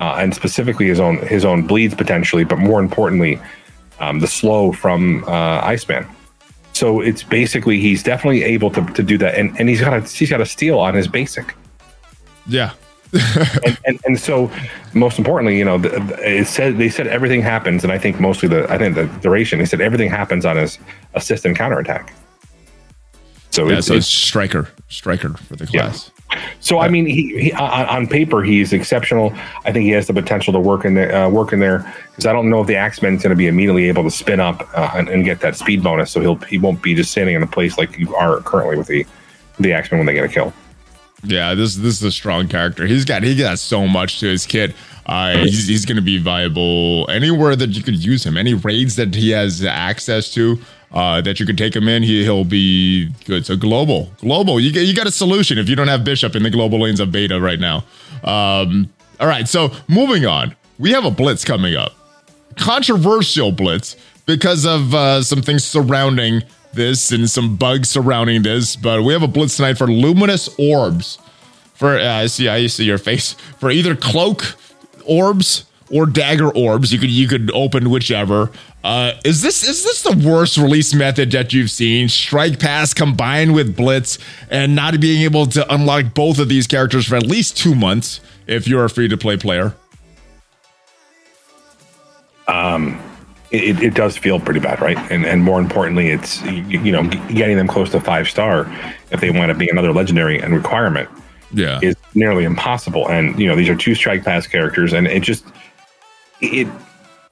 uh, 0.00 0.16
and 0.18 0.34
specifically 0.34 0.86
his 0.86 1.00
own 1.00 1.18
his 1.26 1.44
own 1.44 1.66
bleeds 1.66 1.94
potentially, 1.94 2.44
but 2.44 2.58
more 2.58 2.80
importantly, 2.80 3.40
um, 4.00 4.20
the 4.20 4.26
slow 4.26 4.72
from 4.72 5.24
uh, 5.24 5.60
Iceman. 5.62 6.06
So 6.72 7.00
it's 7.00 7.22
basically 7.22 7.78
he's 7.80 8.02
definitely 8.02 8.42
able 8.42 8.70
to, 8.70 8.84
to 8.84 9.02
do 9.02 9.16
that, 9.18 9.36
and, 9.36 9.58
and 9.60 9.68
he's 9.68 9.80
got 9.80 9.94
a 9.94 10.00
he's 10.00 10.30
got 10.30 10.40
a 10.40 10.46
steal 10.46 10.78
on 10.78 10.94
his 10.94 11.06
basic. 11.06 11.54
Yeah. 12.46 12.72
and, 13.64 13.78
and, 13.86 14.00
and 14.04 14.20
so 14.20 14.50
most 14.92 15.18
importantly, 15.18 15.58
you 15.58 15.64
know, 15.64 15.78
the, 15.78 15.88
the, 15.88 16.38
it 16.40 16.46
said 16.46 16.78
they 16.78 16.88
said 16.88 17.06
everything 17.06 17.42
happens, 17.42 17.84
and 17.84 17.92
I 17.92 17.98
think 17.98 18.18
mostly 18.18 18.48
the 18.48 18.70
I 18.72 18.78
think 18.78 18.94
the 18.94 19.06
duration. 19.20 19.60
He 19.60 19.66
said 19.66 19.80
everything 19.80 20.10
happens 20.10 20.44
on 20.44 20.56
his 20.56 20.78
assist 21.14 21.44
and 21.44 21.56
counterattack. 21.56 22.12
So 23.50 23.68
yeah, 23.68 23.78
it's, 23.78 23.86
so 23.86 23.94
it's 23.94 24.06
striker, 24.08 24.68
striker 24.88 25.34
for 25.34 25.54
the 25.54 25.66
class. 25.66 26.10
Yeah. 26.10 26.40
So 26.58 26.80
I 26.80 26.88
mean, 26.88 27.06
he, 27.06 27.40
he 27.40 27.52
on, 27.52 27.86
on, 27.86 28.06
paper 28.08 28.42
he's 28.42 28.72
exceptional. 28.72 29.32
I 29.64 29.70
think 29.70 29.84
he 29.84 29.90
has 29.90 30.08
the 30.08 30.12
potential 30.12 30.52
to 30.54 30.58
work 30.58 30.84
in 30.84 30.94
there, 30.94 31.14
uh, 31.14 31.28
work 31.28 31.52
in 31.52 31.60
there 31.60 31.94
because 32.10 32.26
I 32.26 32.32
don't 32.32 32.50
know 32.50 32.62
if 32.62 32.66
the 32.66 32.74
X-Men's 32.74 33.22
going 33.22 33.30
to 33.30 33.36
be 33.36 33.46
immediately 33.46 33.84
able 33.84 34.02
to 34.02 34.10
spin 34.10 34.40
up 34.40 34.68
uh, 34.74 34.90
and, 34.94 35.08
and, 35.08 35.24
get 35.24 35.40
that 35.40 35.54
speed 35.54 35.84
bonus. 35.84 36.10
So 36.10 36.20
he'll 36.20 36.36
he 36.36 36.58
won't 36.58 36.82
be 36.82 36.94
just 36.94 37.12
standing 37.12 37.36
in 37.36 37.44
a 37.44 37.46
place 37.46 37.78
like 37.78 37.96
you 37.96 38.12
are 38.16 38.40
currently 38.40 38.76
with 38.76 38.88
the 38.88 39.06
the 39.60 39.72
Axeman 39.72 40.00
when 40.00 40.06
they 40.06 40.14
get 40.14 40.24
a 40.24 40.28
kill. 40.28 40.52
Yeah, 41.24 41.54
this 41.54 41.76
this 41.76 41.96
is 41.96 42.02
a 42.02 42.12
strong 42.12 42.48
character. 42.48 42.86
He's 42.86 43.04
got 43.04 43.22
he 43.22 43.36
got 43.36 43.58
so 43.58 43.86
much 43.86 44.20
to 44.20 44.26
his 44.26 44.46
kit. 44.46 44.74
Uh, 45.06 45.38
he's 45.38 45.66
he's 45.66 45.84
going 45.84 45.96
to 45.96 46.02
be 46.02 46.18
viable 46.18 47.08
anywhere 47.10 47.56
that 47.56 47.70
you 47.70 47.82
could 47.82 48.02
use 48.02 48.24
him. 48.24 48.36
Any 48.36 48.54
raids 48.54 48.96
that 48.96 49.14
he 49.14 49.30
has 49.30 49.64
access 49.64 50.32
to 50.34 50.58
uh, 50.92 51.20
that 51.22 51.40
you 51.40 51.46
can 51.46 51.56
take 51.56 51.74
him 51.74 51.88
in, 51.88 52.02
he, 52.02 52.22
he'll 52.22 52.44
be 52.44 53.10
good. 53.24 53.44
So 53.44 53.56
global, 53.56 54.10
global. 54.18 54.60
You 54.60 54.72
get 54.72 54.86
you 54.86 54.94
got 54.94 55.06
a 55.06 55.10
solution 55.10 55.58
if 55.58 55.68
you 55.68 55.76
don't 55.76 55.88
have 55.88 56.04
Bishop 56.04 56.36
in 56.36 56.42
the 56.42 56.50
global 56.50 56.80
lanes 56.80 57.00
of 57.00 57.10
beta 57.12 57.40
right 57.40 57.60
now. 57.60 57.84
Um, 58.22 58.88
all 59.20 59.26
right, 59.28 59.46
so 59.46 59.70
moving 59.88 60.24
on, 60.24 60.54
we 60.78 60.92
have 60.92 61.04
a 61.04 61.10
blitz 61.10 61.44
coming 61.44 61.74
up, 61.74 61.94
controversial 62.56 63.52
blitz 63.52 63.96
because 64.26 64.64
of 64.64 64.94
uh, 64.94 65.22
some 65.22 65.42
things 65.42 65.64
surrounding 65.64 66.42
this 66.74 67.12
and 67.12 67.28
some 67.28 67.56
bugs 67.56 67.88
surrounding 67.88 68.42
this. 68.42 68.76
But 68.76 69.02
we 69.02 69.12
have 69.12 69.22
a 69.22 69.28
blitz 69.28 69.56
tonight 69.56 69.78
for 69.78 69.86
luminous 69.86 70.48
orbs. 70.58 71.18
For 71.74 71.98
uh, 71.98 72.20
I 72.20 72.26
see, 72.26 72.48
I 72.48 72.66
see 72.66 72.84
your 72.84 72.98
face 72.98 73.32
for 73.58 73.70
either 73.70 73.96
cloak 73.96 74.56
orbs 75.06 75.64
or 75.90 76.06
dagger 76.06 76.50
orbs. 76.50 76.92
You 76.92 76.98
could 76.98 77.10
you 77.10 77.28
could 77.28 77.50
open 77.52 77.90
whichever. 77.90 78.50
Uh, 78.82 79.12
is 79.24 79.42
this 79.42 79.66
is 79.66 79.82
this 79.82 80.02
the 80.02 80.28
worst 80.28 80.56
release 80.56 80.94
method 80.94 81.30
that 81.32 81.52
you've 81.52 81.70
seen? 81.70 82.08
Strike 82.08 82.58
Pass 82.60 82.92
combined 82.92 83.54
with 83.54 83.76
Blitz 83.76 84.18
and 84.50 84.74
not 84.74 85.00
being 85.00 85.22
able 85.22 85.46
to 85.46 85.72
unlock 85.72 86.14
both 86.14 86.38
of 86.38 86.48
these 86.48 86.66
characters 86.66 87.06
for 87.06 87.16
at 87.16 87.26
least 87.26 87.56
two 87.56 87.74
months 87.74 88.20
if 88.46 88.68
you're 88.68 88.84
a 88.84 88.90
free 88.90 89.08
to 89.08 89.16
play 89.16 89.36
player. 89.36 89.74
Um, 92.46 93.00
it, 93.54 93.82
it 93.82 93.94
does 93.94 94.16
feel 94.16 94.40
pretty 94.40 94.60
bad, 94.60 94.80
right? 94.80 94.98
And 95.10 95.24
and 95.24 95.42
more 95.42 95.60
importantly, 95.60 96.08
it's 96.08 96.42
you, 96.42 96.80
you 96.80 96.92
know 96.92 97.04
getting 97.28 97.56
them 97.56 97.68
close 97.68 97.90
to 97.90 98.00
five 98.00 98.28
star 98.28 98.66
if 99.10 99.20
they 99.20 99.30
want 99.30 99.50
to 99.50 99.54
be 99.54 99.68
another 99.68 99.92
legendary 99.92 100.40
and 100.40 100.54
requirement. 100.54 101.08
Yeah, 101.52 101.78
is 101.82 101.94
nearly 102.14 102.44
impossible. 102.44 103.08
And 103.08 103.38
you 103.38 103.46
know 103.46 103.56
these 103.56 103.68
are 103.68 103.76
two 103.76 103.94
strike 103.94 104.24
pass 104.24 104.46
characters, 104.46 104.92
and 104.92 105.06
it 105.06 105.22
just 105.22 105.44
it 106.40 106.68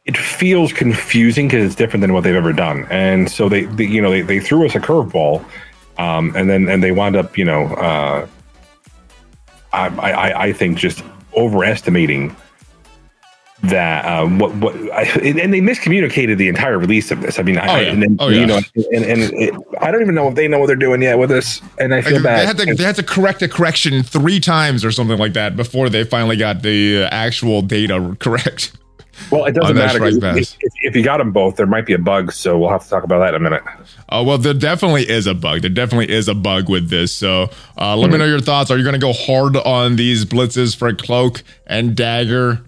it 0.04 0.16
feels 0.16 0.72
confusing 0.72 1.46
because 1.46 1.64
it's 1.64 1.74
different 1.74 2.00
than 2.00 2.12
what 2.12 2.24
they've 2.24 2.34
ever 2.34 2.52
done. 2.52 2.86
And 2.90 3.30
so 3.30 3.48
they, 3.48 3.64
they 3.66 3.84
you 3.84 4.02
know, 4.02 4.10
they, 4.10 4.22
they 4.22 4.40
threw 4.40 4.66
us 4.66 4.74
a 4.74 4.80
curveball, 4.80 5.44
um, 5.98 6.34
and 6.34 6.50
then 6.50 6.68
and 6.68 6.82
they 6.82 6.92
wound 6.92 7.16
up, 7.16 7.38
you 7.38 7.44
know, 7.44 7.66
uh, 7.74 8.26
I, 9.72 9.86
I 9.86 10.42
I 10.44 10.52
think 10.52 10.76
just 10.76 11.04
overestimating 11.36 12.34
that 13.62 14.04
uh, 14.04 14.26
what 14.26 14.54
what 14.56 14.74
I, 14.92 15.02
and 15.22 15.54
they 15.54 15.60
miscommunicated 15.60 16.36
the 16.36 16.48
entire 16.48 16.78
release 16.78 17.10
of 17.10 17.20
this. 17.22 17.38
I 17.38 17.42
mean, 17.42 17.58
I, 17.58 17.68
oh, 17.68 17.80
yeah. 17.80 17.92
and 17.92 18.02
then, 18.02 18.16
oh, 18.18 18.28
yeah. 18.28 18.40
you 18.40 18.46
know, 18.46 18.60
and, 18.92 19.04
and 19.04 19.20
it, 19.34 19.54
I 19.80 19.90
don't 19.90 20.02
even 20.02 20.14
know 20.14 20.28
if 20.28 20.34
they 20.34 20.48
know 20.48 20.58
what 20.58 20.66
they're 20.66 20.76
doing 20.76 21.02
yet 21.02 21.18
with 21.18 21.30
this, 21.30 21.62
and 21.78 21.94
I 21.94 22.02
feel 22.02 22.14
like, 22.14 22.24
bad. 22.24 22.40
They 22.40 22.46
had, 22.46 22.58
to, 22.58 22.74
they 22.74 22.84
had 22.84 22.96
to 22.96 23.02
correct 23.02 23.40
a 23.42 23.48
correction 23.48 24.02
three 24.02 24.40
times 24.40 24.84
or 24.84 24.90
something 24.90 25.18
like 25.18 25.34
that 25.34 25.56
before 25.56 25.88
they 25.88 26.04
finally 26.04 26.36
got 26.36 26.62
the 26.62 27.04
actual 27.10 27.62
data 27.62 28.16
correct. 28.18 28.72
Well, 29.30 29.44
it 29.44 29.52
doesn't 29.52 29.76
matter. 29.76 30.04
If, 30.04 30.56
if, 30.60 30.72
if, 30.80 30.96
you 30.96 31.04
got 31.04 31.18
them 31.18 31.32
both, 31.32 31.56
there 31.56 31.66
might 31.66 31.86
be 31.86 31.92
a 31.92 31.98
bug. 31.98 32.32
So 32.32 32.58
we'll 32.58 32.70
have 32.70 32.82
to 32.82 32.88
talk 32.88 33.04
about 33.04 33.20
that 33.20 33.34
in 33.34 33.46
a 33.46 33.50
minute. 33.50 33.62
Oh, 34.08 34.24
well, 34.24 34.38
there 34.38 34.54
definitely 34.54 35.08
is 35.08 35.26
a 35.26 35.34
bug. 35.34 35.60
There 35.60 35.70
definitely 35.70 36.10
is 36.10 36.28
a 36.28 36.34
bug 36.34 36.68
with 36.68 36.88
this. 36.88 37.14
So 37.14 37.50
uh, 37.78 37.96
let 37.96 38.06
mm-hmm. 38.06 38.12
me 38.12 38.18
know 38.18 38.24
your 38.24 38.40
thoughts. 38.40 38.70
Are 38.70 38.76
you 38.76 38.82
going 38.82 38.94
to 38.94 38.98
go 38.98 39.12
hard 39.12 39.56
on 39.56 39.96
these 39.96 40.24
blitzes 40.24 40.74
for 40.74 40.92
Cloak 40.94 41.44
and 41.66 41.94
Dagger? 41.94 42.64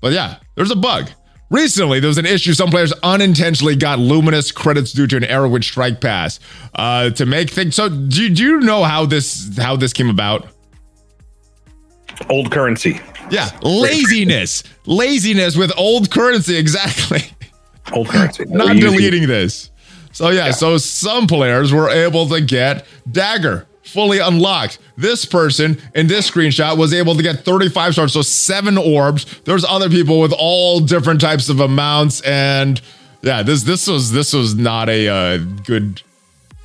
But 0.00 0.12
yeah, 0.12 0.36
there's 0.54 0.70
a 0.70 0.76
bug. 0.76 1.10
Recently, 1.50 1.98
there 1.98 2.08
was 2.08 2.18
an 2.18 2.26
issue. 2.26 2.52
Some 2.52 2.70
players 2.70 2.92
unintentionally 3.02 3.74
got 3.74 3.98
luminous 3.98 4.52
credits 4.52 4.92
due 4.92 5.06
to 5.06 5.16
an 5.16 5.24
error 5.24 5.48
with 5.48 5.64
Strike 5.64 6.00
Pass 6.00 6.40
uh, 6.74 7.10
to 7.10 7.24
make 7.24 7.50
things. 7.50 7.74
So, 7.74 7.88
do, 7.88 8.28
do 8.28 8.42
you 8.42 8.60
know 8.60 8.84
how 8.84 9.06
this 9.06 9.56
how 9.56 9.76
this 9.76 9.94
came 9.94 10.10
about? 10.10 10.46
Old 12.28 12.50
currency. 12.50 13.00
Yeah, 13.30 13.48
laziness, 13.62 14.62
laziness 14.84 15.56
with 15.56 15.72
old 15.76 16.10
currency. 16.10 16.56
Exactly. 16.58 17.22
Old 17.92 18.08
currency. 18.08 18.44
Not 18.46 18.76
deleting 18.76 19.26
this. 19.26 19.70
So 20.12 20.30
yeah, 20.30 20.46
yeah, 20.46 20.50
so 20.50 20.76
some 20.78 21.26
players 21.26 21.72
were 21.72 21.88
able 21.88 22.28
to 22.28 22.40
get 22.40 22.86
dagger 23.10 23.67
fully 23.88 24.18
unlocked. 24.18 24.78
This 24.96 25.24
person 25.24 25.80
in 25.94 26.06
this 26.06 26.30
screenshot 26.30 26.76
was 26.76 26.92
able 26.92 27.14
to 27.16 27.22
get 27.22 27.44
35 27.44 27.92
stars, 27.94 28.12
so 28.12 28.22
seven 28.22 28.76
orbs. 28.76 29.24
There's 29.44 29.64
other 29.64 29.88
people 29.88 30.20
with 30.20 30.32
all 30.36 30.80
different 30.80 31.20
types 31.20 31.48
of 31.48 31.60
amounts, 31.60 32.20
and 32.22 32.80
yeah, 33.22 33.42
this 33.42 33.62
this 33.62 33.86
was 33.86 34.12
this 34.12 34.32
was 34.32 34.54
not 34.54 34.88
a 34.88 35.08
uh, 35.08 35.38
good 35.64 36.02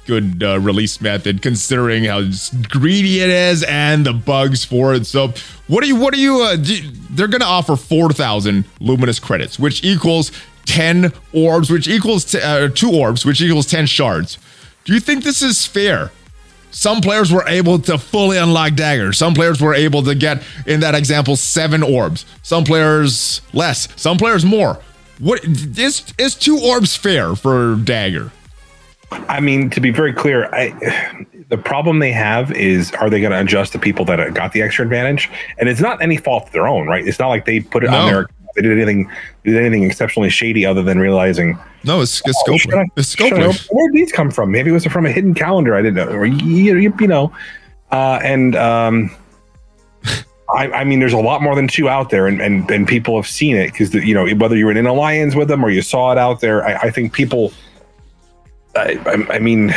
good 0.05 0.43
uh, 0.43 0.59
release 0.59 0.99
method 0.99 1.41
considering 1.41 2.03
how 2.03 2.21
greedy 2.69 3.21
it 3.21 3.29
is 3.29 3.63
and 3.63 4.05
the 4.05 4.13
bugs 4.13 4.65
for 4.65 4.93
it. 4.93 5.05
So, 5.05 5.33
what 5.67 5.83
are 5.83 5.87
you? 5.87 5.95
What 5.95 6.13
are 6.13 6.17
you? 6.17 6.41
Uh, 6.41 6.55
do, 6.57 6.81
they're 7.11 7.27
going 7.27 7.41
to 7.41 7.47
offer 7.47 7.75
four 7.75 8.11
thousand 8.11 8.65
luminous 8.79 9.19
credits, 9.19 9.57
which 9.57 9.83
equals 9.83 10.31
ten 10.65 11.11
orbs, 11.33 11.69
which 11.69 11.87
equals 11.87 12.25
t- 12.25 12.41
uh, 12.41 12.69
two 12.69 12.91
orbs, 12.91 13.25
which 13.25 13.41
equals 13.41 13.65
ten 13.65 13.85
shards. 13.85 14.37
Do 14.85 14.93
you 14.93 14.99
think 14.99 15.23
this 15.23 15.41
is 15.41 15.65
fair? 15.65 16.11
Some 16.73 17.01
players 17.01 17.31
were 17.31 17.47
able 17.47 17.77
to 17.79 17.99
fully 17.99 18.37
unlock 18.37 18.73
daggers. 18.73 19.17
Some 19.19 19.35
players 19.35 19.61
were 19.61 19.75
able 19.75 20.01
to 20.03 20.15
get, 20.15 20.43
in 20.65 20.79
that 20.79 20.95
example, 20.95 21.35
seven 21.35 21.83
orbs. 21.83 22.25
Some 22.41 22.63
players 22.63 23.41
less. 23.53 23.87
Some 23.95 24.17
players 24.17 24.43
more. 24.43 24.79
What 25.19 25.43
is 25.45 26.03
is 26.17 26.35
two 26.35 26.59
orbs 26.59 26.97
fair 26.97 27.35
for 27.35 27.75
dagger? 27.75 28.31
I 29.11 29.39
mean, 29.39 29.69
to 29.69 29.79
be 29.79 29.91
very 29.91 30.11
clear, 30.11 30.49
I 30.53 31.25
the 31.49 31.57
problem 31.57 31.99
they 31.99 32.11
have 32.11 32.51
is 32.51 32.91
are 32.93 33.09
they 33.11 33.21
going 33.21 33.31
to 33.31 33.39
adjust 33.39 33.73
the 33.73 33.79
people 33.79 34.03
that 34.05 34.33
got 34.33 34.53
the 34.53 34.63
extra 34.63 34.83
advantage? 34.83 35.29
And 35.59 35.69
it's 35.69 35.81
not 35.81 36.01
any 36.01 36.17
fault 36.17 36.47
of 36.47 36.51
their 36.51 36.67
own, 36.67 36.87
right? 36.87 37.07
It's 37.07 37.19
not 37.19 37.29
like 37.29 37.45
they 37.45 37.59
put 37.59 37.83
it 37.83 37.91
no. 37.91 37.97
on 37.97 38.11
there. 38.11 38.27
They 38.55 38.61
did 38.61 38.71
anything, 38.71 39.09
did 39.43 39.57
anything 39.57 39.83
exceptionally 39.83 40.29
shady 40.29 40.65
other 40.65 40.83
than 40.83 40.99
realizing. 40.99 41.57
No, 41.83 42.01
it's, 42.01 42.21
it's 42.25 42.41
oh, 42.47 42.53
scoping. 42.53 42.89
it's. 42.95 43.67
Where 43.71 43.87
did 43.89 43.95
these 43.95 44.11
come 44.11 44.29
from? 44.31 44.51
Maybe 44.51 44.69
it 44.69 44.73
was 44.73 44.85
from 44.85 45.05
a 45.05 45.11
hidden 45.11 45.33
calendar. 45.33 45.75
I 45.75 45.81
didn't 45.81 45.95
know, 45.95 46.15
or 46.15 46.25
you, 46.25 46.93
you 46.99 47.07
know, 47.07 47.33
uh, 47.91 48.19
and 48.23 48.55
um, 48.55 49.15
I, 50.55 50.69
I, 50.71 50.83
mean, 50.83 50.99
there's 50.99 51.13
a 51.13 51.17
lot 51.17 51.41
more 51.41 51.55
than 51.55 51.67
two 51.67 51.89
out 51.89 52.09
there, 52.09 52.27
and 52.27 52.41
and, 52.41 52.69
and 52.69 52.87
people 52.87 53.15
have 53.15 53.27
seen 53.27 53.55
it 53.55 53.71
because 53.71 53.93
you 53.93 54.13
know 54.13 54.27
whether 54.35 54.55
you 54.55 54.65
were 54.65 54.71
in 54.71 54.77
an 54.77 54.85
alliance 54.85 55.35
with 55.35 55.47
them 55.47 55.63
or 55.63 55.69
you 55.69 55.81
saw 55.81 56.11
it 56.11 56.17
out 56.17 56.41
there. 56.41 56.65
I, 56.65 56.87
I 56.87 56.91
think 56.91 57.13
people 57.13 57.51
I, 58.75 58.99
I, 59.05 59.35
I 59.35 59.39
mean, 59.39 59.73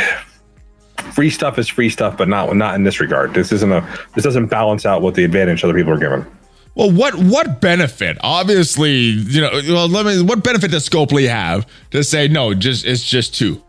free 1.13 1.29
stuff 1.29 1.59
is 1.59 1.67
free 1.67 1.89
stuff, 1.89 2.17
but 2.17 2.27
not 2.27 2.55
not 2.55 2.75
in 2.75 2.83
this 2.83 2.99
regard. 2.99 3.33
This 3.33 3.51
isn't 3.51 3.71
a 3.71 3.81
this 4.15 4.23
doesn't 4.23 4.47
balance 4.47 4.85
out 4.85 5.01
what 5.01 5.15
the 5.15 5.23
advantage 5.23 5.63
other 5.63 5.73
people 5.73 5.93
are 5.93 5.99
given. 5.99 6.25
Well, 6.77 6.91
what 6.91 7.15
what 7.15 7.59
benefit? 7.59 8.19
Obviously, 8.21 8.91
you 8.91 9.41
know. 9.41 9.49
Well, 9.67 9.89
let 9.89 10.05
me. 10.05 10.21
What 10.21 10.43
benefit 10.43 10.69
does 10.69 10.87
Scopely 10.87 11.27
have 11.27 11.65
to 11.89 12.03
say 12.03 12.27
no? 12.27 12.53
Just 12.53 12.85
it's 12.85 13.03
just 13.03 13.33
two. 13.33 13.63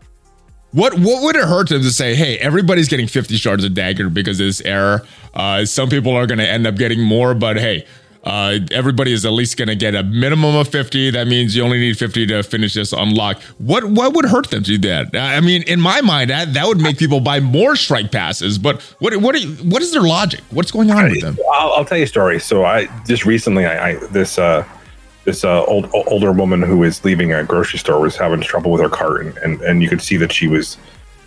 What 0.73 0.93
what 0.93 1.23
would 1.23 1.35
it 1.35 1.45
hurt 1.45 1.69
them 1.69 1.81
to 1.81 1.89
say, 1.89 2.13
hey, 2.13 2.37
everybody's 2.37 2.87
getting 2.87 3.07
50 3.07 3.35
shards 3.37 3.63
of 3.63 3.73
dagger 3.73 4.11
because 4.11 4.39
of 4.39 4.45
this 4.45 4.61
error? 4.61 5.01
Uh, 5.33 5.65
some 5.65 5.89
people 5.89 6.11
are 6.15 6.27
going 6.27 6.37
to 6.37 6.47
end 6.47 6.67
up 6.67 6.75
getting 6.75 7.01
more, 7.01 7.33
but 7.33 7.57
hey, 7.57 7.87
uh, 8.23 8.59
everybody 8.71 9.13
is 9.13 9.25
at 9.25 9.31
least 9.31 9.57
going 9.57 9.69
to 9.69 9.75
get 9.75 9.95
a 9.95 10.03
minimum 10.03 10.55
of 10.55 10.67
50. 10.67 11.11
That 11.11 11.27
means 11.27 11.55
you 11.55 11.63
only 11.63 11.79
need 11.79 11.97
50 11.97 12.27
to 12.27 12.43
finish 12.43 12.73
this 12.73 12.91
unlock. 12.91 13.41
What 13.59 13.85
what 13.85 14.13
would 14.13 14.25
hurt 14.25 14.49
them 14.49 14.63
to 14.63 14.77
do 14.77 14.89
that? 14.89 15.15
I 15.15 15.39
mean, 15.39 15.63
in 15.63 15.79
my 15.79 16.01
mind, 16.01 16.29
that, 16.29 16.53
that 16.53 16.67
would 16.67 16.79
make 16.79 16.97
people 16.97 17.21
buy 17.21 17.39
more 17.39 17.75
strike 17.75 18.11
passes. 18.11 18.57
But 18.57 18.81
what 18.99 19.15
what 19.17 19.39
you, 19.39 19.51
what 19.69 19.81
is 19.81 19.93
their 19.93 20.01
logic? 20.01 20.41
What's 20.49 20.71
going 20.71 20.91
on 20.91 21.09
with 21.09 21.21
them? 21.21 21.37
I'll, 21.53 21.73
I'll, 21.73 21.85
tell 21.85 21.97
you 21.97 22.03
a 22.03 22.07
story. 22.07 22.39
So 22.39 22.65
I 22.65 22.87
just 23.05 23.25
recently, 23.25 23.65
I, 23.65 23.91
I 23.91 23.95
this 24.07 24.37
uh, 24.37 24.67
this 25.23 25.45
uh, 25.45 25.63
old 25.63 25.89
older 25.93 26.33
woman 26.33 26.61
who 26.61 26.77
was 26.77 27.05
leaving 27.05 27.31
a 27.31 27.43
grocery 27.45 27.79
store 27.79 28.01
was 28.01 28.17
having 28.17 28.41
trouble 28.41 28.71
with 28.71 28.81
her 28.81 28.89
cart, 28.89 29.25
and 29.25 29.37
and, 29.37 29.61
and 29.61 29.81
you 29.81 29.87
could 29.87 30.01
see 30.01 30.17
that 30.17 30.33
she 30.33 30.47
was, 30.47 30.77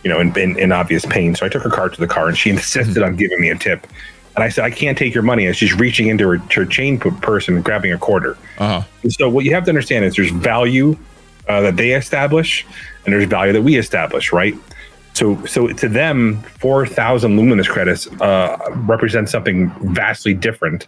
you 0.05 0.11
know, 0.11 0.21
in, 0.21 0.37
in, 0.39 0.59
in 0.59 0.73
obvious 0.73 1.07
pain. 1.07 1.35
So 1.35 1.47
I 1.47 1.49
took 1.49 1.63
her 1.63 1.71
cart 1.71 1.95
to 1.95 2.01
the 2.01 2.07
car, 2.07 2.29
and 2.29 2.37
she 2.37 2.51
insisted 2.57 3.03
on 3.03 3.17
giving 3.17 3.41
me 3.41 3.49
a 3.49 3.57
tip 3.57 3.87
And 4.35 4.43
I 4.43 4.49
said, 4.49 4.65
I 4.65 4.71
can't 4.71 4.97
take 4.97 5.15
your 5.15 5.23
money. 5.23 5.47
And 5.47 5.55
she's 5.55 5.75
reaching 5.75 6.09
into 6.09 6.29
her, 6.29 6.39
her 6.55 6.65
chain 6.65 6.99
purse 6.99 7.49
and 7.49 7.63
grabbing 7.63 7.93
a 7.93 7.99
quarter. 7.99 8.39
Uh-huh. 8.59 8.83
And 9.03 9.13
so 9.13 9.29
what 9.29 9.45
you 9.45 9.53
have 9.55 9.65
to 9.65 9.71
understand 9.71 10.05
is 10.05 10.17
there's 10.17 10.31
value 10.31 10.97
uh, 11.49 11.61
that 11.61 11.77
they 11.77 11.93
establish 11.93 12.65
and 13.05 13.13
there's 13.13 13.29
value 13.29 13.53
that 13.53 13.63
we 13.63 13.77
establish, 13.77 14.33
right? 14.33 14.55
So, 15.15 15.45
so 15.45 15.69
to 15.69 15.89
them, 15.89 16.43
4,000 16.59 17.37
luminous 17.37 17.69
credits 17.69 18.07
uh, 18.21 18.59
represents 18.77 19.31
something 19.31 19.71
vastly 19.93 20.33
different 20.33 20.87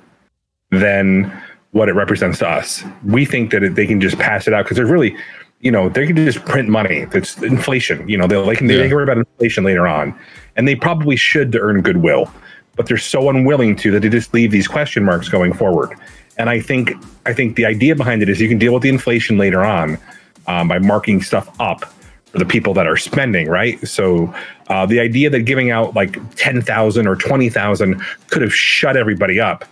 than 0.71 1.31
what 1.73 1.89
it 1.89 1.93
represents 1.93 2.39
to 2.39 2.49
us. 2.49 2.85
We 3.05 3.25
think 3.25 3.51
that 3.51 3.63
it, 3.63 3.75
they 3.75 3.87
can 3.87 4.01
just 4.01 4.19
pass 4.19 4.47
it 4.47 4.55
out 4.55 4.65
because 4.65 4.77
they're 4.77 4.87
really, 4.87 5.17
you 5.61 5.71
know, 5.71 5.89
they 5.89 6.07
can 6.07 6.17
just 6.17 6.45
print 6.45 6.69
money. 6.69 7.07
It's 7.13 7.37
inflation. 7.43 8.09
You 8.09 8.17
know, 8.17 8.27
they 8.27 8.37
like 8.37 8.61
yeah. 8.61 8.69
they 8.69 8.89
can 8.89 8.95
worry 8.95 9.03
about 9.03 9.19
inflation 9.19 9.65
later 9.65 9.87
on, 9.87 10.19
and 10.57 10.69
they 10.69 10.77
probably 10.77 11.17
should 11.17 11.53
to 11.53 11.61
earn 11.61 11.83
goodwill, 11.83 12.33
but 12.77 12.87
they're 12.87 12.97
so 12.97 13.29
unwilling 13.29 13.77
to 13.77 13.91
that 13.93 14.01
they 14.01 14.09
just 14.09 14.35
leave 14.35 14.51
these 14.51 14.69
question 14.69 15.05
marks 15.05 15.29
going 15.29 15.53
forward. 15.53 15.97
And 16.37 16.51
I 16.51 16.61
think 16.61 16.93
I 17.27 17.33
think 17.33 17.57
the 17.57 17.65
idea 17.65 17.95
behind 17.95 18.23
it 18.23 18.29
is 18.29 18.41
you 18.41 18.49
can 18.49 18.59
deal 18.59 18.75
with 18.75 18.83
the 18.83 18.89
inflation 18.89 19.39
later 19.39 19.65
on 19.65 19.99
um, 20.47 20.69
by 20.69 20.79
marking 20.79 21.23
stuff 21.23 21.49
up 21.61 21.85
for 22.27 22.39
the 22.39 22.45
people 22.45 22.75
that 22.75 22.87
are 22.87 22.97
spending, 22.97 23.49
right? 23.49 23.87
So 23.87 24.35
uh, 24.69 24.87
the 24.87 24.99
idea 24.99 25.31
that 25.31 25.41
giving 25.41 25.71
out 25.71 25.95
like 25.95 26.19
ten 26.35 26.61
thousand 26.61 27.07
or 27.07 27.15
twenty 27.15 27.49
thousand 27.49 28.03
could 28.29 28.43
have 28.43 28.53
shut 28.53 28.97
everybody 28.97 29.39
up, 29.39 29.65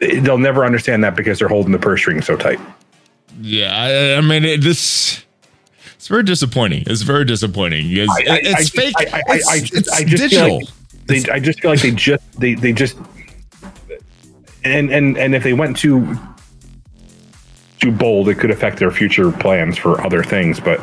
they'll 0.00 0.38
never 0.38 0.64
understand 0.64 1.04
that 1.04 1.14
because 1.14 1.38
they're 1.38 1.48
holding 1.48 1.70
the 1.72 1.78
purse 1.78 2.00
string 2.00 2.20
so 2.20 2.36
tight. 2.36 2.58
Yeah, 3.40 3.72
I, 3.72 4.18
I 4.18 4.20
mean 4.20 4.44
it, 4.44 4.60
this. 4.62 5.24
It's 5.94 6.08
very 6.08 6.24
disappointing. 6.24 6.82
It's 6.88 7.02
very 7.02 7.24
disappointing 7.24 7.88
because 7.88 8.08
I, 8.08 8.22
I, 8.22 8.40
it's 8.42 8.70
fake. 8.70 8.94
it's, 8.98 9.72
it's 9.72 9.88
I 9.88 10.02
just 10.02 10.24
digital. 10.24 10.56
Like 10.58 10.68
they, 11.12 11.30
I 11.30 11.40
just 11.40 11.60
feel 11.60 11.70
like 11.70 11.82
they 11.82 11.90
just 11.90 12.40
they 12.40 12.54
they 12.54 12.72
just 12.72 12.96
and 14.64 14.90
and 14.90 15.16
and 15.16 15.34
if 15.34 15.42
they 15.42 15.52
went 15.52 15.76
too 15.76 16.18
too 17.80 17.92
bold, 17.92 18.28
it 18.28 18.36
could 18.36 18.50
affect 18.50 18.78
their 18.78 18.90
future 18.90 19.32
plans 19.32 19.76
for 19.76 20.00
other 20.04 20.22
things. 20.22 20.60
But 20.60 20.80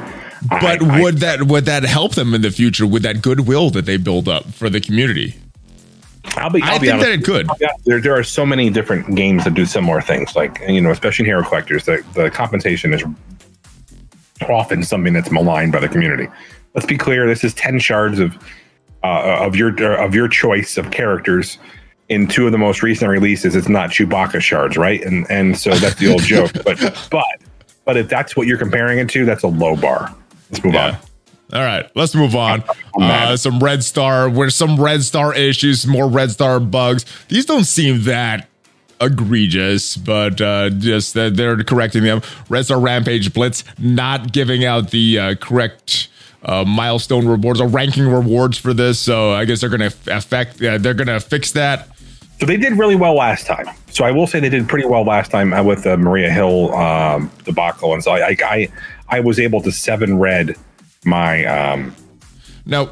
but 0.50 0.82
I, 0.82 1.02
would 1.02 1.18
that 1.18 1.44
would 1.44 1.66
that 1.66 1.84
help 1.84 2.16
them 2.16 2.34
in 2.34 2.42
the 2.42 2.52
future 2.52 2.86
with 2.86 3.04
that 3.04 3.22
goodwill 3.22 3.70
that 3.72 3.86
they 3.86 3.98
build 3.98 4.28
up 4.28 4.46
for 4.46 4.70
the 4.70 4.82
community? 4.82 5.36
I'll 6.36 6.50
be. 6.50 6.62
I'll 6.62 6.76
i 6.76 6.78
be 6.78 6.88
think 6.88 6.94
honest. 6.94 7.10
that 7.10 7.20
it 7.20 7.24
could. 7.24 7.50
Yeah, 7.60 7.70
there, 7.86 8.02
there 8.02 8.18
are 8.18 8.24
so 8.24 8.46
many 8.46 8.70
different 8.70 9.16
games 9.16 9.44
that 9.46 9.54
do 9.54 9.66
similar 9.66 10.02
things. 10.02 10.36
Like 10.36 10.62
you 10.68 10.82
know, 10.82 10.92
especially 10.92 11.24
in 11.24 11.28
hero 11.28 11.44
collectors, 11.44 11.86
the, 11.86 12.06
the 12.14 12.30
compensation 12.30 12.94
is 12.94 13.04
often 14.48 14.84
something 14.84 15.14
that's 15.14 15.32
maligned 15.32 15.72
by 15.72 15.80
the 15.80 15.90
community. 15.90 16.28
Let's 16.76 16.86
be 16.86 16.98
clear. 16.98 17.28
This 17.28 17.44
is 17.44 17.54
ten 17.54 17.80
shards 17.80 18.20
of 18.20 18.38
uh, 19.04 19.46
of 19.46 19.56
your 19.56 19.94
of 19.96 20.16
your 20.16 20.28
choice 20.28 20.78
of 20.78 20.92
characters 20.92 21.58
in 22.10 22.28
two 22.28 22.46
of 22.46 22.52
the 22.52 22.58
most 22.58 22.82
recent 22.84 23.10
releases. 23.10 23.56
It's 23.56 23.70
not 23.70 23.92
Chewbacca 23.92 24.42
shards, 24.42 24.78
right? 24.78 25.02
And 25.04 25.30
and 25.30 25.58
so 25.58 25.72
that's 25.76 25.96
the 25.96 26.12
old 26.12 26.24
joke. 26.24 26.52
But 26.64 27.08
but 27.12 27.26
but 27.86 27.98
if 27.98 28.10
that's 28.10 28.36
what 28.36 28.48
you're 28.48 28.58
comparing 28.58 29.00
it 29.00 29.10
to, 29.10 29.26
that's 29.26 29.44
a 29.44 29.48
low 29.48 29.76
bar. 29.76 30.14
Let's 30.50 30.64
move 30.64 30.74
yeah. 30.74 30.88
on. 30.88 30.98
All 31.52 31.66
right, 31.66 31.90
let's 31.96 32.14
move 32.14 32.36
on. 32.36 32.64
Uh, 32.94 33.36
some 33.36 33.60
red 33.60 33.84
star, 33.84 34.30
where 34.30 34.52
some 34.52 34.80
red 34.80 35.02
star 35.02 35.34
issues, 35.34 35.88
more 35.88 36.08
red 36.08 36.30
star 36.30 36.60
bugs. 36.60 37.06
These 37.28 37.46
don't 37.46 37.64
seem 37.64 38.04
that 38.04 38.48
egregious, 39.02 39.98
but 39.98 40.40
uh, 40.42 40.70
just 40.70 41.16
that 41.16 41.36
they're 41.36 41.64
correcting 41.64 42.04
them. 42.04 42.22
Red 42.50 42.66
Star 42.66 42.80
Rampage 42.80 43.34
Blitz 43.34 43.64
not 43.80 44.32
giving 44.32 44.64
out 44.64 44.92
the 44.92 45.20
uh, 45.20 45.36
correct 45.36 46.10
uh, 46.44 46.64
milestone 46.66 47.28
rewards 47.28 47.60
or 47.60 47.68
ranking 47.68 48.08
rewards 48.08 48.58
for 48.58 48.74
this. 48.74 49.00
So 49.00 49.32
I 49.32 49.46
guess 49.46 49.62
they're 49.62 49.70
going 49.70 49.90
to 49.90 50.16
affect. 50.16 50.62
Uh, 50.62 50.78
they're 50.78 50.94
going 50.94 51.08
to 51.08 51.20
fix 51.20 51.52
that. 51.54 51.88
So 52.40 52.46
they 52.46 52.58
did 52.58 52.78
really 52.78 52.96
well 52.96 53.16
last 53.16 53.46
time. 53.46 53.68
So 53.92 54.06
I 54.06 54.12
will 54.12 54.26
say 54.26 54.40
they 54.40 54.50
did 54.50 54.68
pretty 54.70 54.88
well 54.88 55.04
last 55.04 55.30
time 55.30 55.52
uh, 55.52 55.62
with 55.64 55.84
the 55.84 55.98
Maria 55.98 56.32
Hill 56.32 56.74
um, 56.74 57.30
debacle, 57.44 57.94
and 57.94 58.04
so 58.04 58.12
I, 58.12 58.38
I 58.46 58.68
I 59.10 59.20
was 59.20 59.40
able 59.40 59.62
to 59.62 59.72
seven 59.72 60.18
red 60.20 60.56
my 61.04 61.44
um 61.46 61.96
now 62.66 62.92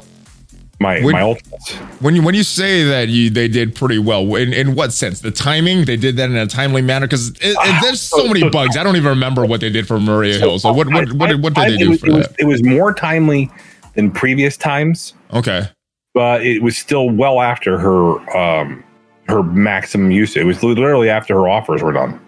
my 0.80 1.02
when, 1.02 1.12
my 1.12 1.22
ultimates. 1.22 1.74
When 2.00 2.14
you 2.14 2.22
when 2.22 2.34
you 2.34 2.42
say 2.42 2.84
that 2.84 3.08
you 3.08 3.30
they 3.30 3.48
did 3.48 3.74
pretty 3.74 3.98
well, 3.98 4.34
in, 4.36 4.52
in 4.52 4.74
what 4.74 4.92
sense? 4.92 5.20
The 5.20 5.30
timing 5.30 5.84
they 5.84 5.96
did 5.96 6.16
that 6.16 6.30
in 6.30 6.36
a 6.36 6.46
timely 6.46 6.82
manner 6.82 7.06
because 7.06 7.30
uh, 7.30 7.80
there's 7.82 8.00
so, 8.00 8.18
so, 8.18 8.28
many 8.28 8.40
so, 8.40 8.50
bugs. 8.50 8.76
I 8.76 8.84
don't 8.84 8.96
even 8.96 9.08
remember 9.08 9.44
what 9.44 9.60
they 9.60 9.70
did 9.70 9.88
for 9.88 9.98
Maria 9.98 10.34
so, 10.34 10.40
Hill. 10.40 10.58
So 10.60 10.72
what 10.72 10.88
what 10.88 11.12
what, 11.12 11.30
did, 11.30 11.42
what 11.42 11.54
did 11.54 11.64
I, 11.64 11.70
they 11.70 11.76
do 11.78 11.90
was, 11.90 12.00
for 12.00 12.06
it 12.06 12.10
that? 12.10 12.18
Was, 12.18 12.36
it 12.38 12.44
was 12.44 12.62
more 12.62 12.94
timely 12.94 13.50
than 13.94 14.10
previous 14.10 14.56
times. 14.56 15.14
Okay, 15.32 15.68
but 16.14 16.46
it 16.46 16.62
was 16.62 16.78
still 16.78 17.10
well 17.10 17.40
after 17.40 17.78
her 17.78 18.36
um 18.36 18.84
her 19.28 19.42
maximum 19.42 20.10
use. 20.10 20.36
It 20.36 20.44
was 20.44 20.62
literally 20.62 21.10
after 21.10 21.34
her 21.34 21.48
offers 21.48 21.82
were 21.82 21.92
done. 21.92 22.20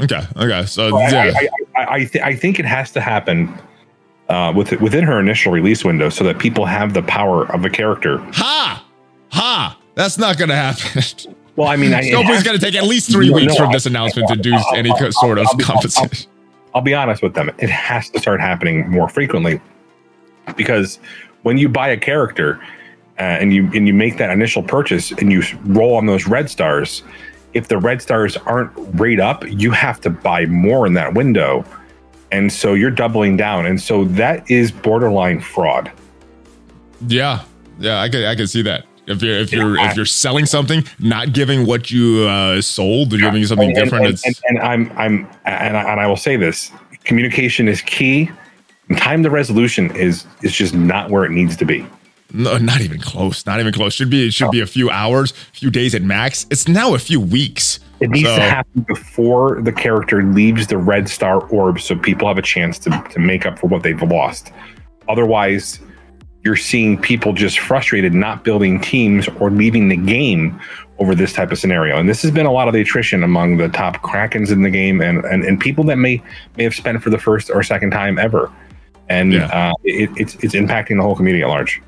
Okay. 0.00 0.22
Okay. 0.36 0.64
So 0.66 0.98
yeah, 0.98 1.32
I 1.36 1.48
I, 1.76 1.94
I, 1.94 2.04
th- 2.04 2.24
I 2.24 2.34
think 2.34 2.58
it 2.58 2.64
has 2.64 2.90
to 2.92 3.00
happen 3.00 3.52
uh, 4.28 4.52
with, 4.54 4.72
within 4.80 5.04
her 5.04 5.20
initial 5.20 5.52
release 5.52 5.84
window 5.84 6.08
so 6.08 6.24
that 6.24 6.38
people 6.38 6.64
have 6.64 6.94
the 6.94 7.02
power 7.02 7.50
of 7.52 7.64
a 7.64 7.70
character. 7.70 8.18
Ha! 8.32 8.84
Ha! 9.30 9.78
That's 9.94 10.18
not 10.18 10.38
going 10.38 10.50
to 10.50 10.56
happen. 10.56 11.34
Well, 11.56 11.68
I 11.68 11.76
mean, 11.76 11.92
Nobody's 11.92 12.42
going 12.42 12.58
to 12.58 12.64
take 12.64 12.74
at 12.74 12.82
least 12.82 13.12
three 13.12 13.28
no, 13.28 13.36
weeks 13.36 13.52
no, 13.52 13.58
from 13.58 13.72
this 13.72 13.86
announcement 13.86 14.28
to 14.28 14.34
do 14.34 14.54
I'll, 14.54 14.74
any 14.74 14.90
sort 15.12 15.38
of 15.38 15.46
compensation. 15.60 16.28
I'll, 16.74 16.82
be 16.82 16.94
honest 16.94 17.22
with 17.22 17.34
them. 17.34 17.48
It 17.58 17.70
has 17.70 18.10
to 18.10 18.18
start 18.18 18.40
happening 18.40 18.90
more 18.90 19.08
frequently 19.08 19.60
because 20.56 20.98
when 21.42 21.56
you 21.56 21.68
buy 21.68 21.90
a 21.90 21.96
character 21.96 22.60
uh, 23.20 23.22
and 23.22 23.52
you 23.52 23.70
and 23.72 23.86
you 23.86 23.94
make 23.94 24.18
that 24.18 24.30
initial 24.30 24.64
purchase 24.64 25.12
and 25.12 25.30
you 25.30 25.44
roll 25.66 25.94
on 25.94 26.06
those 26.06 26.26
red 26.26 26.50
stars, 26.50 27.04
if 27.52 27.68
the 27.68 27.78
red 27.78 28.02
stars 28.02 28.36
aren't 28.36 28.72
rate 28.98 29.20
up, 29.20 29.44
you 29.48 29.70
have 29.70 30.00
to 30.00 30.10
buy 30.10 30.46
more 30.46 30.88
in 30.88 30.94
that 30.94 31.14
window 31.14 31.64
and 32.34 32.52
so 32.52 32.74
you're 32.74 32.90
doubling 32.90 33.36
down 33.36 33.64
and 33.64 33.80
so 33.80 34.04
that 34.04 34.48
is 34.50 34.72
borderline 34.72 35.40
fraud 35.40 35.90
yeah 37.06 37.44
yeah 37.78 38.00
i 38.00 38.08
could 38.08 38.24
i 38.24 38.34
could 38.34 38.50
see 38.50 38.62
that 38.62 38.86
if 39.06 39.22
you're 39.22 39.36
if 39.36 39.52
you're 39.52 39.78
if 39.78 39.96
you're 39.96 40.04
selling 40.04 40.44
something 40.44 40.82
not 40.98 41.32
giving 41.32 41.66
what 41.66 41.90
you 41.90 42.26
uh 42.26 42.60
sold 42.60 43.12
or 43.12 43.16
you're 43.16 43.28
giving 43.28 43.40
you 43.40 43.46
something 43.46 43.68
and, 43.70 43.76
different 43.76 44.06
and, 44.06 44.20
and, 44.24 44.36
and, 44.48 44.58
i'm 44.58 44.98
i'm 44.98 45.30
and 45.44 45.76
I, 45.76 45.92
and 45.92 46.00
I 46.00 46.06
will 46.06 46.16
say 46.16 46.36
this 46.36 46.72
communication 47.04 47.68
is 47.68 47.80
key 47.82 48.30
time 48.96 49.22
to 49.22 49.30
resolution 49.30 49.94
is 49.94 50.26
is 50.42 50.52
just 50.52 50.74
not 50.74 51.10
where 51.10 51.24
it 51.24 51.30
needs 51.30 51.56
to 51.56 51.64
be 51.64 51.86
no, 52.36 52.58
not 52.58 52.80
even 52.80 53.00
close. 53.00 53.46
Not 53.46 53.60
even 53.60 53.72
close. 53.72 53.94
Should 53.94 54.10
be 54.10 54.26
it 54.26 54.34
should 54.34 54.50
be 54.50 54.60
a 54.60 54.66
few 54.66 54.90
hours, 54.90 55.30
few 55.52 55.70
days 55.70 55.94
at 55.94 56.02
max. 56.02 56.46
It's 56.50 56.66
now 56.66 56.94
a 56.94 56.98
few 56.98 57.20
weeks. 57.20 57.78
It 58.00 58.10
needs 58.10 58.28
so. 58.28 58.36
to 58.36 58.42
happen 58.42 58.82
before 58.82 59.60
the 59.62 59.72
character 59.72 60.22
leaves 60.22 60.66
the 60.66 60.78
red 60.78 61.08
star 61.08 61.44
orb 61.48 61.80
so 61.80 61.96
people 61.96 62.28
have 62.28 62.38
a 62.38 62.42
chance 62.42 62.78
to, 62.80 62.90
to 63.10 63.18
make 63.18 63.46
up 63.46 63.58
for 63.58 63.68
what 63.68 63.82
they've 63.82 64.02
lost. 64.02 64.52
Otherwise, 65.08 65.80
you're 66.42 66.56
seeing 66.56 67.00
people 67.00 67.32
just 67.32 67.58
frustrated 67.58 68.12
not 68.12 68.44
building 68.44 68.80
teams 68.80 69.28
or 69.40 69.50
leaving 69.50 69.88
the 69.88 69.96
game 69.96 70.60
over 70.98 71.14
this 71.14 71.32
type 71.32 71.50
of 71.50 71.58
scenario. 71.58 71.98
And 71.98 72.08
this 72.08 72.22
has 72.22 72.30
been 72.30 72.46
a 72.46 72.52
lot 72.52 72.68
of 72.68 72.74
the 72.74 72.80
attrition 72.80 73.22
among 73.22 73.56
the 73.56 73.68
top 73.68 73.96
Krakens 74.02 74.52
in 74.52 74.62
the 74.62 74.70
game 74.70 75.00
and, 75.00 75.24
and, 75.24 75.42
and 75.44 75.58
people 75.58 75.84
that 75.84 75.96
may 75.96 76.22
may 76.56 76.64
have 76.64 76.74
spent 76.74 77.02
for 77.02 77.10
the 77.10 77.18
first 77.18 77.50
or 77.50 77.62
second 77.62 77.90
time 77.90 78.18
ever. 78.18 78.52
And 79.08 79.32
yeah. 79.32 79.46
uh, 79.46 79.72
it, 79.84 80.10
it's, 80.16 80.34
it's 80.36 80.54
impacting 80.54 80.96
the 80.96 81.02
whole 81.02 81.16
community 81.16 81.42
at 81.42 81.48
large. 81.48 81.82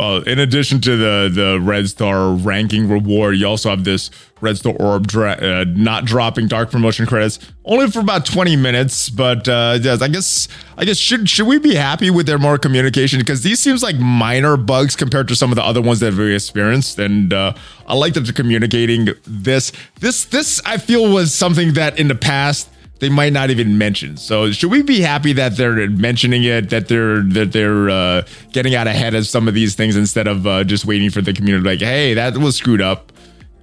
Uh, 0.00 0.22
in 0.22 0.38
addition 0.38 0.80
to 0.80 0.96
the 0.96 1.30
the 1.30 1.60
red 1.60 1.86
star 1.86 2.32
ranking 2.32 2.88
reward, 2.88 3.36
you 3.36 3.46
also 3.46 3.68
have 3.68 3.84
this 3.84 4.10
red 4.40 4.56
star 4.56 4.72
orb 4.80 5.06
dra- 5.06 5.32
uh, 5.32 5.64
not 5.68 6.06
dropping 6.06 6.48
dark 6.48 6.70
promotion 6.70 7.04
credits 7.04 7.38
only 7.66 7.86
for 7.90 8.00
about 8.00 8.24
20 8.24 8.56
minutes. 8.56 9.10
But 9.10 9.46
uh, 9.46 9.78
yes, 9.82 10.00
I 10.00 10.08
guess 10.08 10.48
I 10.78 10.86
guess 10.86 10.96
should 10.96 11.28
should 11.28 11.46
we 11.46 11.58
be 11.58 11.74
happy 11.74 12.08
with 12.08 12.24
their 12.24 12.38
more 12.38 12.56
communication 12.56 13.18
because 13.18 13.42
these 13.42 13.60
seems 13.60 13.82
like 13.82 13.96
minor 13.96 14.56
bugs 14.56 14.96
compared 14.96 15.28
to 15.28 15.36
some 15.36 15.52
of 15.52 15.56
the 15.56 15.64
other 15.64 15.82
ones 15.82 16.00
that 16.00 16.14
we 16.14 16.34
experienced. 16.34 16.98
And 16.98 17.34
uh, 17.34 17.52
I 17.86 17.94
like 17.94 18.14
that 18.14 18.20
they're 18.20 18.32
communicating 18.32 19.08
this. 19.26 19.70
This 20.00 20.24
this 20.24 20.62
I 20.64 20.78
feel 20.78 21.12
was 21.12 21.34
something 21.34 21.74
that 21.74 21.98
in 21.98 22.08
the 22.08 22.14
past 22.14 22.70
they 23.00 23.08
might 23.08 23.32
not 23.32 23.50
even 23.50 23.78
mention. 23.78 24.16
So 24.16 24.52
should 24.52 24.70
we 24.70 24.82
be 24.82 25.00
happy 25.00 25.32
that 25.32 25.56
they're 25.56 25.88
mentioning 25.90 26.44
it, 26.44 26.70
that 26.70 26.88
they're 26.88 27.22
that 27.22 27.52
they're 27.52 27.90
uh, 27.90 28.26
getting 28.52 28.74
out 28.74 28.86
ahead 28.86 29.14
of 29.14 29.26
some 29.26 29.48
of 29.48 29.54
these 29.54 29.74
things 29.74 29.96
instead 29.96 30.26
of 30.26 30.46
uh, 30.46 30.64
just 30.64 30.84
waiting 30.84 31.10
for 31.10 31.22
the 31.22 31.32
community 31.32 31.66
like, 31.66 31.80
hey, 31.80 32.14
that 32.14 32.36
was 32.36 32.56
screwed 32.56 32.82
up. 32.82 33.12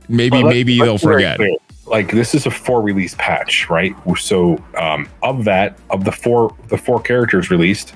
Maybe 0.09 0.41
well, 0.43 0.51
maybe 0.51 0.79
they'll 0.79 0.97
forget. 0.97 1.39
Like 1.85 2.11
this 2.11 2.35
is 2.35 2.45
a 2.45 2.51
four 2.51 2.81
release 2.81 3.15
patch, 3.15 3.69
right? 3.69 3.95
So 4.17 4.61
um, 4.77 5.07
of 5.23 5.45
that, 5.45 5.77
of 5.89 6.03
the 6.03 6.11
four 6.11 6.55
the 6.67 6.77
four 6.77 6.99
characters 6.99 7.49
released, 7.49 7.93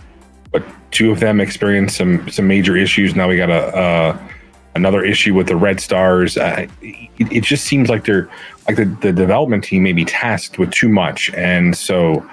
but 0.52 0.64
two 0.92 1.12
of 1.12 1.20
them 1.20 1.42
experienced 1.42 1.98
some 1.98 2.30
some 2.30 2.48
major 2.48 2.78
issues. 2.78 3.16
Now 3.16 3.28
we 3.28 3.38
got 3.38 3.50
a. 3.50 3.76
Uh, 3.76 4.28
another 4.76 5.04
issue 5.04 5.34
with 5.34 5.48
the 5.48 5.56
red 5.56 5.80
stars. 5.80 6.38
Uh, 6.38 6.68
it, 6.82 7.32
it, 7.32 7.44
just 7.44 7.66
seems 7.66 7.90
like 7.90 8.06
they're 8.06 8.30
like 8.68 8.78
the, 8.78 8.86
the 9.02 9.12
development 9.12 9.64
team 9.64 9.84
may 9.84 9.94
be 9.94 10.06
tasked 10.06 10.58
with 10.58 10.72
too 10.72 10.90
much, 10.90 11.30
and 11.34 11.76
so 11.76 12.28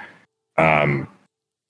um, 0.56 1.08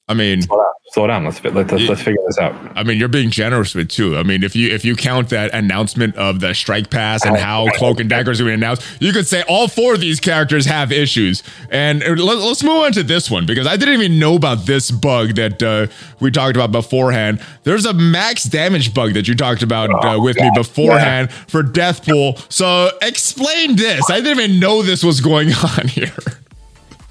I 0.09 0.15
mean, 0.15 0.43
slow 0.43 0.57
down. 0.57 0.73
Slow 0.91 1.07
down. 1.07 1.25
Let's 1.27 1.45
let's, 1.45 1.71
let's, 1.71 1.89
let's 1.89 2.03
figure 2.03 2.23
this 2.27 2.39
out. 2.39 2.55
I 2.75 2.83
mean, 2.83 2.99
you're 2.99 3.09
being 3.09 3.31
generous 3.31 3.75
with 3.75 3.91
too. 3.91 4.17
I 4.17 4.23
mean, 4.23 4.43
if 4.43 4.57
you 4.57 4.71
if 4.71 4.85
you 4.85 4.97
count 4.97 5.29
that 5.29 5.53
announcement 5.53 6.17
of 6.17 6.41
the 6.41 6.55
strike 6.55 6.89
pass 6.89 7.27
and 7.27 7.37
how 7.37 7.69
Cloak 7.75 8.01
and 8.01 8.09
Dagger 8.09 8.31
is 8.31 8.39
going 8.39 8.49
to 8.49 8.55
announce, 8.55 9.01
you 9.01 9.13
could 9.13 9.27
say 9.27 9.43
all 9.49 9.69
four 9.69 9.93
of 9.93 10.01
these 10.01 10.19
characters 10.19 10.65
have 10.65 10.91
issues. 10.91 11.43
And 11.71 12.03
uh, 12.03 12.13
let, 12.13 12.39
us 12.39 12.63
move 12.63 12.85
on 12.85 12.93
to 12.93 13.03
this 13.03 13.31
one 13.31 13.45
because 13.45 13.67
I 13.67 13.77
didn't 13.77 14.01
even 14.01 14.19
know 14.19 14.35
about 14.35 14.65
this 14.65 14.91
bug 14.91 15.35
that 15.35 15.63
uh, 15.63 15.89
we 16.21 16.31
talked 16.31 16.57
about 16.57 16.73
beforehand. 16.73 17.43
There's 17.65 17.85
a 17.85 17.93
max 17.93 18.45
damage 18.45 18.95
bug 18.95 19.13
that 19.13 19.29
you 19.29 19.35
talked 19.35 19.63
about 19.63 19.91
uh, 19.91 20.15
oh, 20.15 20.23
with 20.23 20.41
me 20.41 20.51
beforehand 20.55 21.29
yeah. 21.31 21.37
for 21.49 21.63
Deathpool. 21.63 22.51
So 22.51 22.91
explain 23.03 23.77
this. 23.77 24.09
I 24.11 24.21
didn't 24.21 24.41
even 24.41 24.59
know 24.59 24.83
this 24.83 25.05
was 25.05 25.21
going 25.21 25.53
on 25.79 25.89
here. 25.89 26.17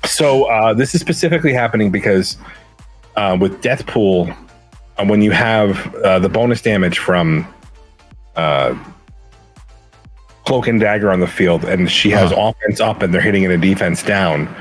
So 0.05 0.45
uh, 0.45 0.73
this 0.73 0.95
is 0.95 1.01
specifically 1.01 1.53
happening 1.53 1.91
because 1.91 2.37
uh, 3.17 3.35
with 3.39 3.61
Deathpool, 3.61 4.35
uh, 4.97 5.05
when 5.05 5.21
you 5.21 5.31
have 5.31 5.93
uh, 5.95 6.19
the 6.19 6.29
bonus 6.29 6.61
damage 6.61 6.99
from 6.99 7.45
uh, 8.35 8.77
Cloak 10.45 10.67
and 10.67 10.79
Dagger 10.79 11.11
on 11.11 11.19
the 11.19 11.27
field, 11.27 11.65
and 11.65 11.91
she 11.91 12.09
has 12.11 12.31
uh-huh. 12.31 12.53
offense 12.53 12.79
up 12.79 13.01
and 13.01 13.13
they're 13.13 13.21
hitting 13.21 13.43
in 13.43 13.51
a 13.51 13.57
defense 13.57 14.03
down, 14.03 14.53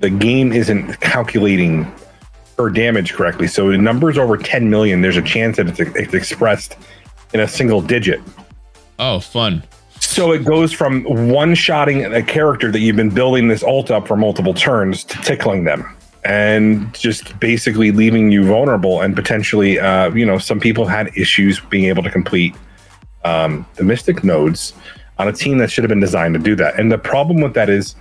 the 0.00 0.10
game 0.10 0.52
isn't 0.52 1.00
calculating 1.00 1.92
her 2.56 2.70
damage 2.70 3.12
correctly. 3.12 3.46
So 3.46 3.70
the 3.70 3.78
numbers 3.78 4.18
over 4.18 4.36
10 4.36 4.68
million, 4.68 5.02
there's 5.02 5.16
a 5.16 5.22
chance 5.22 5.58
that 5.58 5.68
it's, 5.68 5.78
it's 5.78 6.14
expressed 6.14 6.76
in 7.32 7.40
a 7.40 7.46
single 7.46 7.80
digit. 7.80 8.20
Oh, 8.98 9.20
fun. 9.20 9.62
So 10.00 10.32
it 10.32 10.44
goes 10.44 10.72
from 10.72 11.04
one 11.04 11.54
shotting 11.54 12.04
a 12.04 12.22
character 12.22 12.72
that 12.72 12.80
you've 12.80 12.96
been 12.96 13.10
building 13.10 13.48
this 13.48 13.62
ult 13.62 13.90
up 13.90 14.08
for 14.08 14.16
multiple 14.16 14.54
turns 14.54 15.04
to 15.04 15.18
tickling 15.18 15.64
them 15.64 15.97
and 16.28 16.92
just 16.92 17.40
basically 17.40 17.90
leaving 17.90 18.30
you 18.30 18.44
vulnerable 18.44 19.00
and 19.00 19.16
potentially 19.16 19.80
uh, 19.80 20.10
you 20.10 20.26
know 20.26 20.38
some 20.38 20.60
people 20.60 20.86
had 20.86 21.10
issues 21.16 21.58
being 21.58 21.86
able 21.86 22.02
to 22.02 22.10
complete 22.10 22.54
um, 23.24 23.66
the 23.76 23.82
mystic 23.82 24.22
nodes 24.22 24.74
on 25.18 25.26
a 25.26 25.32
team 25.32 25.58
that 25.58 25.70
should 25.70 25.82
have 25.82 25.88
been 25.88 26.00
designed 26.00 26.34
to 26.34 26.40
do 26.40 26.54
that. 26.54 26.78
And 26.78 26.92
the 26.92 26.98
problem 26.98 27.40
with 27.40 27.54
that 27.54 27.68
is 27.68 27.96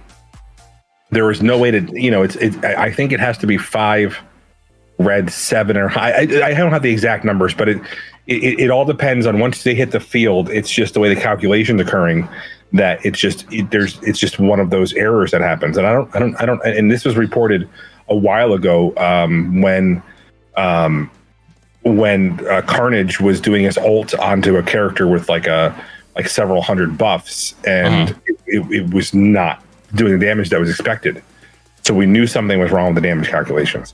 there 1.10 1.32
is 1.32 1.42
no 1.42 1.58
way 1.58 1.72
to 1.72 1.80
you 2.00 2.12
know 2.12 2.22
it's 2.22 2.36
it, 2.36 2.54
i 2.66 2.92
think 2.92 3.14
it 3.14 3.20
has 3.20 3.38
to 3.38 3.48
be 3.48 3.58
five 3.58 4.18
red 5.00 5.32
seven 5.32 5.78
or 5.78 5.88
high. 5.88 6.12
I, 6.12 6.22
I 6.48 6.54
don't 6.54 6.72
have 6.72 6.82
the 6.82 6.92
exact 6.92 7.24
numbers 7.24 7.54
but 7.54 7.70
it, 7.70 7.82
it 8.28 8.60
it 8.60 8.70
all 8.70 8.84
depends 8.84 9.26
on 9.26 9.40
once 9.40 9.64
they 9.64 9.74
hit 9.74 9.92
the 9.92 10.02
field 10.02 10.50
it's 10.50 10.70
just 10.70 10.94
the 10.94 11.00
way 11.00 11.08
the 11.14 11.20
calculation's 11.20 11.80
occurring 11.80 12.28
that 12.74 13.06
it's 13.06 13.18
just 13.18 13.46
it, 13.54 13.72
there's 13.72 14.00
it's 14.04 14.20
just 14.20 14.38
one 14.38 14.60
of 14.60 14.70
those 14.70 14.92
errors 14.96 15.32
that 15.32 15.40
happens. 15.40 15.78
And 15.78 15.88
i 15.88 15.94
don't 15.94 16.14
i 16.14 16.20
don't 16.20 16.36
i 16.42 16.46
don't 16.46 16.62
and 16.66 16.92
this 16.92 17.06
was 17.06 17.16
reported 17.16 17.70
a 18.10 18.16
while 18.16 18.54
ago 18.54 18.94
um, 18.98 19.62
when 19.62 20.02
um, 20.56 21.10
when 21.84 22.46
uh, 22.48 22.62
Carnage 22.64 23.20
was 23.20 23.40
doing 23.40 23.64
his 23.64 23.78
ult 23.78 24.14
onto 24.16 24.58
a 24.58 24.64
character 24.64 25.08
with 25.08 25.30
like 25.30 25.48
a 25.48 25.76
like 26.16 26.28
several 26.28 26.62
hundred 26.62 26.98
buffs, 26.98 27.56
and 27.66 28.10
uh-huh. 28.10 28.20
it, 28.26 28.40
it, 28.48 28.72
it, 28.72 28.94
was 28.94 29.14
not 29.14 29.64
doing 29.94 30.18
the 30.18 30.26
damage 30.26 30.50
that 30.50 30.60
was 30.60 30.70
expected. 30.70 31.24
So 31.84 31.94
we 31.94 32.06
knew 32.06 32.26
something 32.28 32.60
was 32.60 32.72
wrong 32.72 32.94
with 32.94 32.96
the 33.04 33.08
damage 33.08 33.30
calculations. 33.30 33.94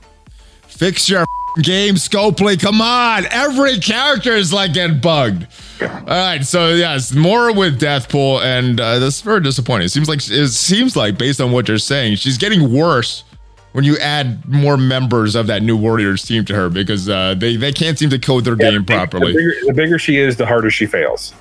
Fix 0.61 1.09
your 1.09 1.25
game, 1.61 1.95
Scopely. 1.95 2.59
Come 2.59 2.81
on, 2.81 3.25
every 3.29 3.77
character 3.77 4.31
is 4.31 4.53
like 4.53 4.73
getting 4.73 4.99
bugged. 4.99 5.47
Yeah. 5.81 5.99
All 5.99 6.05
right, 6.05 6.43
so 6.43 6.69
yes, 6.69 7.13
more 7.13 7.53
with 7.53 7.79
Deathpool, 7.79 8.41
and 8.41 8.79
uh, 8.79 8.99
that's 8.99 9.21
very 9.21 9.41
disappointing. 9.41 9.85
It 9.85 9.89
seems 9.89 10.07
like 10.07 10.21
it 10.23 10.47
seems 10.47 10.95
like 10.95 11.17
based 11.17 11.41
on 11.41 11.51
what 11.51 11.67
you're 11.67 11.77
saying, 11.77 12.15
she's 12.15 12.37
getting 12.37 12.73
worse 12.73 13.25
when 13.73 13.83
you 13.83 13.97
add 13.97 14.47
more 14.47 14.77
members 14.77 15.35
of 15.35 15.47
that 15.47 15.61
new 15.61 15.75
Warriors 15.75 16.23
team 16.23 16.45
to 16.45 16.55
her 16.55 16.69
because 16.69 17.09
uh, 17.09 17.35
they 17.35 17.57
they 17.57 17.71
can't 17.71 17.99
seem 17.99 18.09
to 18.11 18.19
code 18.19 18.45
their 18.45 18.55
yeah, 18.59 18.71
game 18.71 18.85
the 18.85 18.93
properly. 18.93 19.33
The 19.33 19.37
bigger, 19.37 19.53
the 19.67 19.73
bigger, 19.73 19.99
she 19.99 20.17
is, 20.17 20.37
the 20.37 20.45
harder 20.45 20.71
she 20.71 20.85
fails. 20.85 21.33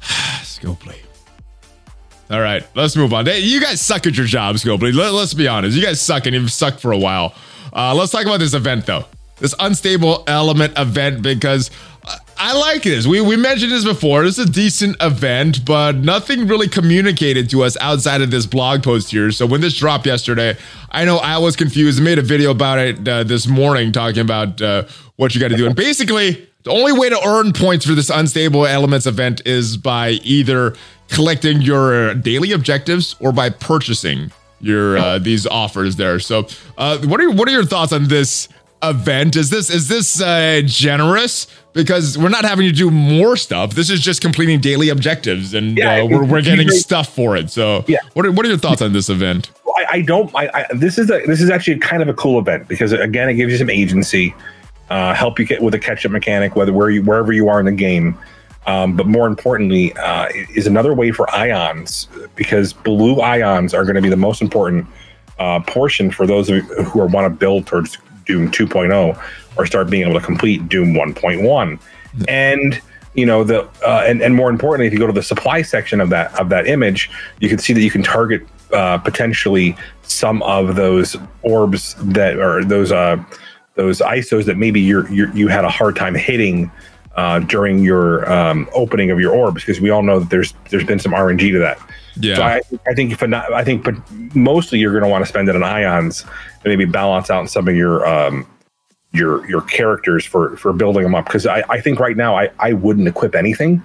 Scopely. 0.42 0.96
All 2.30 2.40
right, 2.40 2.66
let's 2.74 2.96
move 2.96 3.12
on. 3.12 3.26
You 3.26 3.60
guys 3.60 3.80
suck 3.80 4.06
at 4.06 4.16
your 4.16 4.26
job, 4.26 4.56
Scopely. 4.56 4.94
Let, 4.94 5.12
us 5.14 5.34
be 5.34 5.46
honest. 5.46 5.76
You 5.76 5.84
guys 5.84 6.00
suck 6.00 6.26
and 6.26 6.34
you've 6.34 6.52
sucked 6.52 6.80
for 6.80 6.92
a 6.92 6.98
while. 6.98 7.34
Uh, 7.72 7.94
let's 7.94 8.12
talk 8.12 8.24
about 8.24 8.40
this 8.40 8.54
event 8.54 8.86
though. 8.86 9.04
This 9.38 9.54
unstable 9.58 10.24
element 10.26 10.78
event 10.78 11.22
because 11.22 11.70
I 12.36 12.52
like 12.52 12.82
this. 12.82 13.06
We 13.06 13.20
we 13.20 13.36
mentioned 13.36 13.72
this 13.72 13.84
before. 13.84 14.24
It's 14.24 14.38
a 14.38 14.46
decent 14.46 14.96
event, 15.00 15.64
but 15.64 15.96
nothing 15.96 16.46
really 16.46 16.68
communicated 16.68 17.50
to 17.50 17.62
us 17.62 17.76
outside 17.80 18.22
of 18.22 18.30
this 18.30 18.46
blog 18.46 18.82
post 18.82 19.10
here. 19.10 19.30
So 19.30 19.46
when 19.46 19.60
this 19.60 19.76
dropped 19.76 20.06
yesterday, 20.06 20.56
I 20.90 21.04
know 21.04 21.18
I 21.18 21.38
was 21.38 21.56
confused. 21.56 22.00
I 22.00 22.02
made 22.04 22.18
a 22.18 22.22
video 22.22 22.50
about 22.50 22.78
it 22.78 23.08
uh, 23.08 23.24
this 23.24 23.46
morning, 23.46 23.92
talking 23.92 24.20
about 24.20 24.60
uh, 24.60 24.84
what 25.16 25.34
you 25.34 25.40
got 25.40 25.48
to 25.48 25.56
do. 25.56 25.66
And 25.66 25.76
basically, 25.76 26.48
the 26.64 26.70
only 26.70 26.92
way 26.92 27.08
to 27.08 27.20
earn 27.26 27.52
points 27.52 27.86
for 27.86 27.92
this 27.92 28.10
unstable 28.10 28.66
elements 28.66 29.06
event 29.06 29.42
is 29.46 29.76
by 29.76 30.10
either 30.22 30.74
collecting 31.08 31.60
your 31.60 32.14
daily 32.14 32.52
objectives 32.52 33.14
or 33.20 33.32
by 33.32 33.50
purchasing 33.50 34.32
your 34.60 34.96
uh, 34.96 35.18
these 35.18 35.46
offers 35.46 35.96
there. 35.96 36.18
So, 36.18 36.48
uh, 36.78 36.98
what 36.98 37.20
are 37.20 37.30
what 37.30 37.48
are 37.48 37.52
your 37.52 37.64
thoughts 37.66 37.92
on 37.92 38.08
this 38.08 38.48
event? 38.82 39.36
Is 39.36 39.50
this 39.50 39.70
is 39.70 39.88
this 39.88 40.20
uh, 40.20 40.62
generous? 40.64 41.46
Because 41.74 42.16
we're 42.16 42.28
not 42.28 42.44
having 42.44 42.66
to 42.66 42.72
do 42.72 42.90
more 42.90 43.36
stuff. 43.36 43.74
This 43.74 43.90
is 43.90 44.00
just 44.00 44.20
completing 44.20 44.60
daily 44.60 44.88
objectives, 44.88 45.54
and 45.54 45.76
yeah, 45.76 46.02
uh, 46.02 46.06
we're, 46.06 46.24
we're 46.24 46.42
getting 46.42 46.70
stuff 46.70 47.12
for 47.12 47.36
it. 47.36 47.50
So, 47.50 47.84
yeah. 47.88 47.98
what 48.12 48.24
are, 48.24 48.32
what 48.32 48.46
are 48.46 48.48
your 48.48 48.58
thoughts 48.58 48.80
on 48.80 48.92
this 48.92 49.10
event? 49.10 49.50
I, 49.76 49.86
I 49.90 50.00
don't. 50.02 50.32
I, 50.36 50.50
I, 50.54 50.66
this 50.74 50.98
is 50.98 51.10
a 51.10 51.20
this 51.26 51.40
is 51.40 51.50
actually 51.50 51.78
kind 51.80 52.00
of 52.00 52.08
a 52.08 52.14
cool 52.14 52.38
event 52.38 52.68
because 52.68 52.92
again, 52.92 53.28
it 53.28 53.34
gives 53.34 53.52
you 53.52 53.58
some 53.58 53.70
agency, 53.70 54.34
uh, 54.88 55.14
help 55.14 55.38
you 55.38 55.44
get 55.44 55.62
with 55.62 55.74
a 55.74 55.78
catch 55.78 56.06
up 56.06 56.12
mechanic, 56.12 56.54
whether 56.56 56.72
where 56.72 56.90
you 56.90 57.02
wherever 57.02 57.32
you 57.32 57.48
are 57.48 57.58
in 57.58 57.66
the 57.66 57.72
game. 57.72 58.16
Um, 58.66 58.96
but 58.96 59.06
more 59.06 59.26
importantly, 59.26 59.92
uh, 59.94 60.28
is 60.54 60.66
another 60.66 60.94
way 60.94 61.10
for 61.10 61.28
ions 61.34 62.08
because 62.34 62.72
blue 62.72 63.20
ions 63.20 63.74
are 63.74 63.84
going 63.84 63.96
to 63.96 64.00
be 64.00 64.08
the 64.08 64.16
most 64.16 64.40
important 64.40 64.86
uh, 65.38 65.60
portion 65.60 66.10
for 66.10 66.26
those 66.26 66.48
who 66.48 67.00
are, 67.00 67.06
want 67.06 67.26
to 67.26 67.30
build 67.30 67.66
towards 67.66 67.98
Doom 68.24 68.50
2.0 68.50 69.20
or 69.56 69.66
start 69.66 69.90
being 69.90 70.02
able 70.08 70.18
to 70.18 70.24
complete 70.24 70.68
Doom 70.68 70.94
1.1. 70.94 71.78
And 72.28 72.80
you 73.14 73.26
know 73.26 73.44
the 73.44 73.62
uh, 73.86 74.04
and 74.06 74.20
and 74.22 74.34
more 74.34 74.50
importantly, 74.50 74.86
if 74.88 74.92
you 74.92 74.98
go 74.98 75.06
to 75.06 75.12
the 75.12 75.22
supply 75.22 75.62
section 75.62 76.00
of 76.00 76.10
that 76.10 76.38
of 76.38 76.48
that 76.48 76.66
image, 76.66 77.10
you 77.40 77.48
can 77.48 77.58
see 77.58 77.72
that 77.72 77.80
you 77.80 77.90
can 77.90 78.02
target 78.02 78.44
uh, 78.72 78.98
potentially 78.98 79.76
some 80.02 80.42
of 80.42 80.74
those 80.74 81.16
orbs 81.42 81.94
that 82.00 82.38
or 82.38 82.64
those 82.64 82.90
uh 82.90 83.22
those 83.74 84.00
ISOs 84.00 84.44
that 84.46 84.56
maybe 84.56 84.80
you're, 84.80 85.10
you're 85.12 85.30
you 85.34 85.48
had 85.48 85.64
a 85.64 85.68
hard 85.68 85.96
time 85.96 86.14
hitting 86.14 86.70
uh, 87.16 87.38
during 87.40 87.78
your 87.80 88.30
um, 88.32 88.68
opening 88.72 89.10
of 89.10 89.20
your 89.20 89.34
orbs 89.34 89.62
because 89.62 89.80
we 89.80 89.90
all 89.90 90.02
know 90.02 90.18
that 90.20 90.30
there's 90.30 90.54
there's 90.70 90.84
been 90.84 90.98
some 90.98 91.12
RNG 91.12 91.52
to 91.52 91.58
that. 91.58 91.78
Yeah. 92.16 92.36
So 92.36 92.42
I, 92.42 92.60
I 92.86 92.94
think 92.94 93.12
if 93.12 93.26
not, 93.26 93.52
I 93.52 93.64
think, 93.64 93.84
but 93.84 93.94
mostly 94.34 94.78
you're 94.78 94.92
going 94.92 95.02
to 95.02 95.08
want 95.08 95.24
to 95.24 95.28
spend 95.28 95.48
it 95.48 95.56
on 95.56 95.62
ions 95.62 96.22
and 96.22 96.64
maybe 96.64 96.84
balance 96.84 97.30
out 97.30 97.48
some 97.50 97.68
of 97.68 97.74
your 97.74 98.06
um, 98.06 98.46
your 99.14 99.46
your 99.48 99.62
characters 99.62 100.24
for 100.24 100.56
for 100.56 100.72
building 100.72 101.02
them 101.02 101.14
up. 101.14 101.24
Because 101.26 101.46
I, 101.46 101.62
I 101.68 101.80
think 101.80 102.00
right 102.00 102.16
now 102.16 102.36
I 102.36 102.50
I 102.58 102.72
wouldn't 102.72 103.08
equip 103.08 103.34
anything 103.34 103.82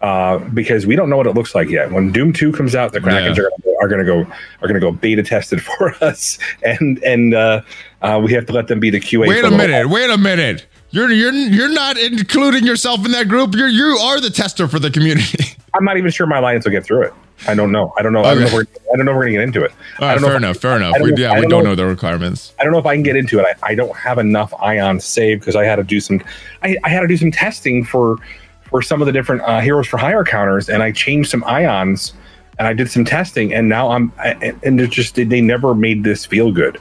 uh, 0.00 0.38
because 0.38 0.86
we 0.86 0.96
don't 0.96 1.10
know 1.10 1.16
what 1.16 1.26
it 1.26 1.34
looks 1.34 1.54
like 1.54 1.68
yet. 1.68 1.90
When 1.90 2.12
Doom 2.12 2.32
Two 2.32 2.52
comes 2.52 2.74
out, 2.74 2.92
the 2.92 3.00
Krakens 3.00 3.36
yeah. 3.36 3.72
are 3.80 3.88
going 3.88 3.98
to 3.98 4.04
go 4.04 4.20
are 4.20 4.68
going 4.68 4.74
to 4.74 4.80
go 4.80 4.92
beta 4.92 5.22
tested 5.22 5.62
for 5.78 5.94
us, 6.02 6.38
and 6.62 7.02
and 7.02 7.34
uh, 7.34 7.62
uh, 8.02 8.20
we 8.22 8.32
have 8.32 8.46
to 8.46 8.52
let 8.52 8.68
them 8.68 8.80
be 8.80 8.90
the 8.90 9.00
QA. 9.00 9.26
Wait 9.26 9.44
a 9.44 9.50
minute! 9.50 9.88
Wait 9.88 10.10
a 10.10 10.18
minute! 10.18 10.66
You're 10.90 11.10
you're 11.10 11.32
you're 11.32 11.72
not 11.72 11.98
including 11.98 12.64
yourself 12.64 13.04
in 13.04 13.12
that 13.12 13.28
group. 13.28 13.54
You're 13.54 13.68
you 13.68 13.98
are 14.00 14.20
the 14.20 14.30
tester 14.30 14.68
for 14.68 14.78
the 14.78 14.90
community. 14.90 15.44
I'm 15.74 15.84
not 15.84 15.96
even 15.98 16.10
sure 16.10 16.26
my 16.26 16.38
alliance 16.38 16.64
will 16.64 16.72
get 16.72 16.84
through 16.84 17.02
it. 17.02 17.14
I 17.46 17.54
don't 17.54 17.70
know. 17.70 17.92
I 17.96 18.02
don't 18.02 18.12
know. 18.12 18.20
Okay. 18.20 18.30
I 18.30 18.34
don't 18.34 18.44
know. 18.44 18.54
Where, 18.54 18.66
I 18.92 18.96
don't 18.96 19.06
know. 19.06 19.14
We're 19.14 19.24
gonna 19.24 19.32
get 19.32 19.42
into 19.42 19.64
it. 19.64 19.72
Right, 20.00 20.20
fair 20.20 20.36
enough. 20.36 20.56
I, 20.56 20.58
fair 20.58 20.76
enough. 20.76 20.96
We, 21.00 21.14
yeah, 21.14 21.34
we 21.34 21.42
don't, 21.42 21.50
don't 21.50 21.64
know, 21.64 21.70
know, 21.70 21.74
the 21.76 21.86
requirements. 21.86 22.52
I 22.58 22.64
don't 22.64 22.72
know 22.72 22.78
if 22.78 22.86
I 22.86 22.94
can 22.94 23.02
get 23.02 23.16
into 23.16 23.38
it. 23.38 23.46
I, 23.62 23.70
I 23.70 23.74
don't 23.74 23.96
have 23.96 24.18
enough 24.18 24.52
ions 24.60 25.04
saved 25.04 25.40
because 25.40 25.56
I 25.56 25.64
had 25.64 25.76
to 25.76 25.84
do 25.84 26.00
some. 26.00 26.20
I, 26.62 26.76
I 26.84 26.88
had 26.88 27.00
to 27.00 27.06
do 27.06 27.16
some 27.16 27.30
testing 27.30 27.84
for 27.84 28.16
for 28.68 28.82
some 28.82 29.00
of 29.00 29.06
the 29.06 29.12
different 29.12 29.42
uh, 29.42 29.60
heroes 29.60 29.86
for 29.86 29.98
hire 29.98 30.24
counters, 30.24 30.68
and 30.68 30.82
I 30.82 30.92
changed 30.92 31.30
some 31.30 31.44
ions, 31.44 32.12
and 32.58 32.66
I 32.66 32.72
did 32.72 32.90
some 32.90 33.04
testing, 33.04 33.54
and 33.54 33.68
now 33.68 33.90
I'm. 33.90 34.12
I, 34.18 34.54
and 34.62 34.80
it 34.80 34.90
just 34.90 35.14
they 35.14 35.40
never 35.40 35.74
made 35.74 36.04
this 36.04 36.26
feel 36.26 36.50
good. 36.50 36.80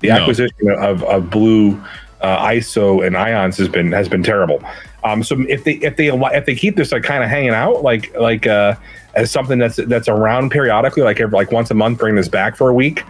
The 0.00 0.08
no. 0.08 0.16
acquisition 0.16 0.70
of 0.70 1.04
of 1.04 1.30
blue 1.30 1.80
uh, 2.22 2.46
ISO 2.46 3.06
and 3.06 3.16
ions 3.16 3.56
has 3.58 3.68
been 3.68 3.92
has 3.92 4.08
been 4.08 4.22
terrible. 4.22 4.62
Um, 5.04 5.22
so 5.24 5.40
if 5.48 5.64
they 5.64 5.74
if 5.74 5.96
they 5.96 6.08
if 6.08 6.46
they 6.46 6.54
keep 6.54 6.76
this 6.76 6.92
like 6.92 7.02
kind 7.02 7.24
of 7.24 7.30
hanging 7.30 7.50
out 7.50 7.82
like 7.82 8.16
like 8.16 8.46
uh, 8.46 8.74
as 9.14 9.30
something 9.30 9.58
that's 9.58 9.76
that's 9.76 10.08
around 10.08 10.50
periodically, 10.50 11.02
like 11.02 11.20
every, 11.20 11.36
like 11.36 11.52
once 11.52 11.70
a 11.70 11.74
month, 11.74 11.98
bring 11.98 12.14
this 12.14 12.28
back 12.28 12.56
for 12.56 12.68
a 12.68 12.74
week. 12.74 13.04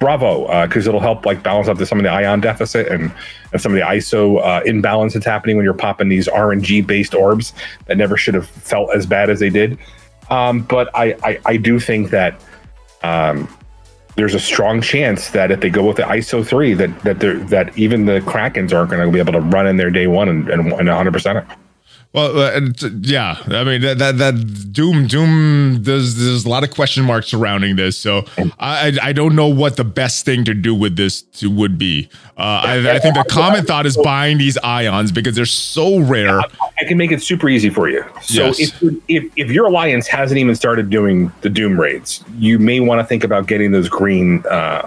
Bravo, 0.00 0.66
because 0.66 0.86
uh, 0.86 0.90
it'll 0.90 1.00
help 1.00 1.24
like 1.24 1.42
balance 1.42 1.68
out 1.68 1.78
the, 1.78 1.86
some 1.86 1.98
of 1.98 2.02
the 2.02 2.10
ion 2.10 2.40
deficit 2.40 2.88
and, 2.88 3.10
and 3.52 3.62
some 3.62 3.72
of 3.72 3.76
the 3.76 3.84
ISO 3.84 4.44
uh, 4.44 4.62
imbalance 4.64 5.14
that's 5.14 5.24
happening 5.24 5.56
when 5.56 5.64
you're 5.64 5.72
popping 5.72 6.08
these 6.08 6.28
RNG 6.28 6.86
based 6.86 7.14
orbs 7.14 7.54
that 7.86 7.96
never 7.96 8.16
should 8.16 8.34
have 8.34 8.46
felt 8.46 8.94
as 8.94 9.06
bad 9.06 9.30
as 9.30 9.40
they 9.40 9.48
did. 9.48 9.78
Um, 10.30 10.62
but 10.62 10.90
I, 10.94 11.16
I, 11.22 11.40
I 11.46 11.56
do 11.56 11.78
think 11.78 12.10
that 12.10 12.38
um, 13.02 13.48
there's 14.16 14.34
a 14.34 14.40
strong 14.40 14.80
chance 14.80 15.30
that 15.30 15.50
if 15.50 15.60
they 15.60 15.70
go 15.70 15.86
with 15.86 15.96
the 15.96 16.02
ISO 16.02 16.46
three, 16.46 16.74
that 16.74 16.98
that 17.00 17.20
that 17.48 17.76
even 17.78 18.06
the 18.06 18.20
Krakens 18.20 18.72
aren't 18.72 18.90
going 18.90 19.04
to 19.04 19.10
be 19.10 19.18
able 19.18 19.32
to 19.32 19.40
run 19.40 19.66
in 19.66 19.76
their 19.76 19.90
day 19.90 20.06
one 20.06 20.28
and 20.28 20.48
and 20.48 20.72
100 20.72 21.12
percent 21.12 21.38
it. 21.38 21.58
Well, 22.14 22.38
uh, 22.38 22.60
yeah, 23.00 23.42
I 23.48 23.64
mean 23.64 23.80
that, 23.80 23.98
that 23.98 24.18
that 24.18 24.72
Doom 24.72 25.08
Doom 25.08 25.82
there's 25.82 26.14
there's 26.14 26.44
a 26.44 26.48
lot 26.48 26.62
of 26.62 26.70
question 26.70 27.04
marks 27.04 27.26
surrounding 27.26 27.74
this, 27.74 27.98
so 27.98 28.24
I 28.60 28.96
I 29.02 29.12
don't 29.12 29.34
know 29.34 29.48
what 29.48 29.76
the 29.76 29.82
best 29.82 30.24
thing 30.24 30.44
to 30.44 30.54
do 30.54 30.76
with 30.76 30.94
this 30.94 31.22
to, 31.22 31.50
would 31.50 31.76
be. 31.76 32.08
Uh, 32.38 32.62
I, 32.64 32.94
I 32.94 32.98
think 33.00 33.16
the 33.16 33.24
common 33.28 33.64
thought 33.64 33.84
is 33.84 33.96
buying 33.96 34.38
these 34.38 34.56
ions 34.58 35.10
because 35.10 35.34
they're 35.34 35.44
so 35.44 35.98
rare. 35.98 36.38
I 36.38 36.84
can 36.86 36.98
make 36.98 37.10
it 37.10 37.20
super 37.20 37.48
easy 37.48 37.68
for 37.68 37.88
you. 37.88 38.04
So 38.22 38.44
yes. 38.44 38.60
if, 38.60 38.82
if 39.08 39.32
if 39.34 39.50
your 39.50 39.66
alliance 39.66 40.06
hasn't 40.06 40.38
even 40.38 40.54
started 40.54 40.90
doing 40.90 41.32
the 41.40 41.50
Doom 41.50 41.80
raids, 41.80 42.22
you 42.38 42.60
may 42.60 42.78
want 42.78 43.00
to 43.00 43.04
think 43.04 43.24
about 43.24 43.48
getting 43.48 43.72
those 43.72 43.88
green 43.88 44.44
uh, 44.48 44.82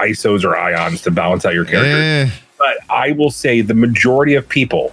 ISOs 0.00 0.44
or 0.44 0.54
ions 0.54 1.00
to 1.02 1.10
balance 1.10 1.46
out 1.46 1.54
your 1.54 1.64
character. 1.64 1.96
Eh. 1.96 2.30
But 2.58 2.76
I 2.90 3.12
will 3.12 3.30
say 3.30 3.62
the 3.62 3.72
majority 3.72 4.34
of 4.34 4.46
people 4.46 4.92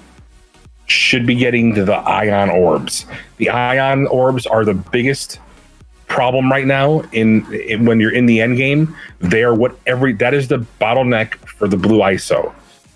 should 0.85 1.25
be 1.25 1.35
getting 1.35 1.73
to 1.75 1.83
the 1.83 1.95
ion 1.95 2.49
orbs. 2.49 3.05
The 3.37 3.49
ion 3.49 4.07
orbs 4.07 4.45
are 4.45 4.63
the 4.63 4.73
biggest 4.73 5.39
problem 6.07 6.51
right 6.51 6.65
now 6.65 7.01
in, 7.11 7.51
in, 7.53 7.85
when 7.85 7.99
you're 7.99 8.13
in 8.13 8.25
the 8.25 8.41
end 8.41 8.57
game. 8.57 8.95
They 9.19 9.43
are 9.43 9.53
what 9.53 9.77
every 9.87 10.13
that 10.13 10.33
is 10.33 10.47
the 10.47 10.65
bottleneck 10.79 11.35
for 11.45 11.67
the 11.67 11.77
blue 11.77 11.99
ISO. 11.99 12.53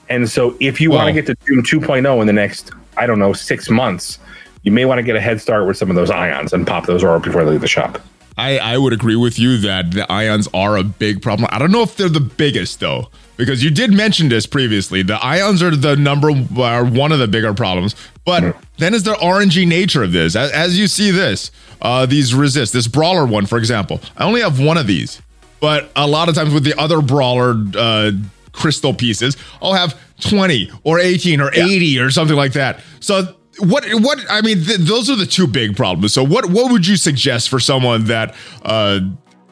And 0.10 0.30
so 0.30 0.56
if 0.60 0.80
you 0.80 0.92
wow. 0.92 0.98
want 0.98 1.08
to 1.08 1.14
get 1.14 1.26
to 1.28 1.36
Doom 1.46 1.64
2.0 1.64 2.22
in 2.22 2.28
the 2.28 2.34
next 2.34 2.72
I 2.98 3.06
don't 3.06 3.20
know 3.20 3.34
6 3.34 3.70
months, 3.70 4.20
you 4.64 4.72
may 4.72 4.86
want 4.86 5.00
to 5.00 5.04
get 5.04 5.16
a 5.16 5.22
head 5.22 5.42
start 5.42 5.68
with 5.68 5.78
some 5.78 5.90
of 5.90 5.96
those 5.96 6.10
ions 6.10 6.54
and 6.54 6.68
pop 6.68 6.86
those 6.86 7.04
orbs 7.04 7.26
before 7.26 7.46
they 7.46 7.52
leave 7.52 7.62
the 7.62 7.68
shop. 7.68 8.00
I, 8.38 8.58
I 8.58 8.78
would 8.78 8.94
agree 8.94 9.16
with 9.16 9.38
you 9.38 9.58
that 9.60 9.92
the 9.92 10.10
ions 10.12 10.48
are 10.54 10.78
a 10.78 10.84
big 10.84 11.22
problem. 11.22 11.50
I 11.52 11.60
don't 11.60 11.72
know 11.72 11.82
if 11.82 11.98
they're 11.98 12.10
the 12.10 12.20
biggest 12.20 12.80
though, 12.80 13.10
because 13.40 13.64
you 13.64 13.72
did 13.72 13.94
mention 13.94 14.28
this 14.28 14.46
previously. 14.46 15.02
The 15.02 15.16
ions 15.16 15.64
are 15.64 15.74
the 15.74 15.96
number 15.96 16.30
are 16.58 16.84
one 16.84 17.14
of 17.14 17.20
the 17.20 17.28
bigger 17.28 17.54
problems. 17.54 17.96
But 18.26 18.58
then 18.78 18.94
is 18.94 19.04
the 19.04 19.14
RNG 19.14 19.66
nature 19.66 20.04
of 20.04 20.12
this. 20.12 20.36
As, 20.36 20.52
as 20.52 20.78
you 20.78 20.88
see 20.88 21.10
this, 21.10 21.50
uh, 21.82 22.06
these 22.06 22.36
resist 22.36 22.74
this 22.74 22.90
brawler 22.90 23.26
one, 23.26 23.46
for 23.46 23.58
example. 23.58 24.02
I 24.18 24.26
only 24.26 24.42
have 24.42 24.60
one 24.60 24.78
of 24.78 24.88
these, 24.88 25.22
but 25.62 25.90
a 25.96 26.06
lot 26.06 26.28
of 26.28 26.36
times 26.36 26.54
with 26.54 26.66
the 26.66 26.78
other 26.78 27.02
brawler 27.02 27.56
uh, 27.78 28.12
crystal 28.52 28.94
pieces, 28.94 29.38
I'll 29.62 29.74
have 29.74 29.98
20 30.20 30.70
or 30.84 31.00
18 31.00 31.40
or 31.40 31.54
yeah. 31.54 31.64
80 31.64 32.00
or 32.00 32.12
something 32.12 32.36
like 32.36 32.52
that. 32.54 32.82
So 33.00 33.36
what 33.60 33.86
what 34.02 34.20
I 34.30 34.42
mean, 34.42 34.66
th- 34.66 34.80
those 34.80 35.10
are 35.10 35.16
the 35.16 35.26
two 35.26 35.48
big 35.48 35.78
problems. 35.78 36.14
So 36.14 36.26
what 36.26 36.50
what 36.50 36.74
would 36.74 36.86
you 36.86 36.98
suggest 36.98 37.48
for 37.48 37.62
someone 37.62 38.04
that 38.06 38.36
uh, 38.64 39.00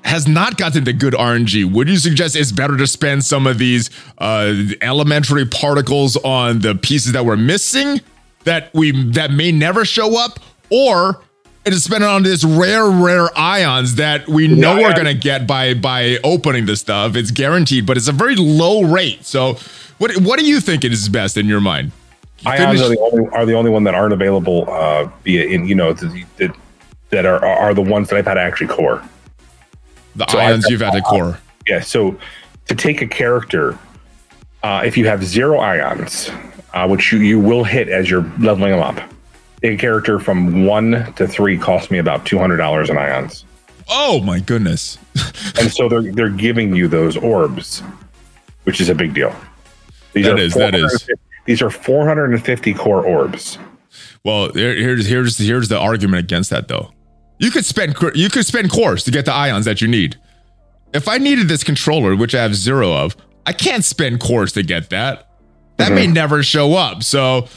has 0.07 0.27
not 0.27 0.57
gotten 0.57 0.85
the 0.85 0.93
good 0.93 1.13
RNG? 1.13 1.71
Would 1.71 1.89
you 1.89 1.97
suggest 1.97 2.35
it's 2.35 2.51
better 2.51 2.77
to 2.77 2.87
spend 2.87 3.25
some 3.25 3.45
of 3.45 3.57
these 3.57 3.89
uh, 4.17 4.53
elementary 4.81 5.45
particles 5.45 6.15
on 6.17 6.59
the 6.59 6.75
pieces 6.75 7.11
that 7.11 7.25
we're 7.25 7.37
missing 7.37 8.01
that 8.45 8.73
we 8.73 8.91
that 9.11 9.31
may 9.31 9.51
never 9.51 9.85
show 9.85 10.17
up, 10.17 10.39
or 10.71 11.21
it 11.65 11.73
is 11.73 11.83
spent 11.83 12.03
on 12.03 12.23
this 12.23 12.45
rare, 12.45 12.89
rare 12.89 13.29
ions 13.37 13.95
that 13.95 14.27
we 14.27 14.47
know 14.47 14.77
yeah, 14.77 14.87
we're 14.87 14.95
gonna 14.95 15.13
get 15.13 15.45
by 15.45 15.73
by 15.73 16.17
opening 16.23 16.65
the 16.65 16.77
stuff. 16.77 17.15
It's 17.15 17.29
guaranteed, 17.29 17.85
but 17.85 17.97
it's 17.97 18.07
a 18.07 18.13
very 18.13 18.35
low 18.35 18.83
rate. 18.83 19.25
So, 19.25 19.57
what 19.97 20.15
what 20.21 20.39
do 20.39 20.45
you 20.45 20.61
think 20.61 20.85
is 20.85 21.09
best 21.09 21.35
in 21.35 21.47
your 21.47 21.61
mind? 21.61 21.91
Ions 22.45 22.81
are 22.81 22.89
the 22.89 22.99
only 22.99 23.29
are 23.33 23.45
the 23.45 23.53
only 23.53 23.69
one 23.69 23.83
that 23.83 23.93
aren't 23.93 24.13
available 24.13 24.65
uh, 24.69 25.09
via 25.25 25.45
in 25.45 25.67
you 25.67 25.75
know 25.75 25.91
that 25.91 26.55
that 27.09 27.25
are 27.25 27.45
are 27.45 27.73
the 27.73 27.81
ones 27.81 28.07
that 28.09 28.15
I've 28.17 28.25
had 28.25 28.35
to 28.35 28.41
actually 28.41 28.67
core. 28.67 29.03
The 30.18 30.28
so 30.28 30.39
ions 30.39 30.65
you've 30.70 30.82
added 30.82 31.03
core. 31.03 31.39
Yeah. 31.68 31.82
So 31.82 32.18
to 32.68 32.76
take 32.76 33.01
a 33.01 33.07
character, 33.07 33.78
uh, 34.63 34.82
if 34.84 34.97
you 34.97 35.07
have 35.07 35.24
zero 35.24 35.59
ions, 35.59 36.32
uh, 36.74 36.88
which 36.88 37.13
you, 37.13 37.20
you 37.20 37.39
will 37.39 37.63
hit 37.63 37.88
as 37.88 38.09
you're 38.09 38.30
leveling 38.39 38.72
them 38.72 38.82
up, 38.82 38.99
a 39.63 39.78
character 39.78 40.20
from 40.20 40.65
one 40.65 41.13
to 41.13 41.28
three 41.28 41.57
costs 41.57 41.91
me 41.91 41.99
about 41.99 42.26
two 42.26 42.38
hundred 42.38 42.57
dollars 42.57 42.89
in 42.89 42.97
ions. 42.97 43.45
Oh 43.89 44.20
my 44.22 44.39
goodness! 44.39 44.97
and 45.59 45.72
so 45.72 45.88
they're 45.88 46.11
they're 46.11 46.30
giving 46.30 46.76
you 46.76 46.88
those 46.88 47.15
orbs, 47.15 47.82
which 48.63 48.82
is 48.82 48.89
a 48.89 48.95
big 48.95 49.13
deal. 49.13 49.36
These 50.13 50.26
that 50.26 50.39
is 50.39 50.53
that 50.55 50.76
is 50.76 51.07
these 51.45 51.61
are 51.61 51.70
450 51.70 52.74
core 52.74 53.05
orbs. 53.05 53.57
Well, 54.24 54.51
here's 54.53 55.07
here's 55.07 55.38
here's 55.38 55.68
the 55.70 55.78
argument 55.78 56.20
against 56.20 56.49
that 56.49 56.68
though. 56.68 56.91
You 57.39 57.51
could 57.51 57.65
spend 57.65 57.95
you 58.15 58.29
could 58.29 58.45
spend 58.45 58.71
cores 58.71 59.03
to 59.03 59.11
get 59.11 59.25
the 59.25 59.33
ions 59.33 59.65
that 59.65 59.81
you 59.81 59.88
need. 59.88 60.17
If 60.93 61.07
I 61.07 61.17
needed 61.17 61.47
this 61.47 61.63
controller, 61.63 62.15
which 62.15 62.33
I 62.33 62.41
have 62.41 62.55
zero 62.55 62.93
of, 62.93 63.15
I 63.45 63.53
can't 63.53 63.83
spend 63.85 64.19
cores 64.19 64.53
to 64.53 64.63
get 64.63 64.89
that. 64.89 65.29
That 65.77 65.88
mm-hmm. 65.88 65.95
may 65.95 66.07
never 66.07 66.43
show 66.43 66.73
up. 66.73 67.03
So 67.03 67.47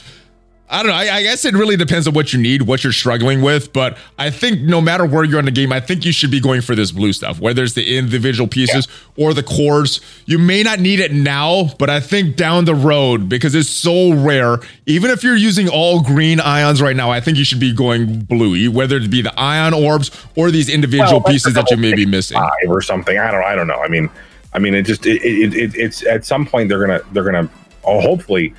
I 0.71 0.83
don't 0.83 0.91
know. 0.91 0.97
I, 0.97 1.17
I, 1.17 1.21
guess 1.21 1.43
it 1.43 1.53
really 1.53 1.75
depends 1.75 2.07
on 2.07 2.13
what 2.13 2.31
you 2.31 2.39
need, 2.39 2.61
what 2.61 2.81
you're 2.81 2.93
struggling 2.93 3.41
with. 3.41 3.73
But 3.73 3.97
I 4.17 4.29
think 4.29 4.61
no 4.61 4.79
matter 4.79 5.05
where 5.05 5.25
you're 5.25 5.39
in 5.39 5.43
the 5.43 5.51
game, 5.51 5.73
I 5.73 5.81
think 5.81 6.05
you 6.05 6.13
should 6.13 6.31
be 6.31 6.39
going 6.39 6.61
for 6.61 6.75
this 6.75 6.91
blue 6.91 7.11
stuff, 7.11 7.41
whether 7.41 7.61
it's 7.61 7.73
the 7.73 7.97
individual 7.97 8.47
pieces 8.47 8.87
yeah. 8.87 9.25
or 9.25 9.33
the 9.33 9.43
cores. 9.43 9.99
You 10.25 10.39
may 10.39 10.63
not 10.63 10.79
need 10.79 11.01
it 11.01 11.11
now, 11.11 11.71
but 11.77 11.89
I 11.89 11.99
think 11.99 12.37
down 12.37 12.63
the 12.63 12.73
road, 12.73 13.27
because 13.27 13.53
it's 13.53 13.69
so 13.69 14.13
rare, 14.13 14.59
even 14.85 15.11
if 15.11 15.25
you're 15.25 15.35
using 15.35 15.67
all 15.67 16.01
green 16.01 16.39
ions 16.39 16.81
right 16.81 16.95
now, 16.95 17.11
I 17.11 17.19
think 17.19 17.37
you 17.37 17.43
should 17.43 17.59
be 17.59 17.73
going 17.73 18.21
bluey, 18.21 18.69
whether 18.69 18.95
it 18.95 19.11
be 19.11 19.21
the 19.21 19.37
ion 19.37 19.73
orbs 19.73 20.09
or 20.37 20.51
these 20.51 20.69
individual 20.69 21.19
well, 21.19 21.33
pieces 21.33 21.53
that 21.53 21.69
you 21.69 21.75
may 21.75 21.93
be 21.93 22.05
missing. 22.05 22.37
Five 22.37 22.69
or 22.69 22.81
something. 22.81 23.19
I 23.19 23.29
don't. 23.29 23.43
I 23.43 23.55
don't 23.55 23.67
know. 23.67 23.81
I 23.81 23.89
mean, 23.89 24.09
I 24.53 24.59
mean, 24.59 24.73
it 24.73 24.83
just 24.83 25.05
it, 25.05 25.21
it, 25.21 25.53
it 25.53 25.75
it's 25.75 26.05
at 26.05 26.23
some 26.23 26.45
point 26.45 26.69
they're 26.69 26.79
gonna 26.79 27.01
they're 27.11 27.25
gonna 27.25 27.49
oh, 27.83 27.99
hopefully 27.99 28.53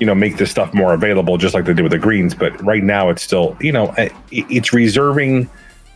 you 0.00 0.06
know 0.06 0.14
make 0.14 0.38
this 0.38 0.50
stuff 0.50 0.74
more 0.74 0.94
available 0.94 1.36
just 1.36 1.54
like 1.54 1.66
they 1.66 1.74
did 1.74 1.82
with 1.82 1.92
the 1.92 1.98
greens. 1.98 2.34
But 2.34 2.60
right 2.64 2.82
now 2.82 3.10
it's 3.10 3.22
still 3.22 3.56
you 3.60 3.70
know 3.70 3.94
it's 4.30 4.72
reserving 4.72 5.48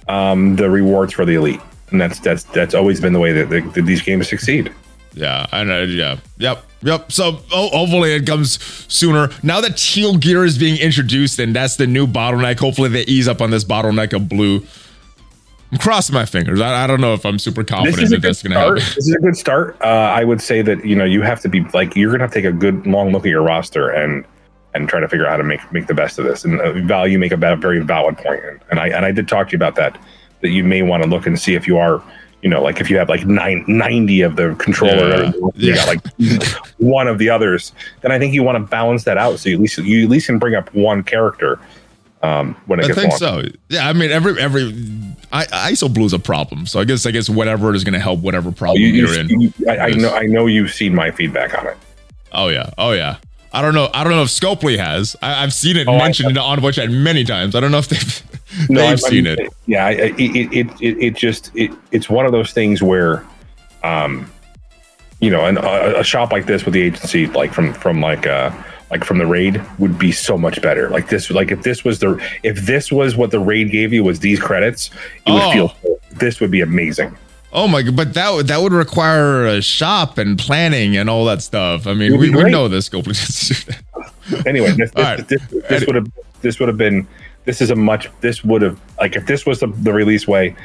um, 0.09 0.57
the 0.57 0.71
rewards 0.71 1.13
for 1.13 1.25
the 1.25 1.35
elite. 1.35 1.61
And 1.91 2.01
that's 2.01 2.21
that's 2.21 2.45
that's 2.45 2.75
always 2.75 3.01
been 3.01 3.13
the 3.13 3.21
way 3.21 3.33
that, 3.33 3.49
that 3.75 3.83
these 3.83 4.03
games 4.03 4.29
succeed. 4.29 4.73
Yeah 5.17 5.47
i 5.53 5.63
know 5.63 5.85
yeah. 5.85 6.19
Yep 6.39 6.65
yep. 6.83 7.13
So 7.13 7.41
oh, 7.53 7.69
hopefully 7.69 8.13
it 8.13 8.27
comes 8.27 8.63
sooner. 8.93 9.31
Now 9.43 9.61
that 9.61 9.77
teal 9.77 10.17
gear 10.19 10.45
is 10.45 10.59
being 10.59 10.79
introduced 10.81 11.39
and 11.39 11.55
that's 11.55 11.77
the 11.77 11.87
new 11.87 12.07
bottleneck. 12.07 12.59
Hopefully 12.59 12.89
they 12.89 13.03
ease 13.03 13.29
up 13.29 13.41
on 13.41 13.51
this 13.51 13.65
bottleneck 13.65 14.13
of 14.13 14.29
blue 14.29 14.67
I'm 15.75 15.81
crossing 15.81 16.15
my 16.15 16.25
fingers. 16.25 16.61
I, 16.61 16.85
I, 16.85 16.87
don't 16.87 17.01
know 17.01 17.15
if 17.15 17.27
I'm 17.27 17.37
super 17.37 17.65
confident 17.65 18.11
that 18.11 18.23
that's 18.23 18.45
going 18.45 18.53
to 18.53 18.59
happen. 18.61 18.75
This 18.77 18.97
is 18.97 19.13
a 19.13 19.19
good 19.19 19.37
start. 19.37 19.77
Uh, 19.81 19.87
I 19.87 20.23
would 20.23 20.41
say 20.41 20.63
that 20.63 20.85
you 20.85 20.95
know 20.95 21.05
you 21.05 21.23
have 21.23 21.41
to 21.41 21.49
be 21.49 21.63
like 21.75 21.97
you're 21.97 22.11
going 22.11 22.21
to 22.21 22.25
have 22.27 22.31
to 22.31 22.41
take 22.41 22.45
a 22.45 22.53
good 22.53 22.87
long 22.87 23.11
look 23.11 23.27
at 23.27 23.31
your 23.31 23.43
roster 23.43 23.91
and 23.91 24.25
and 24.75 24.89
try 24.89 25.01
to 25.01 25.09
figure 25.09 25.27
out 25.27 25.33
how 25.33 25.37
to 25.39 25.43
make 25.43 25.73
make 25.73 25.89
the 25.89 25.95
best 25.95 26.17
of 26.21 26.27
this. 26.27 26.45
And 26.45 26.61
uh, 26.61 26.75
value 26.83 27.19
make 27.19 27.33
a 27.33 27.37
very 27.37 27.81
valid. 27.81 28.17
And, 28.25 28.61
and 28.71 28.79
I 28.79 28.91
and 28.91 29.05
I 29.05 29.11
did 29.11 29.27
talk 29.27 29.49
to 29.49 29.53
you 29.53 29.57
about 29.57 29.75
that 29.75 30.01
that 30.43 30.51
you 30.51 30.63
may 30.63 30.83
want 30.83 31.03
to 31.03 31.09
look 31.09 31.27
and 31.27 31.37
see 31.37 31.57
if 31.57 31.67
you 31.67 31.77
are 31.77 32.01
you 32.43 32.49
know 32.49 32.63
like 32.63 32.81
if 32.81 32.89
you 32.89 32.97
have 32.97 33.09
like 33.09 33.27
nine, 33.27 33.65
90 33.67 34.21
of 34.21 34.37
the 34.37 34.55
controller, 34.61 35.25
yeah. 35.25 35.33
you 35.57 35.75
got 35.75 35.89
like 35.89 36.07
one 36.79 37.09
of 37.09 37.19
the 37.19 37.29
others, 37.31 37.73
then 38.03 38.13
I 38.13 38.21
think 38.21 38.33
you 38.33 38.45
want 38.45 38.59
to 38.59 38.71
balance 38.71 39.03
that 39.05 39.19
out. 39.19 39.41
So 39.41 39.49
you 39.49 39.57
at 39.57 39.61
least 39.61 39.79
you 39.79 40.05
at 40.05 40.09
least 40.09 40.27
can 40.27 40.39
bring 40.39 40.55
up 40.55 40.73
one 40.73 41.03
character 41.03 41.59
um, 42.25 42.55
when 42.67 42.81
it 42.81 42.85
I 42.85 42.87
gets 42.89 42.99
think 42.99 43.11
long. 43.11 43.19
so. 43.19 43.49
Yeah, 43.69 43.87
I 43.87 43.93
mean 43.93 44.11
every 44.11 44.41
every 44.41 44.73
I, 45.31 45.45
ISO 45.73 45.93
blue 45.93 46.07
is 46.07 46.13
a 46.13 46.19
problem. 46.19 46.67
So 46.67 46.81
I 46.81 46.85
guess 46.85 47.05
I 47.05 47.11
guess 47.11 47.29
whatever 47.29 47.75
is 47.75 47.85
going 47.85 47.95
to 47.95 48.01
help 48.01 48.21
whatever 48.21 48.51
problem 48.51 48.83
you, 48.83 48.89
you're 48.89 49.19
in. 49.19 49.29
You, 49.29 49.53
I, 49.69 49.79
I, 49.79 49.91
know 49.91 50.15
I 50.15 50.23
know 50.23 50.47
you've 50.47 50.73
seen 50.73 50.95
my 50.95 51.11
feedback 51.11 51.57
on 51.59 51.67
it. 51.67 51.77
Oh 52.33 52.49
yeah, 52.49 52.71
oh 52.79 52.93
yeah. 52.93 53.17
I 53.53 53.63
don't 53.63 53.75
know. 53.75 53.89
I 53.95 54.03
don't 54.03 54.15
know 54.15 54.23
if 54.23 54.31
Scopely 54.31 54.77
has. 54.79 55.15
I, 55.23 55.43
have 55.43 55.53
seen 55.53 55.77
it 55.77 55.87
oh, 55.87 55.97
mentioned 55.97 56.31
in 56.31 56.35
the 56.35 56.41
Envoy 56.41 56.73
chat 56.73 56.91
many 56.91 57.23
times. 57.23 57.55
I 57.55 57.61
don't 57.61 57.71
know 57.71 57.79
if 57.79 57.89
they've 57.89 58.69
no, 58.71 58.81
they've 58.81 58.93
I, 58.93 59.09
seen 59.09 59.27
it. 59.27 59.39
Yeah, 59.67 59.91
it, 59.91 60.19
it 60.19 60.71
it 60.81 60.99
it 60.99 61.15
just 61.15 61.55
it 61.55 61.71
it's 61.93 62.09
one 62.09 62.27
of 62.27 62.33
those 62.33 62.53
things 62.53 62.83
where, 62.83 63.25
um, 63.85 64.31
you 65.21 65.31
know, 65.31 65.45
an, 65.45 65.59
a, 65.59 66.01
a 66.01 66.05
shop 66.05 66.33
like 66.33 66.47
this 66.47 66.65
with 66.65 66.75
the 66.75 66.83
agency, 66.83 67.27
like 67.27 67.53
from 67.53 67.75
from 67.75 68.01
like 68.01 68.27
uh 68.27 68.51
like 68.91 69.05
from 69.05 69.19
the 69.19 69.27
raid 69.27 69.61
would 69.79 69.99
be 69.99 70.13
so 70.13 70.37
much 70.37 70.61
better. 70.63 70.89
Like 70.91 71.09
this, 71.09 71.31
like 71.31 71.51
if 71.51 71.63
this 71.63 71.85
was 71.85 71.99
the 71.99 72.21
if 72.43 72.57
this 72.67 72.93
was 72.93 73.17
what 73.17 73.31
the 73.31 73.41
raid 73.41 73.71
gave 73.71 73.93
you 73.93 74.05
was 74.05 74.21
these 74.21 74.41
credits, 74.41 74.91
it 75.27 75.33
would 75.33 75.43
oh. 75.43 75.53
feel 75.53 75.99
this 76.13 76.41
would 76.41 76.51
be 76.51 76.61
amazing. 76.61 77.17
Oh 77.53 77.69
my 77.69 77.83
god! 77.83 77.97
But 77.97 78.15
that 78.15 78.33
would 78.33 78.49
that 78.49 78.61
would 78.61 78.73
require 78.73 79.47
a 79.47 79.63
shop 79.63 80.19
and 80.19 80.39
planning 80.39 80.97
and 80.97 81.09
all 81.09 81.25
that 81.27 81.43
stuff. 81.43 81.87
I 81.87 81.95
mean, 81.95 82.19
we, 82.19 82.31
we 82.31 82.51
know 82.51 82.69
this. 82.69 82.89
Go 82.91 82.99
anyway, 84.47 84.73
this, 84.73 84.91
this, 84.91 84.93
right. 84.97 85.29
this, 85.29 85.43
this 85.69 85.87
would 85.87 85.97
have 85.97 86.13
this 86.43 86.59
would 86.59 86.69
have 86.69 86.79
been 86.79 87.07
this 87.45 87.61
is 87.61 87.71
a 87.71 87.77
much 87.77 88.11
this 88.21 88.45
would 88.45 88.63
have 88.63 88.81
like 88.99 89.17
if 89.17 89.27
this 89.27 89.47
was 89.47 89.61
the, 89.61 89.69
the 89.69 89.93
release 89.93 90.27
way, 90.27 90.57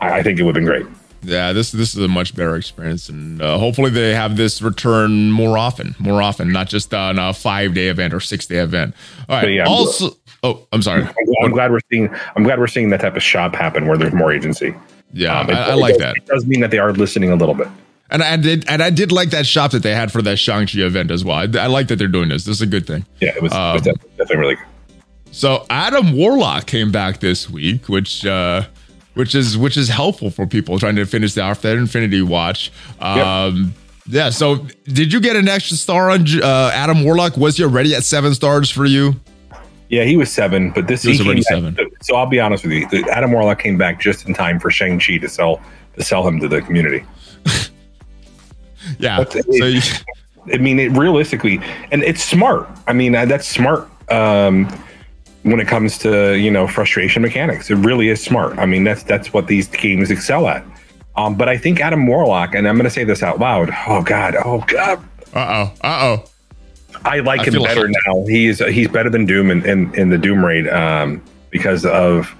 I, 0.00 0.18
I 0.18 0.22
think 0.22 0.38
it 0.38 0.42
would 0.42 0.56
have 0.56 0.64
been 0.64 0.70
great 0.70 0.86
yeah, 1.22 1.52
this 1.52 1.72
this 1.72 1.94
is 1.94 2.02
a 2.02 2.08
much 2.08 2.34
better 2.34 2.56
experience, 2.56 3.08
and 3.08 3.42
uh, 3.42 3.58
hopefully 3.58 3.90
they 3.90 4.14
have 4.14 4.36
this 4.36 4.62
return 4.62 5.30
more 5.30 5.58
often, 5.58 5.94
more 5.98 6.22
often, 6.22 6.52
not 6.52 6.68
just 6.68 6.94
on 6.94 7.18
a 7.18 7.32
five 7.32 7.74
day 7.74 7.88
event 7.88 8.14
or 8.14 8.20
six 8.20 8.46
day 8.46 8.58
event. 8.58 8.94
All 9.28 9.36
right. 9.36 9.50
Yeah, 9.50 9.64
also, 9.66 10.16
oh, 10.42 10.66
I'm 10.72 10.82
sorry. 10.82 11.02
I'm, 11.02 11.14
I'm, 11.42 11.50
glad 11.50 11.70
we're 11.72 11.80
seeing. 11.90 12.08
I'm 12.36 12.44
glad 12.44 12.58
we're 12.58 12.66
seeing 12.66 12.90
that 12.90 13.00
type 13.00 13.16
of 13.16 13.22
shop 13.22 13.54
happen 13.54 13.86
where 13.86 13.98
there's 13.98 14.12
more 14.12 14.32
agency. 14.32 14.74
Yeah, 15.12 15.40
um, 15.40 15.50
I, 15.50 15.70
I 15.70 15.74
like 15.74 15.98
that. 15.98 16.16
It 16.16 16.26
does 16.26 16.46
mean 16.46 16.60
that 16.60 16.70
they 16.70 16.78
are 16.78 16.92
listening 16.92 17.30
a 17.30 17.36
little 17.36 17.54
bit. 17.54 17.68
And 18.10 18.22
I 18.22 18.36
did, 18.36 18.66
and 18.68 18.82
I 18.82 18.90
did 18.90 19.12
like 19.12 19.30
that 19.30 19.46
shop 19.46 19.72
that 19.72 19.82
they 19.82 19.94
had 19.94 20.10
for 20.10 20.22
that 20.22 20.38
Shang 20.38 20.66
Chi 20.66 20.78
event 20.78 21.10
as 21.10 21.24
well. 21.24 21.36
I, 21.36 21.62
I, 21.62 21.66
like 21.66 21.88
that 21.88 21.96
they're 21.96 22.08
doing 22.08 22.30
this. 22.30 22.44
This 22.44 22.56
is 22.56 22.62
a 22.62 22.66
good 22.66 22.86
thing. 22.86 23.04
Yeah, 23.20 23.36
it 23.36 23.42
was, 23.42 23.52
um, 23.52 23.70
it 23.70 23.72
was 23.74 23.82
definitely, 23.82 24.10
definitely, 24.16 24.36
really 24.36 24.54
good. 24.54 24.64
So 25.30 25.66
Adam 25.68 26.12
Warlock 26.14 26.66
came 26.66 26.90
back 26.90 27.20
this 27.20 27.50
week, 27.50 27.88
which 27.88 28.24
uh, 28.24 28.64
which 29.18 29.34
is 29.34 29.58
which 29.58 29.76
is 29.76 29.88
helpful 29.88 30.30
for 30.30 30.46
people 30.46 30.78
trying 30.78 30.94
to 30.94 31.04
finish 31.04 31.36
off 31.36 31.60
their 31.60 31.76
Infinity 31.76 32.22
Watch. 32.22 32.70
Um, 33.00 33.16
yep. 33.16 33.74
Yeah. 34.06 34.30
So 34.30 34.64
did 34.84 35.12
you 35.12 35.20
get 35.20 35.34
an 35.34 35.48
extra 35.48 35.76
star 35.76 36.08
on 36.08 36.24
uh, 36.40 36.70
Adam 36.72 37.02
Warlock? 37.02 37.36
Was 37.36 37.56
he 37.56 37.64
already 37.64 37.96
at 37.96 38.04
seven 38.04 38.32
stars 38.32 38.70
for 38.70 38.86
you? 38.86 39.16
Yeah, 39.88 40.04
he 40.04 40.16
was 40.16 40.30
seven, 40.30 40.70
but 40.70 40.86
this 40.86 41.02
he 41.02 41.08
was 41.08 41.20
already 41.20 41.42
seven. 41.42 41.76
so 42.00 42.14
I'll 42.14 42.26
be 42.26 42.38
honest 42.38 42.64
with 42.64 42.72
you, 42.72 43.04
Adam 43.10 43.32
Warlock 43.32 43.58
came 43.58 43.76
back 43.76 44.00
just 44.00 44.28
in 44.28 44.34
time 44.34 44.60
for 44.60 44.70
Shang 44.70 45.00
Chi 45.00 45.18
to 45.18 45.28
sell 45.28 45.60
to 45.96 46.04
sell 46.04 46.26
him 46.26 46.38
to 46.38 46.46
the 46.46 46.62
community. 46.62 47.04
yeah. 49.00 49.24
so 49.24 49.64
you, 49.64 49.80
I 50.54 50.58
mean, 50.58 50.78
it 50.78 50.92
realistically, 50.92 51.60
and 51.90 52.04
it's 52.04 52.22
smart. 52.22 52.68
I 52.86 52.92
mean, 52.92 53.16
uh, 53.16 53.24
that's 53.24 53.48
smart. 53.48 53.90
Um, 54.12 54.68
when 55.42 55.60
it 55.60 55.68
comes 55.68 55.98
to 55.98 56.36
you 56.38 56.50
know 56.50 56.66
frustration 56.66 57.22
mechanics, 57.22 57.70
it 57.70 57.76
really 57.76 58.08
is 58.08 58.22
smart. 58.22 58.58
I 58.58 58.66
mean, 58.66 58.84
that's 58.84 59.02
that's 59.02 59.32
what 59.32 59.46
these 59.46 59.68
games 59.68 60.10
excel 60.10 60.48
at. 60.48 60.64
Um, 61.16 61.36
but 61.36 61.48
I 61.48 61.58
think 61.58 61.80
Adam 61.80 62.06
Warlock, 62.06 62.54
and 62.54 62.68
I'm 62.68 62.76
going 62.76 62.84
to 62.84 62.90
say 62.90 63.04
this 63.04 63.22
out 63.22 63.38
loud. 63.38 63.70
Oh 63.86 64.02
God, 64.02 64.36
oh 64.44 64.64
God. 64.66 64.98
Uh 65.34 65.38
oh. 65.38 65.72
Uh 65.82 65.98
oh. 66.00 66.24
I 67.04 67.20
like 67.20 67.40
I 67.40 67.44
him 67.44 67.62
better 67.62 67.88
now. 67.88 68.24
He's 68.26 68.58
he's 68.66 68.88
better 68.88 69.10
than 69.10 69.26
Doom 69.26 69.50
in, 69.50 69.64
in, 69.66 69.94
in 69.94 70.10
the 70.10 70.18
Doom 70.18 70.44
raid 70.44 70.68
um, 70.68 71.22
because 71.50 71.84
of 71.84 72.34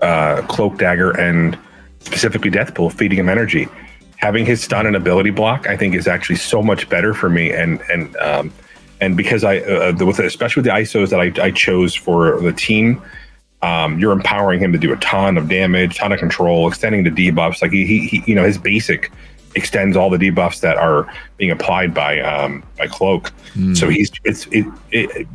uh, 0.00 0.42
Cloak 0.48 0.78
Dagger 0.78 1.10
and 1.12 1.58
specifically 2.00 2.50
Deathpool 2.50 2.92
feeding 2.92 3.18
him 3.18 3.28
energy 3.28 3.68
having 4.20 4.44
his 4.44 4.62
stun 4.62 4.86
and 4.86 4.94
ability 4.94 5.30
block, 5.30 5.66
I 5.66 5.76
think 5.76 5.94
is 5.94 6.06
actually 6.06 6.36
so 6.36 6.62
much 6.62 6.88
better 6.88 7.14
for 7.14 7.28
me. 7.28 7.52
And 7.52 7.80
and 7.90 8.14
um, 8.18 8.52
and 9.00 9.16
because 9.16 9.44
I 9.44 9.58
uh, 9.58 9.92
with 10.04 10.18
especially 10.18 10.60
with 10.60 10.66
the 10.66 10.76
ISOs 10.76 11.10
that 11.10 11.20
I, 11.20 11.46
I 11.46 11.50
chose 11.50 11.94
for 11.94 12.40
the 12.40 12.52
team, 12.52 13.02
um, 13.62 13.98
you're 13.98 14.12
empowering 14.12 14.60
him 14.60 14.72
to 14.72 14.78
do 14.78 14.92
a 14.92 14.96
ton 14.96 15.36
of 15.38 15.48
damage, 15.48 15.96
ton 15.96 16.12
of 16.12 16.18
control, 16.18 16.68
extending 16.68 17.04
the 17.04 17.10
debuffs. 17.10 17.62
Like 17.62 17.72
he, 17.72 17.86
he, 17.86 18.06
he 18.06 18.22
you 18.26 18.34
know 18.34 18.44
his 18.44 18.58
basic 18.58 19.10
extends 19.54 19.96
all 19.96 20.10
the 20.10 20.18
debuffs 20.18 20.60
that 20.60 20.76
are 20.76 21.12
being 21.36 21.50
applied 21.50 21.92
by 21.94 22.20
um, 22.20 22.62
by 22.76 22.86
Cloak. 22.86 23.32
Mm. 23.54 23.76
So 23.76 23.88
he's 23.88 24.10
it's 24.24 24.46
it, 24.46 24.66
it 24.90 25.26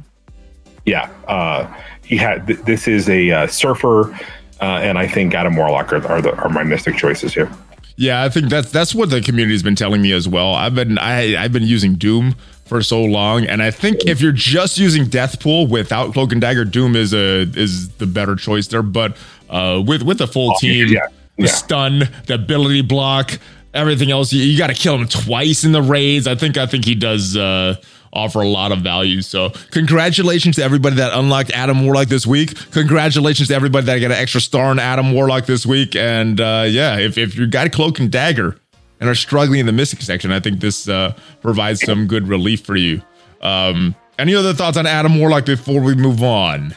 yeah. 0.85 1.09
Uh, 1.27 1.71
he 2.03 2.17
had 2.17 2.47
th- 2.47 2.59
this 2.61 2.87
is 2.87 3.09
a 3.09 3.31
uh, 3.31 3.47
surfer, 3.47 4.13
uh, 4.61 4.79
and 4.81 4.97
I 4.97 5.07
think 5.07 5.33
Adam 5.33 5.55
Warlock 5.55 5.91
are, 5.91 6.05
are, 6.07 6.21
the, 6.21 6.35
are 6.35 6.49
my 6.49 6.63
mystic 6.63 6.95
choices 6.95 7.33
here. 7.33 7.51
Yeah, 7.97 8.23
I 8.23 8.29
think 8.29 8.49
that's 8.49 8.71
that's 8.71 8.93
what 8.93 9.09
the 9.09 9.21
community's 9.21 9.63
been 9.63 9.75
telling 9.75 10.01
me 10.01 10.11
as 10.11 10.27
well. 10.27 10.53
I've 10.53 10.75
been 10.75 10.97
I 10.97 11.41
I've 11.41 11.53
been 11.53 11.63
using 11.63 11.95
Doom 11.95 12.35
for 12.65 12.81
so 12.81 13.03
long, 13.03 13.45
and 13.45 13.61
I 13.61 13.71
think 13.71 14.05
if 14.05 14.19
you're 14.21 14.31
just 14.31 14.77
using 14.77 15.05
Deathpool 15.05 15.69
without 15.69 16.13
Cloak 16.13 16.31
and 16.31 16.41
Dagger, 16.41 16.65
Doom 16.65 16.95
is 16.95 17.13
a 17.13 17.41
is 17.41 17.89
the 17.97 18.07
better 18.07 18.35
choice 18.35 18.67
there. 18.67 18.81
But 18.81 19.17
uh, 19.49 19.81
with 19.85 20.01
with 20.01 20.17
the 20.17 20.27
full 20.27 20.51
oh, 20.51 20.59
team, 20.59 20.89
yeah. 20.89 21.07
the 21.37 21.43
yeah. 21.43 21.47
stun, 21.47 22.03
the 22.25 22.33
ability 22.33 22.81
block, 22.81 23.39
everything 23.73 24.11
else, 24.11 24.33
you, 24.33 24.43
you 24.43 24.57
got 24.57 24.67
to 24.67 24.73
kill 24.73 24.95
him 24.95 25.07
twice 25.07 25.63
in 25.63 25.71
the 25.71 25.81
raids. 25.81 26.27
I 26.27 26.35
think 26.35 26.57
I 26.57 26.65
think 26.65 26.85
he 26.85 26.95
does. 26.95 27.37
Uh, 27.37 27.75
offer 28.15 28.39
a 28.39 28.47
lot 28.47 28.71
of 28.71 28.79
value. 28.79 29.21
So, 29.21 29.51
congratulations 29.71 30.55
to 30.55 30.63
everybody 30.63 30.95
that 30.95 31.11
unlocked 31.13 31.51
Adam 31.51 31.85
Warlock 31.85 32.07
this 32.07 32.25
week. 32.25 32.55
Congratulations 32.71 33.49
to 33.49 33.55
everybody 33.55 33.85
that 33.87 33.99
got 33.99 34.11
an 34.11 34.13
extra 34.13 34.39
star 34.39 34.71
in 34.71 34.79
Adam 34.79 35.11
Warlock 35.11 35.45
this 35.45 35.65
week. 35.65 35.97
And 35.97 36.39
uh, 36.39 36.65
yeah, 36.65 36.97
if, 36.97 37.17
if 37.17 37.37
you 37.37 37.45
got 37.45 37.73
Cloak 37.73 37.99
and 37.99 38.09
Dagger 38.09 38.57
and 38.99 39.09
are 39.09 39.15
struggling 39.15 39.59
in 39.59 39.65
the 39.65 39.71
Mystic 39.71 40.01
section, 40.01 40.31
I 40.31 40.39
think 40.39 40.59
this 40.59 40.87
uh, 40.87 41.13
provides 41.41 41.81
some 41.81 42.07
good 42.07 42.27
relief 42.27 42.65
for 42.65 42.75
you. 42.75 43.01
Um, 43.41 43.95
any 44.17 44.33
other 44.35 44.53
thoughts 44.53 44.77
on 44.77 44.85
Adam 44.85 45.19
Warlock 45.19 45.45
before 45.45 45.81
we 45.81 45.95
move 45.95 46.23
on? 46.23 46.75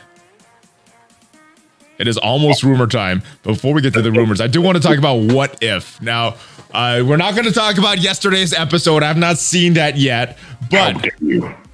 It 1.99 2.07
is 2.07 2.17
almost 2.17 2.63
rumor 2.63 2.87
time. 2.87 3.23
Before 3.43 3.75
we 3.75 3.83
get 3.83 3.93
to 3.95 4.03
the 4.03 4.13
rumors, 4.13 4.41
I 4.41 4.47
do 4.47 4.63
want 4.63 4.77
to 4.77 4.83
talk 4.83 4.99
about 4.99 5.15
what 5.15 5.63
if. 5.63 6.01
Now, 6.01 6.37
uh, 6.73 7.03
we're 7.05 7.17
not 7.17 7.35
going 7.35 7.47
to 7.47 7.53
talk 7.53 7.77
about 7.79 7.99
yesterday's 7.99 8.53
episode. 8.53 9.03
I've 9.03 9.17
not 9.17 9.39
seen 9.39 9.75
that 9.75 9.97
yet, 9.97 10.39
but 10.71 11.05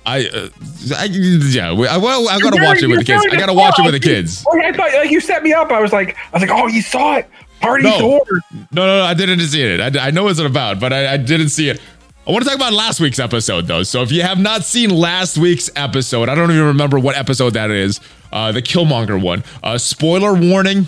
I, 0.07 0.27
uh, 0.27 0.49
I 0.97 1.05
yeah, 1.05 1.71
I, 1.71 1.97
well, 1.97 2.29
I 2.29 2.39
gotta 2.39 2.63
watch 2.63 2.83
it 2.83 2.89
with 2.89 2.99
the 3.01 3.05
kids. 3.05 3.25
I 3.31 3.37
gotta 3.37 3.55
watch 3.55 3.79
it 3.79 3.85
with 3.85 3.95
the 3.95 4.01
kids. 4.01 4.45
I 4.53 4.73
thought 4.73 4.93
like 4.93 5.11
you 5.11 5.21
set 5.21 5.43
me 5.43 5.53
up. 5.53 5.71
I 5.71 5.81
was 5.81 5.93
like, 5.93 6.17
I 6.33 6.39
was 6.39 6.43
like, 6.43 6.51
oh, 6.51 6.67
you 6.67 6.83
saw 6.83 7.17
it. 7.17 7.29
Party 7.61 7.85
no. 7.85 8.25
No, 8.31 8.41
no, 8.73 8.99
no, 8.99 9.03
I 9.03 9.15
didn't 9.15 9.41
see 9.41 9.63
it. 9.63 9.81
I, 9.81 10.09
I 10.09 10.11
know 10.11 10.25
what 10.25 10.33
it's 10.33 10.41
about, 10.41 10.81
but 10.81 10.93
I, 10.93 11.15
I 11.15 11.17
didn't 11.17 11.49
see 11.49 11.69
it. 11.69 11.81
I 12.27 12.31
want 12.31 12.43
to 12.43 12.49
talk 12.49 12.57
about 12.57 12.73
last 12.73 13.01
week's 13.01 13.19
episode 13.19 13.67
though. 13.67 13.83
So 13.83 14.03
if 14.03 14.11
you 14.11 14.23
have 14.23 14.39
not 14.39 14.65
seen 14.65 14.91
last 14.91 15.37
week's 15.37 15.71
episode, 15.77 16.29
I 16.29 16.35
don't 16.35 16.51
even 16.51 16.65
remember 16.65 16.99
what 16.99 17.17
episode 17.17 17.51
that 17.51 17.71
is. 17.71 18.01
Uh, 18.33 18.51
the 18.51 18.63
Killmonger 18.63 19.21
one. 19.21 19.45
Uh, 19.63 19.79
spoiler 19.79 20.35
warning. 20.35 20.87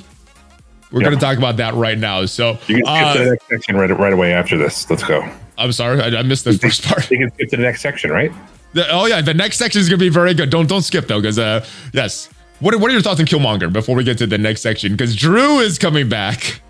We're 0.91 1.03
yep. 1.03 1.11
going 1.11 1.19
to 1.19 1.25
talk 1.25 1.37
about 1.37 1.59
that 1.59 1.75
right 1.75 1.99
now. 1.99 2.25
So 2.27 2.59
you 2.67 2.77
can 2.77 2.85
skip 2.85 2.87
uh, 2.87 3.13
to 3.13 3.19
the 3.19 3.31
next 3.31 3.49
section 3.49 3.77
right, 3.77 3.91
right 3.91 4.13
away 4.13 4.33
after 4.33 4.57
this. 4.57 4.89
Let's 4.89 5.03
go. 5.03 5.29
I'm 5.59 5.73
sorry, 5.73 6.01
I, 6.01 6.19
I 6.19 6.23
missed 6.23 6.45
the 6.45 6.53
first 6.55 6.85
part. 6.85 7.11
You 7.11 7.19
can 7.19 7.33
skip 7.35 7.51
to 7.51 7.57
the 7.57 7.63
next 7.63 7.83
section, 7.83 8.11
right? 8.11 8.33
The, 8.73 8.87
oh 8.91 9.07
yeah, 9.07 9.21
the 9.21 9.35
next 9.35 9.59
section 9.59 9.81
is 9.81 9.89
going 9.89 9.99
to 9.99 10.05
be 10.05 10.11
very 10.11 10.35
good. 10.35 10.51
Don't 10.51 10.69
don't 10.69 10.83
skip 10.83 11.07
though, 11.07 11.21
because 11.21 11.39
uh, 11.39 11.65
yes. 11.93 12.31
What 12.61 12.73
are, 12.73 12.79
what 12.79 12.91
are 12.91 12.95
your 12.95 13.03
thoughts 13.03 13.21
on 13.21 13.27
Killmonger 13.27 13.71
before 13.71 13.95
we 13.95 14.05
get 14.05 14.17
to 14.19 14.27
the 14.27 14.39
next 14.39 14.63
section? 14.63 14.93
Because 14.93 15.15
Drew 15.15 15.59
is 15.59 15.79
coming 15.79 16.09
back. 16.09 16.63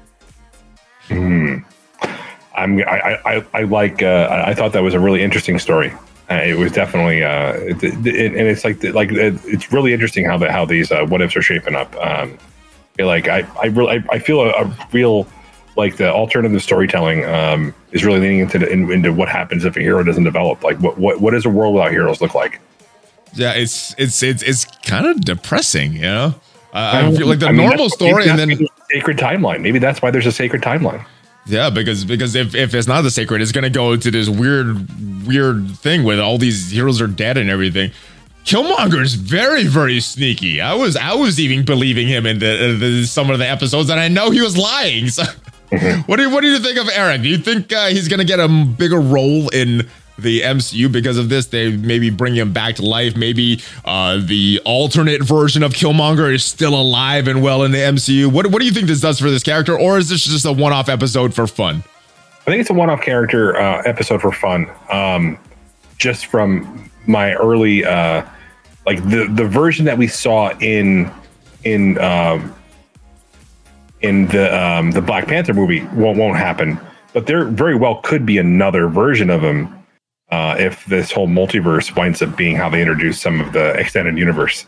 Hmm. 1.08 1.58
I'm 2.56 2.80
I 2.80 3.18
I, 3.24 3.46
I 3.54 3.62
like 3.62 4.02
uh, 4.02 4.44
I 4.46 4.54
thought 4.54 4.72
that 4.72 4.82
was 4.82 4.94
a 4.94 5.00
really 5.00 5.22
interesting 5.22 5.58
story. 5.58 5.92
Uh, 6.28 6.34
it 6.42 6.56
was 6.56 6.72
definitely 6.72 7.22
uh, 7.22 7.52
it, 7.52 7.84
it, 7.84 8.34
and 8.34 8.48
it's 8.48 8.64
like 8.64 8.82
like 8.82 9.10
it's 9.12 9.72
really 9.72 9.92
interesting 9.92 10.24
how 10.24 10.36
the 10.38 10.50
how 10.50 10.64
these 10.64 10.90
uh, 10.90 11.04
what 11.04 11.20
ifs 11.20 11.36
are 11.36 11.42
shaping 11.42 11.76
up. 11.76 11.94
Um, 11.96 12.36
like 12.98 13.28
I 13.28 13.46
I 13.62 13.66
really 13.66 14.02
I 14.10 14.18
feel 14.18 14.40
a, 14.40 14.50
a 14.50 14.88
real 14.92 15.28
like 15.76 15.98
the 15.98 16.10
alternative 16.10 16.60
storytelling 16.62 17.24
um, 17.26 17.74
is 17.92 18.04
really 18.04 18.20
leaning 18.20 18.40
into 18.40 18.58
the, 18.58 18.68
in, 18.68 18.90
into 18.90 19.12
what 19.12 19.28
happens 19.28 19.64
if 19.64 19.76
a 19.76 19.80
hero 19.80 20.02
doesn't 20.02 20.24
develop. 20.24 20.64
Like 20.64 20.80
what 20.80 20.98
what 20.98 21.20
what 21.20 21.32
does 21.32 21.44
a 21.44 21.50
world 21.50 21.74
without 21.74 21.92
heroes 21.92 22.20
look 22.20 22.34
like? 22.34 22.60
Yeah, 23.36 23.52
it's 23.52 23.94
it's 23.98 24.22
it's 24.22 24.42
it's 24.42 24.64
kind 24.64 25.06
of 25.06 25.20
depressing, 25.20 25.92
you 25.92 26.02
know. 26.02 26.34
Uh, 26.72 27.10
I 27.10 27.16
feel 27.16 27.26
like 27.26 27.38
the 27.38 27.46
I 27.46 27.52
mean, 27.52 27.68
normal 27.68 27.88
story, 27.88 28.28
and 28.28 28.38
then 28.38 28.66
sacred 28.90 29.18
timeline. 29.18 29.60
Maybe 29.60 29.78
that's 29.78 30.02
why 30.02 30.10
there's 30.10 30.26
a 30.26 30.32
sacred 30.32 30.62
timeline. 30.62 31.04
Yeah, 31.46 31.70
because 31.70 32.04
because 32.04 32.34
if, 32.34 32.54
if 32.54 32.74
it's 32.74 32.88
not 32.88 33.02
the 33.02 33.10
sacred, 33.10 33.40
it's 33.40 33.52
gonna 33.52 33.70
go 33.70 33.96
to 33.96 34.10
this 34.10 34.28
weird 34.28 35.26
weird 35.26 35.70
thing 35.76 36.04
with 36.04 36.18
all 36.18 36.38
these 36.38 36.70
heroes 36.70 37.00
are 37.00 37.06
dead 37.06 37.36
and 37.36 37.50
everything. 37.50 37.92
Killmonger 38.44 39.02
is 39.02 39.14
very, 39.14 39.64
very 39.64 39.98
sneaky. 39.98 40.60
I 40.60 40.74
was, 40.74 40.96
I 40.96 41.14
was 41.14 41.40
even 41.40 41.64
believing 41.64 42.06
him 42.06 42.26
in 42.26 42.38
the, 42.38 42.76
the 42.78 43.04
some 43.04 43.28
of 43.28 43.40
the 43.40 43.48
episodes, 43.48 43.90
and 43.90 43.98
I 43.98 44.06
know 44.06 44.30
he 44.30 44.40
was 44.40 44.56
lying. 44.56 45.08
So, 45.68 45.76
mm-hmm. 45.78 46.02
what 46.02 46.16
do 46.16 46.22
you, 46.22 46.30
what 46.30 46.42
do 46.42 46.46
you 46.46 46.60
think 46.60 46.78
of 46.78 46.88
Erik? 46.88 47.22
Do 47.22 47.28
you 47.28 47.38
think 47.38 47.72
uh, 47.72 47.88
he's 47.88 48.06
gonna 48.06 48.24
get 48.24 48.38
a 48.38 48.46
bigger 48.46 49.00
role 49.00 49.48
in 49.48 49.88
the 50.18 50.42
MCU 50.42 50.90
because 50.90 51.18
of 51.18 51.28
this? 51.28 51.46
They 51.46 51.76
maybe 51.76 52.10
bring 52.10 52.34
him 52.34 52.52
back 52.52 52.76
to 52.76 52.82
life. 52.82 53.16
Maybe 53.16 53.62
uh, 53.84 54.20
the 54.22 54.60
alternate 54.64 55.22
version 55.22 55.62
of 55.62 55.72
Killmonger 55.72 56.34
is 56.34 56.44
still 56.44 56.74
alive 56.74 57.28
and 57.28 57.42
well 57.42 57.62
in 57.64 57.72
the 57.72 57.78
MCU. 57.78 58.32
What, 58.32 58.46
what 58.48 58.60
do 58.60 58.66
you 58.66 58.72
think 58.72 58.86
this 58.86 59.00
does 59.00 59.18
for 59.18 59.30
this 59.30 59.42
character, 59.42 59.78
or 59.78 59.98
is 59.98 60.08
this 60.08 60.24
just 60.24 60.44
a 60.44 60.52
one-off 60.52 60.88
episode 60.88 61.34
for 61.34 61.46
fun? 61.46 61.82
I 62.42 62.50
think 62.50 62.60
it's 62.60 62.70
a 62.70 62.74
one-off 62.74 63.02
character 63.02 63.56
uh, 63.56 63.82
episode 63.84 64.20
for 64.20 64.32
fun. 64.32 64.70
Um, 64.90 65.38
just 65.98 66.26
from 66.26 66.90
my 67.06 67.34
early 67.34 67.84
uh, 67.84 68.24
like 68.84 69.02
the 69.08 69.28
the 69.34 69.46
version 69.46 69.84
that 69.86 69.98
we 69.98 70.06
saw 70.06 70.50
in 70.58 71.10
in 71.64 71.98
um, 71.98 72.54
in 74.00 74.26
the 74.28 74.56
um, 74.56 74.92
the 74.92 75.02
Black 75.02 75.26
Panther 75.26 75.54
movie 75.54 75.82
won't 75.94 76.18
won't 76.18 76.38
happen. 76.38 76.78
But 77.12 77.26
there 77.26 77.44
very 77.44 77.74
well 77.74 77.96
could 78.02 78.26
be 78.26 78.38
another 78.38 78.88
version 78.88 79.30
of 79.30 79.42
him 79.42 79.72
uh, 80.30 80.56
if 80.58 80.84
this 80.86 81.12
whole 81.12 81.28
multiverse 81.28 81.94
winds 81.96 82.22
up 82.22 82.36
being 82.36 82.56
how 82.56 82.68
they 82.68 82.80
introduce 82.80 83.20
some 83.20 83.40
of 83.40 83.52
the 83.52 83.70
extended 83.78 84.18
universe. 84.18 84.66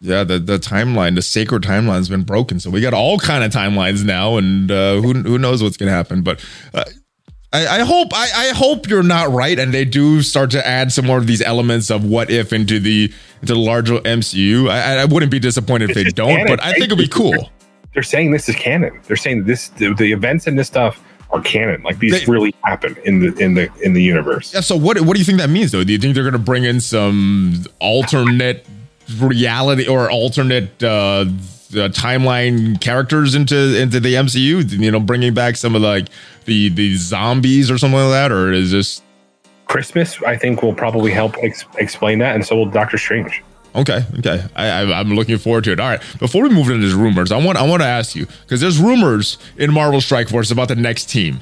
Yeah, 0.00 0.24
the 0.24 0.38
the 0.38 0.58
timeline, 0.58 1.14
the 1.14 1.22
sacred 1.22 1.62
timeline 1.62 1.96
has 1.96 2.08
been 2.08 2.24
broken, 2.24 2.60
so 2.60 2.70
we 2.70 2.80
got 2.80 2.92
all 2.92 3.18
kind 3.18 3.42
of 3.42 3.50
timelines 3.50 4.04
now, 4.04 4.36
and 4.36 4.70
uh, 4.70 5.00
who 5.00 5.14
who 5.14 5.38
knows 5.38 5.62
what's 5.62 5.76
gonna 5.76 5.90
happen. 5.90 6.22
But 6.22 6.44
uh, 6.74 6.84
I, 7.52 7.66
I, 7.66 7.78
hope 7.80 8.08
I, 8.12 8.28
I, 8.34 8.48
hope 8.54 8.88
you're 8.88 9.02
not 9.02 9.30
right, 9.30 9.58
and 9.58 9.72
they 9.72 9.86
do 9.86 10.20
start 10.20 10.50
to 10.50 10.66
add 10.66 10.92
some 10.92 11.06
more 11.06 11.16
of 11.16 11.26
these 11.26 11.40
elements 11.40 11.90
of 11.90 12.04
what 12.04 12.30
if 12.30 12.52
into 12.52 12.78
the 12.78 13.10
into 13.40 13.54
the 13.54 13.58
larger 13.58 13.98
MCU. 14.00 14.68
I, 14.68 14.98
I 14.98 15.04
wouldn't 15.06 15.32
be 15.32 15.38
disappointed 15.38 15.90
if 15.90 15.94
they 15.94 16.04
don't, 16.04 16.28
canon, 16.28 16.46
but 16.46 16.62
I 16.62 16.72
think 16.72 16.84
it'd 16.84 16.98
be 16.98 17.08
cool. 17.08 17.50
They're 17.94 18.02
saying 18.02 18.32
this 18.32 18.50
is 18.50 18.56
canon. 18.56 19.00
They're 19.06 19.16
saying 19.16 19.44
this 19.44 19.68
the, 19.68 19.94
the 19.94 20.12
events 20.12 20.46
and 20.46 20.58
this 20.58 20.66
stuff 20.66 21.02
are 21.30 21.40
canon. 21.40 21.82
Like 21.82 21.98
these 21.98 22.24
they, 22.24 22.32
really 22.32 22.54
happen 22.64 22.96
in 23.04 23.20
the 23.20 23.34
in 23.36 23.54
the 23.54 23.70
in 23.82 23.92
the 23.92 24.02
universe. 24.02 24.54
Yeah. 24.54 24.60
So 24.60 24.76
what 24.76 25.00
what 25.00 25.14
do 25.14 25.18
you 25.18 25.24
think 25.24 25.38
that 25.38 25.50
means 25.50 25.72
though? 25.72 25.84
Do 25.84 25.92
you 25.92 25.98
think 25.98 26.14
they're 26.14 26.24
going 26.24 26.32
to 26.32 26.38
bring 26.38 26.64
in 26.64 26.80
some 26.80 27.64
alternate 27.80 28.66
reality 29.18 29.86
or 29.86 30.10
alternate 30.10 30.82
uh 30.82 31.26
uh, 31.72 31.88
timeline 31.88 32.80
characters 32.80 33.34
into 33.34 33.80
into 33.80 34.00
the 34.00 34.14
MCU? 34.14 34.70
You 34.70 34.90
know, 34.90 35.00
bringing 35.00 35.34
back 35.34 35.56
some 35.56 35.74
of 35.74 35.82
like 35.82 36.08
the 36.44 36.68
the 36.70 36.96
zombies 36.96 37.70
or 37.70 37.78
something 37.78 37.98
like 37.98 38.10
that, 38.10 38.32
or 38.32 38.52
is 38.52 38.70
this 38.70 39.02
Christmas? 39.66 40.22
I 40.22 40.36
think 40.36 40.62
will 40.62 40.74
probably 40.74 41.10
help 41.10 41.36
ex- 41.42 41.64
explain 41.78 42.18
that, 42.20 42.34
and 42.34 42.46
so 42.46 42.56
will 42.56 42.66
Doctor 42.66 42.98
Strange. 42.98 43.42
Okay, 43.76 44.04
okay. 44.18 44.42
I, 44.56 44.68
I, 44.68 45.00
am 45.00 45.10
looking 45.10 45.36
forward 45.36 45.64
to 45.64 45.72
it. 45.72 45.80
All 45.80 45.88
right. 45.88 46.00
Before 46.18 46.42
we 46.42 46.48
move 46.48 46.70
into 46.70 46.96
rumors, 46.96 47.30
I 47.30 47.36
want 47.44 47.58
I 47.58 47.66
want 47.66 47.82
to 47.82 47.88
ask 47.88 48.16
you 48.16 48.26
because 48.42 48.60
there's 48.60 48.78
rumors 48.78 49.36
in 49.58 49.72
Marvel 49.72 50.00
Strike 50.00 50.30
Force 50.30 50.50
about 50.50 50.68
the 50.68 50.76
next 50.76 51.10
team. 51.10 51.40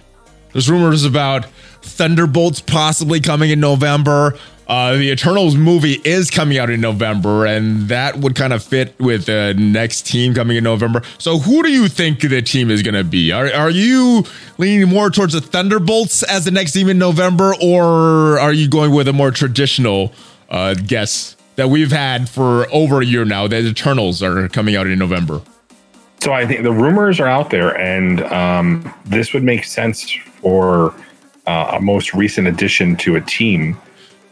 There's 0.53 0.69
rumors 0.69 1.05
about 1.05 1.47
Thunderbolts 1.83 2.61
possibly 2.61 3.21
coming 3.21 3.51
in 3.51 3.61
November. 3.61 4.37
Uh, 4.67 4.97
the 4.97 5.11
Eternals 5.11 5.57
movie 5.57 6.01
is 6.05 6.31
coming 6.31 6.57
out 6.57 6.71
in 6.71 6.81
November, 6.81 7.45
and 7.45 7.89
that 7.89 8.17
would 8.17 8.35
kind 8.35 8.53
of 8.53 8.65
fit 8.65 8.99
with 8.99 9.27
the 9.27 9.55
next 9.59 10.07
team 10.07 10.33
coming 10.33 10.57
in 10.57 10.65
November. 10.65 11.03
So, 11.19 11.39
who 11.39 11.63
do 11.63 11.71
you 11.71 11.87
think 11.87 12.21
the 12.21 12.41
team 12.41 12.71
is 12.71 12.83
going 12.83 12.95
to 12.95 13.05
be? 13.05 13.31
Are, 13.31 13.53
are 13.53 13.71
you 13.71 14.25
leaning 14.57 14.89
more 14.89 15.11
towards 15.11 15.35
the 15.35 15.43
Thunderbolts 15.43 16.23
as 16.23 16.47
the 16.47 16.51
next 16.51 16.73
team 16.73 16.89
in 16.89 16.99
November, 16.99 17.55
or 17.61 18.39
are 18.39 18.55
you 18.55 18.69
going 18.69 18.93
with 18.93 19.07
a 19.07 19.13
more 19.13 19.31
traditional 19.31 20.13
uh, 20.49 20.75
guess 20.75 21.34
that 21.57 21.69
we've 21.69 21.93
had 21.93 22.29
for 22.29 22.67
over 22.73 23.01
a 23.01 23.05
year 23.05 23.25
now? 23.25 23.47
That 23.47 23.65
Eternals 23.65 24.23
are 24.23 24.49
coming 24.49 24.77
out 24.77 24.87
in 24.87 24.99
November. 24.99 25.41
So, 26.21 26.33
I 26.33 26.47
think 26.47 26.63
the 26.63 26.73
rumors 26.73 27.21
are 27.21 27.27
out 27.27 27.51
there, 27.51 27.77
and 27.77 28.23
um, 28.25 28.95
this 29.05 29.33
would 29.35 29.43
make 29.43 29.65
sense 29.65 30.11
for 30.11 30.95
uh, 31.47 31.73
a 31.75 31.81
most 31.81 32.15
recent 32.15 32.49
addition 32.49 32.97
to 32.97 33.17
a 33.17 33.21
team 33.21 33.77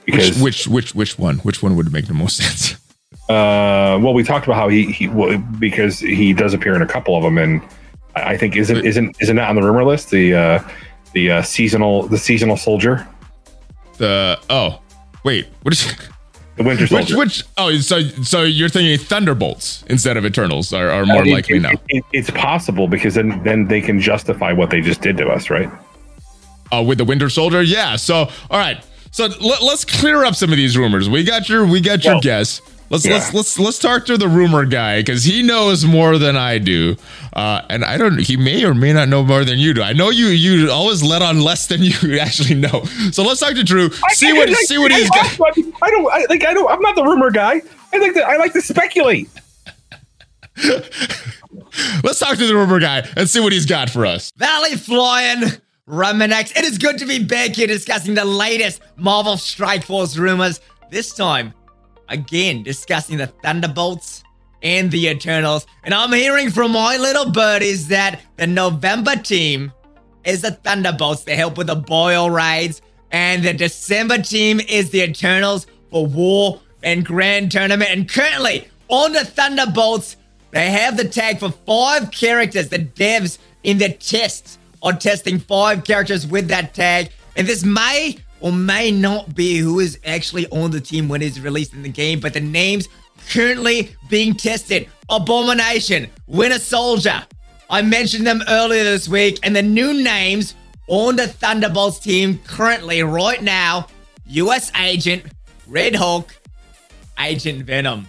because 0.05 0.41
which, 0.41 0.66
which 0.66 0.66
which 0.66 0.95
which 0.95 1.18
one? 1.18 1.39
Which 1.39 1.62
one 1.62 1.77
would 1.77 1.93
make 1.93 2.07
the 2.07 2.14
most 2.14 2.37
sense? 2.37 2.81
Uh, 3.29 3.99
well, 4.03 4.12
we 4.12 4.23
talked 4.25 4.47
about 4.47 4.57
how 4.57 4.68
he 4.68 4.91
he 4.91 5.07
well, 5.07 5.39
because 5.59 6.01
he 6.01 6.33
does 6.33 6.53
appear 6.53 6.75
in 6.75 6.83
a 6.83 6.87
couple 6.87 7.16
of 7.16 7.23
them, 7.23 7.39
and 7.39 7.62
I 8.16 8.37
think 8.37 8.57
isn't 8.57 8.85
isn't 8.85 9.16
isn't 9.20 9.37
that 9.37 9.49
on 9.49 9.55
the 9.55 9.62
rumor 9.62 9.85
list? 9.85 10.11
The 10.11 10.35
uh, 10.35 10.68
the 11.12 11.31
uh, 11.31 11.43
seasonal 11.43 12.03
the 12.09 12.18
seasonal 12.18 12.57
soldier. 12.57 13.07
The 13.97 14.39
oh 14.51 14.83
wait, 15.25 15.47
what 15.62 15.73
is 15.73 15.95
the 16.57 16.62
Winter 16.62 16.86
Soldier? 16.86 17.16
Which 17.16 17.38
which 17.38 17.46
oh 17.57 17.76
so 17.78 18.00
so 18.22 18.42
you're 18.42 18.68
thinking 18.68 18.98
Thunderbolts 19.05 19.84
instead 19.88 20.16
of 20.16 20.24
Eternals 20.24 20.72
are, 20.72 20.90
are 20.90 21.07
more 21.07 21.24
likely 21.24 21.57
it, 21.57 21.61
now. 21.61 21.72
It, 21.88 22.05
it's 22.12 22.30
possible 22.30 22.88
because 22.88 23.14
then 23.14 23.42
then 23.42 23.66
they 23.66 23.80
can 23.80 24.00
justify 24.00 24.53
what 24.53 24.70
they 24.70 24.80
just 24.80 25.00
did 25.00 25.16
to 25.18 25.28
us, 25.28 25.50
right? 25.50 25.70
Uh, 26.70 26.82
with 26.82 26.98
the 26.98 27.05
Winter 27.05 27.28
Soldier, 27.28 27.62
yeah. 27.62 27.96
So 27.96 28.14
all 28.50 28.59
right, 28.59 28.82
so 29.11 29.26
let, 29.40 29.62
us 29.62 29.84
clear 29.84 30.24
up 30.24 30.34
some 30.34 30.50
of 30.50 30.57
these 30.57 30.76
rumors. 30.76 31.09
We 31.09 31.22
got 31.22 31.48
your 31.48 31.66
we 31.66 31.80
got 31.80 32.05
your 32.05 32.14
well, 32.14 32.22
guess. 32.22 32.61
Let's 32.93 33.07
yeah. 33.07 33.14
let's 33.14 33.32
let's 33.32 33.59
let's 33.59 33.78
talk 33.78 34.05
to 34.05 34.18
the 34.18 34.28
rumor 34.28 34.66
guy 34.66 35.01
because 35.01 35.24
he 35.24 35.43
knows 35.43 35.86
more 35.86 36.18
than 36.18 36.36
I 36.36 36.59
do, 36.59 36.97
uh, 37.32 37.62
and 37.70 37.86
I 37.86 37.97
don't. 37.97 38.20
He 38.20 38.36
may 38.36 38.66
or 38.66 38.74
may 38.74 38.93
not 38.93 39.09
know 39.09 39.24
more 39.24 39.47
than 39.47 39.59
you 39.59 39.72
do. 39.72 39.80
I 39.80 39.95
know 39.95 40.11
you 40.11 40.26
you 40.26 40.70
always 40.70 41.03
let 41.03 41.22
on 41.22 41.40
less 41.40 41.68
than 41.68 41.82
you 41.82 42.18
actually 42.18 42.55
know. 42.55 42.84
So 43.11 43.22
let's 43.22 43.40
talk 43.40 43.55
to 43.55 43.64
Drew. 43.64 43.88
See 44.11 44.28
I, 44.28 44.32
what 44.34 44.51
I, 44.51 44.53
see 44.53 44.76
what 44.76 44.93
I, 44.93 44.97
he's 44.97 45.09
got. 45.09 45.24
I 45.80 45.90
don't 45.90 46.12
I, 46.12 46.26
like. 46.28 46.45
I 46.45 46.53
don't. 46.53 46.70
I'm 46.70 46.82
not 46.82 46.95
the 46.95 47.03
rumor 47.03 47.30
guy. 47.30 47.62
I 47.95 47.97
like 47.97 48.12
to. 48.12 48.22
I 48.22 48.36
like 48.36 48.53
to 48.53 48.61
speculate. 48.61 49.30
let's 52.05 52.18
talk 52.18 52.36
to 52.36 52.47
the 52.47 52.55
rumor 52.55 52.78
guy 52.78 53.09
and 53.16 53.26
see 53.26 53.40
what 53.40 53.55
he's 53.55 53.64
got 53.64 53.88
for 53.88 54.05
us. 54.05 54.30
Valley 54.36 54.76
flying. 54.76 55.45
Romanex. 55.88 56.55
It 56.55 56.64
is 56.66 56.76
good 56.76 56.99
to 56.99 57.07
be 57.07 57.24
back 57.24 57.57
here 57.57 57.66
discussing 57.66 58.12
the 58.14 58.26
latest 58.26 58.82
Marvel 58.97 59.38
Strike 59.38 59.84
Force 59.84 60.18
rumors. 60.18 60.61
This 60.90 61.14
time, 61.14 61.55
again, 62.13 62.63
discussing 62.63 63.17
the 63.17 63.27
Thunderbolts 63.27 64.23
and 64.63 64.91
the 64.91 65.09
Eternals. 65.09 65.67
And 65.83 65.93
I'm 65.93 66.13
hearing 66.13 66.51
from 66.51 66.73
my 66.73 66.97
little 66.97 67.33
birdies 67.33 67.89
that 67.89 68.21
the 68.37 68.47
November 68.47 69.17
team 69.17 69.73
is 70.25 70.43
the 70.43 70.53
Thunderbolts 70.53 71.25
to 71.25 71.35
help 71.35 71.59
with 71.59 71.67
the 71.67 71.75
Bio 71.75 72.29
raids. 72.29 72.81
And 73.11 73.43
the 73.43 73.53
December 73.53 74.19
team 74.19 74.61
is 74.61 74.91
the 74.91 75.03
Eternals 75.03 75.67
for 75.91 76.07
War 76.07 76.61
and 76.83 77.05
Grand 77.05 77.51
Tournament. 77.51 77.91
And 77.91 78.09
currently, 78.09 78.69
on 78.89 79.13
the 79.13 79.25
Thunderbolts, 79.25 80.17
they 80.53 80.71
have 80.71 80.97
the 80.97 81.09
tag 81.09 81.41
for 81.41 81.51
five 81.51 82.11
characters, 82.11 82.69
the 82.69 82.79
devs 82.79 83.39
in 83.63 83.79
the 83.79 83.89
tests 83.89 84.59
are 84.83 84.93
testing 84.93 85.39
five 85.39 85.85
characters 85.85 86.27
with 86.27 86.49
that 86.49 86.75
tag. 86.75 87.11
And 87.37 87.47
this 87.47 87.65
may 87.65 88.19
or 88.43 88.53
may 88.53 88.90
not 88.90 89.34
be 89.34 89.57
who 89.57 89.80
is 89.80 89.99
actually 90.05 90.47
on 90.49 90.70
the 90.70 90.80
team 90.80 91.09
when 91.09 91.22
it's 91.22 91.38
released 91.38 91.72
in 91.72 91.82
the 91.82 91.88
game, 91.88 92.20
but 92.20 92.34
the 92.34 92.40
names 92.40 92.88
currently 93.30 93.97
being 94.11 94.34
tested 94.34 94.88
Abomination, 95.09 96.09
Winter 96.26 96.59
Soldier. 96.59 97.22
I 97.70 97.80
mentioned 97.82 98.26
them 98.26 98.43
earlier 98.49 98.84
this 98.84 99.09
week, 99.09 99.38
and 99.43 99.55
the 99.55 99.62
new 99.62 99.95
names 99.95 100.55
on 100.88 101.16
the 101.16 101.28
Thunderbolts 101.28 102.01
team 102.01 102.38
currently, 102.47 103.03
right 103.03 103.43
now 103.43 103.86
US 104.26 104.72
Agent, 104.76 105.24
Red 105.66 105.95
Hulk, 105.95 106.34
Agent 107.18 107.64
Venom. 107.64 108.09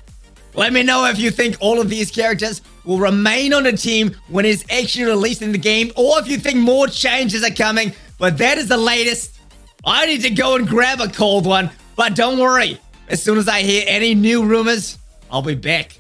Let 0.56 0.74
me 0.74 0.84
know 0.84 1.06
if 1.06 1.18
you 1.18 1.32
think 1.32 1.58
all 1.60 1.80
of 1.80 1.90
these 1.90 2.12
characters 2.12 2.62
will 2.86 3.00
remain 3.00 3.54
on 3.54 3.64
the 3.64 3.76
team 3.76 4.16
when 4.28 4.46
it's 4.46 4.64
actually 4.70 5.06
released 5.06 5.42
in 5.42 5.52
the 5.52 5.58
game, 5.58 5.92
or 5.96 6.20
if 6.20 6.28
you 6.28 6.38
think 6.38 6.58
more 6.58 6.88
changes 6.88 7.44
are 7.44 7.54
coming. 7.54 7.94
But 8.18 8.38
that 8.40 8.58
is 8.58 8.68
the 8.68 8.78
latest. 8.78 9.33
I 9.86 10.06
need 10.06 10.22
to 10.22 10.30
go 10.30 10.56
and 10.56 10.68
grab 10.68 11.02
a 11.02 11.08
cold 11.08 11.46
one, 11.46 11.70
but 11.96 12.16
don't 12.16 12.40
worry. 12.40 12.80
As 13.10 13.22
soon 13.22 13.38
as 13.38 13.48
I 13.48 13.62
hear 13.62 13.84
any 13.88 14.16
new 14.16 14.46
rumors, 14.46 14.98
I'll 15.30 15.42
be 15.42 15.56
back. 15.56 16.00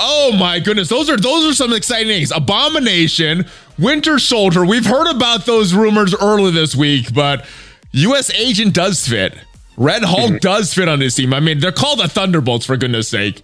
Oh 0.00 0.32
my 0.38 0.60
goodness, 0.60 0.88
those 0.88 1.10
are 1.10 1.16
those 1.16 1.44
are 1.44 1.54
some 1.54 1.72
exciting 1.72 2.06
things. 2.06 2.30
Abomination, 2.30 3.46
Winter 3.78 4.20
Soldier. 4.20 4.64
We've 4.64 4.86
heard 4.86 5.10
about 5.10 5.44
those 5.44 5.74
rumors 5.74 6.14
earlier 6.14 6.52
this 6.52 6.76
week, 6.76 7.12
but 7.12 7.44
U.S. 7.92 8.32
Agent 8.32 8.74
does 8.74 9.08
fit. 9.08 9.36
Red 9.76 10.04
Hulk 10.04 10.30
mm-hmm. 10.30 10.36
does 10.38 10.72
fit 10.72 10.88
on 10.88 11.00
this 11.00 11.16
team. 11.16 11.34
I 11.34 11.40
mean, 11.40 11.58
they're 11.58 11.72
called 11.72 11.98
the 11.98 12.08
Thunderbolts 12.08 12.66
for 12.66 12.76
goodness 12.76 13.08
sake. 13.08 13.42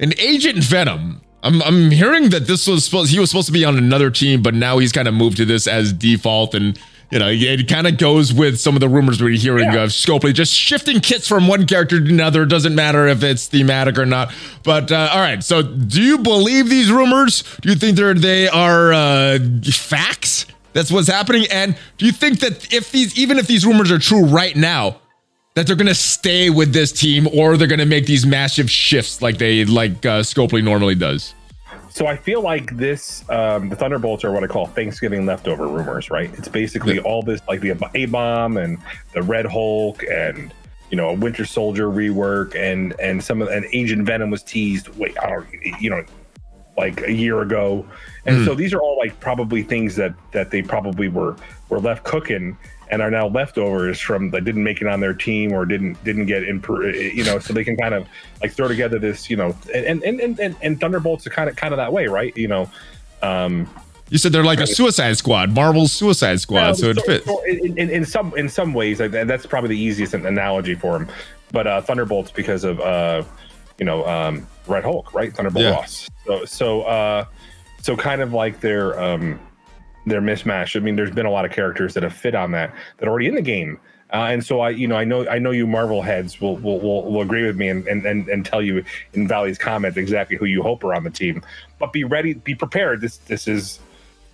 And 0.00 0.18
Agent 0.18 0.58
Venom. 0.58 1.20
I'm 1.44 1.62
I'm 1.62 1.90
hearing 1.90 2.30
that 2.30 2.46
this 2.46 2.66
was 2.66 2.84
supposed 2.84 3.12
he 3.12 3.20
was 3.20 3.30
supposed 3.30 3.46
to 3.46 3.52
be 3.52 3.64
on 3.64 3.76
another 3.76 4.10
team, 4.10 4.42
but 4.42 4.54
now 4.54 4.78
he's 4.78 4.92
kind 4.92 5.06
of 5.06 5.14
moved 5.14 5.36
to 5.36 5.44
this 5.44 5.66
as 5.66 5.92
default 5.92 6.54
and 6.54 6.78
you 7.10 7.18
know, 7.20 7.28
it 7.30 7.68
kind 7.68 7.86
of 7.86 7.96
goes 7.96 8.32
with 8.32 8.58
some 8.58 8.74
of 8.74 8.80
the 8.80 8.88
rumors 8.88 9.22
we're 9.22 9.36
hearing 9.36 9.72
yeah. 9.72 9.84
of 9.84 9.90
Scopely 9.90 10.34
just 10.34 10.52
shifting 10.52 11.00
kits 11.00 11.28
from 11.28 11.46
one 11.46 11.66
character 11.66 12.00
to 12.00 12.10
another. 12.10 12.44
Doesn't 12.44 12.74
matter 12.74 13.06
if 13.06 13.22
it's 13.22 13.46
thematic 13.46 13.98
or 13.98 14.06
not. 14.06 14.34
But 14.64 14.90
uh, 14.90 15.10
all 15.12 15.20
right, 15.20 15.44
so 15.44 15.62
do 15.62 16.02
you 16.02 16.18
believe 16.18 16.68
these 16.68 16.90
rumors? 16.90 17.44
Do 17.60 17.68
you 17.68 17.76
think 17.76 17.96
they're 17.96 18.14
they 18.14 18.48
are 18.48 18.92
uh, 18.92 19.38
facts? 19.70 20.46
That's 20.72 20.90
what's 20.90 21.06
happening. 21.06 21.46
And 21.52 21.76
do 21.98 22.06
you 22.06 22.12
think 22.12 22.40
that 22.40 22.72
if 22.72 22.90
these, 22.90 23.16
even 23.16 23.38
if 23.38 23.46
these 23.46 23.64
rumors 23.64 23.92
are 23.92 23.98
true 24.00 24.24
right 24.24 24.56
now, 24.56 24.96
that 25.54 25.68
they're 25.68 25.76
going 25.76 25.86
to 25.86 25.94
stay 25.94 26.50
with 26.50 26.72
this 26.72 26.90
team 26.90 27.28
or 27.32 27.56
they're 27.56 27.68
going 27.68 27.78
to 27.78 27.86
make 27.86 28.06
these 28.06 28.26
massive 28.26 28.68
shifts 28.68 29.22
like 29.22 29.38
they 29.38 29.64
like 29.64 30.04
uh, 30.04 30.20
Scopely 30.20 30.62
normally 30.62 30.96
does. 30.96 31.34
So 31.90 32.08
I 32.08 32.16
feel 32.16 32.42
like 32.42 32.76
this, 32.76 33.28
um, 33.30 33.68
the 33.68 33.76
Thunderbolts 33.76 34.24
are 34.24 34.32
what 34.32 34.42
I 34.42 34.48
call 34.48 34.66
Thanksgiving 34.66 35.26
leftover 35.26 35.68
rumors, 35.68 36.10
right? 36.10 36.28
It's 36.36 36.48
basically 36.48 36.96
yeah. 36.96 37.02
all 37.02 37.22
this, 37.22 37.40
like 37.46 37.60
the 37.60 37.76
A 37.94 38.06
bomb 38.06 38.56
and 38.56 38.78
the 39.12 39.22
Red 39.22 39.46
Hulk 39.46 40.02
and 40.10 40.52
you 40.90 40.96
know 40.96 41.10
a 41.10 41.14
Winter 41.14 41.44
Soldier 41.44 41.86
rework 41.86 42.56
and 42.56 42.94
and 43.00 43.22
some 43.22 43.40
of 43.40 43.48
and 43.48 43.64
Agent 43.72 44.04
Venom 44.06 44.30
was 44.30 44.42
teased. 44.42 44.88
Wait, 44.96 45.16
I 45.22 45.30
don't, 45.30 45.46
you 45.80 45.88
know, 45.88 46.04
like 46.76 47.00
a 47.02 47.12
year 47.12 47.42
ago, 47.42 47.86
and 48.26 48.38
mm. 48.38 48.44
so 48.44 48.54
these 48.54 48.74
are 48.74 48.80
all 48.80 48.98
like 48.98 49.18
probably 49.20 49.62
things 49.62 49.94
that 49.96 50.14
that 50.32 50.50
they 50.50 50.62
probably 50.62 51.08
were 51.08 51.36
were 51.68 51.78
left 51.78 52.04
cooking 52.04 52.56
and 52.90 53.02
are 53.02 53.10
now 53.10 53.26
leftovers 53.28 54.00
from 54.00 54.30
that 54.30 54.44
didn't 54.44 54.64
make 54.64 54.80
it 54.80 54.86
on 54.86 55.00
their 55.00 55.14
team 55.14 55.52
or 55.52 55.64
didn't 55.64 56.02
didn't 56.04 56.26
get 56.26 56.42
in 56.42 56.62
you 57.14 57.24
know 57.24 57.38
so 57.38 57.52
they 57.52 57.64
can 57.64 57.76
kind 57.76 57.94
of 57.94 58.06
like 58.42 58.52
throw 58.52 58.68
together 58.68 58.98
this 58.98 59.30
you 59.30 59.36
know 59.36 59.56
and 59.74 60.02
and 60.02 60.20
and, 60.20 60.38
and, 60.38 60.56
and 60.62 60.80
thunderbolts 60.80 61.26
are 61.26 61.30
kind 61.30 61.48
of 61.48 61.56
kind 61.56 61.72
of 61.72 61.78
that 61.78 61.92
way 61.92 62.06
right 62.06 62.36
you 62.36 62.48
know 62.48 62.70
um 63.22 63.68
you 64.10 64.18
said 64.18 64.32
they're 64.32 64.44
like 64.44 64.60
a 64.60 64.66
Suicide 64.66 65.16
Squad, 65.16 65.50
Marvel's 65.50 65.90
Suicide 65.90 66.38
Squad, 66.38 66.74
so, 66.74 66.82
so 66.82 66.90
it 66.90 67.00
fits. 67.06 67.24
So 67.24 67.42
in, 67.44 67.78
in, 67.78 67.90
in, 67.90 68.04
some 68.04 68.34
in 68.36 68.50
some 68.50 68.74
ways, 68.74 68.98
that's 68.98 69.46
probably 69.46 69.70
the 69.70 69.80
easiest 69.80 70.12
analogy 70.12 70.74
for 70.74 70.98
them. 70.98 71.08
But 71.52 71.66
uh, 71.66 71.80
Thunderbolts 71.80 72.30
because 72.30 72.64
of 72.64 72.80
uh, 72.80 73.24
you 73.78 73.86
know 73.86 74.06
um, 74.06 74.46
Red 74.66 74.84
Hulk, 74.84 75.14
right? 75.14 75.34
Thunderbolt 75.34 75.64
yeah. 75.64 75.70
Ross. 75.70 76.08
So 76.26 76.44
so 76.44 76.82
uh, 76.82 77.24
so 77.80 77.96
kind 77.96 78.20
of 78.20 78.32
like 78.34 78.60
their 78.60 79.00
um, 79.00 79.40
their 80.06 80.20
mismatch. 80.20 80.76
I 80.76 80.80
mean, 80.80 80.96
there's 80.96 81.10
been 81.10 81.26
a 81.26 81.30
lot 81.30 81.44
of 81.44 81.52
characters 81.52 81.94
that 81.94 82.02
have 82.02 82.12
fit 82.12 82.34
on 82.34 82.52
that 82.52 82.74
that 82.98 83.08
are 83.08 83.10
already 83.10 83.28
in 83.28 83.34
the 83.34 83.42
game. 83.42 83.78
Uh, 84.12 84.28
and 84.30 84.44
so 84.44 84.60
I, 84.60 84.70
you 84.70 84.86
know, 84.86 84.96
I 84.96 85.04
know, 85.04 85.26
I 85.28 85.38
know 85.38 85.50
you 85.50 85.66
Marvel 85.66 86.02
heads 86.02 86.40
will 86.40 86.56
will, 86.58 86.78
will, 86.78 87.10
will 87.10 87.22
agree 87.22 87.44
with 87.44 87.56
me 87.56 87.68
and, 87.68 87.86
and, 87.88 88.04
and, 88.06 88.28
and 88.28 88.46
tell 88.46 88.62
you 88.62 88.84
in 89.12 89.26
Valley's 89.26 89.58
comment 89.58 89.96
exactly 89.96 90.36
who 90.36 90.44
you 90.44 90.62
hope 90.62 90.84
are 90.84 90.94
on 90.94 91.04
the 91.04 91.10
team. 91.10 91.42
But 91.78 91.92
be 91.92 92.04
ready, 92.04 92.34
be 92.34 92.54
prepared. 92.54 93.00
This 93.00 93.16
this 93.16 93.48
is 93.48 93.80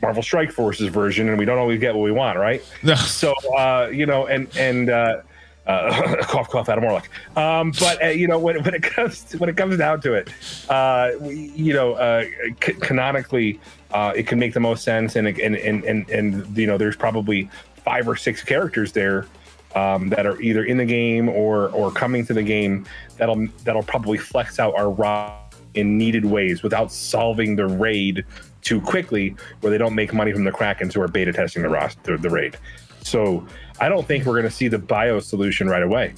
Marvel 0.03 0.23
Strike 0.23 0.51
Forces 0.51 0.89
version, 0.89 1.29
and 1.29 1.39
we 1.39 1.45
don't 1.45 1.59
always 1.59 1.81
get 1.81 1.95
what 1.95 2.03
we 2.03 2.13
want, 2.13 2.39
right? 2.39 2.63
so 2.97 3.33
uh, 3.57 3.89
you 3.93 4.07
know, 4.07 4.27
and 4.27 4.55
and 4.57 4.91
uh, 4.91 5.23
Uh, 5.67 6.17
cough, 6.23 6.49
cough, 6.49 6.69
Adam 6.69 6.85
Warlock. 6.85 7.09
Um, 7.37 7.73
but 7.79 8.03
uh, 8.03 8.09
you 8.09 8.27
know, 8.27 8.39
when, 8.39 8.63
when 8.63 8.75
it 8.75 8.83
comes 8.83 9.23
to, 9.25 9.39
when 9.39 9.49
it 9.49 9.57
comes 9.57 9.77
down 9.77 10.01
to 10.03 10.15
it, 10.15 10.31
uh, 10.69 11.13
we, 11.21 11.53
you 11.55 11.73
know, 11.73 11.95
uh, 11.95 12.25
c- 12.65 12.75
canonically, 12.75 13.61
uh, 13.93 14.13
it 14.17 14.27
can 14.27 14.39
make 14.39 14.55
the 14.55 14.61
most 14.61 14.85
sense, 14.85 15.17
and 15.17 15.27
and 15.29 15.57
and 15.57 15.85
and, 15.85 16.11
and 16.11 16.57
you 16.57 16.67
know, 16.67 16.79
there's 16.79 16.97
probably 16.97 17.51
five 17.85 18.09
or 18.09 18.17
six 18.17 18.43
characters 18.43 18.93
there 18.93 19.27
um, 19.75 20.09
that 20.11 20.27
are 20.27 20.41
either 20.41 20.65
in 20.65 20.77
the 20.77 20.85
game 20.85 21.29
or 21.29 21.69
or 21.71 21.91
coming 21.91 22.25
to 22.27 22.35
the 22.35 22.43
game 22.43 22.87
that'll 23.17 23.47
that'll 23.65 23.83
probably 23.83 24.19
flex 24.19 24.59
out 24.59 24.75
our 24.77 24.91
raw 24.91 25.37
in 25.75 25.97
needed 25.97 26.25
ways 26.25 26.63
without 26.63 26.91
solving 26.91 27.57
the 27.57 27.67
raid 27.67 28.25
too 28.63 28.81
quickly, 28.81 29.37
where 29.61 29.71
they 29.71 29.79
don't 29.79 29.95
make 29.95 30.13
money 30.13 30.33
from 30.33 30.45
the 30.45 30.51
Krakens 30.51 30.93
who 30.93 31.01
are 31.01 31.09
beta 31.09 31.33
testing 31.33 31.63
the 31.63 31.69
roster, 31.69 32.19
the 32.19 32.31
raid. 32.31 32.57
So 33.03 33.47
I 33.81 33.89
don't 33.89 34.07
think 34.07 34.27
we're 34.27 34.35
going 34.35 34.45
to 34.45 34.51
see 34.51 34.69
the 34.69 34.79
bio 34.79 35.21
solution 35.21 35.69
right 35.69 35.83
away. 35.83 36.15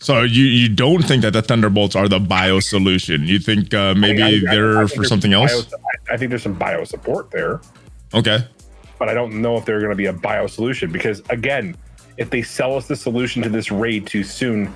So 0.00 0.22
you 0.22 0.44
you 0.44 0.68
don't 0.68 1.02
think 1.02 1.22
that 1.22 1.32
the 1.32 1.42
Thunderbolts 1.42 1.96
are 1.96 2.08
the 2.08 2.20
bio 2.20 2.60
solution? 2.60 3.26
You 3.26 3.38
think 3.38 3.72
uh, 3.72 3.94
maybe 3.94 4.22
I, 4.22 4.28
I, 4.28 4.40
they're 4.40 4.82
I 4.82 4.86
for 4.86 5.04
something 5.04 5.32
else? 5.32 5.72
I 6.10 6.16
think 6.16 6.30
there's 6.30 6.42
some 6.42 6.54
bio 6.54 6.84
support 6.84 7.30
there. 7.30 7.60
Okay, 8.12 8.46
but 8.98 9.08
I 9.08 9.14
don't 9.14 9.40
know 9.40 9.56
if 9.56 9.64
they're 9.64 9.80
going 9.80 9.92
to 9.92 9.96
be 9.96 10.06
a 10.06 10.12
bio 10.12 10.46
solution 10.46 10.92
because 10.92 11.22
again, 11.30 11.76
if 12.16 12.30
they 12.30 12.42
sell 12.42 12.76
us 12.76 12.86
the 12.86 12.96
solution 12.96 13.42
to 13.42 13.48
this 13.48 13.70
raid 13.70 14.06
too 14.06 14.24
soon, 14.24 14.74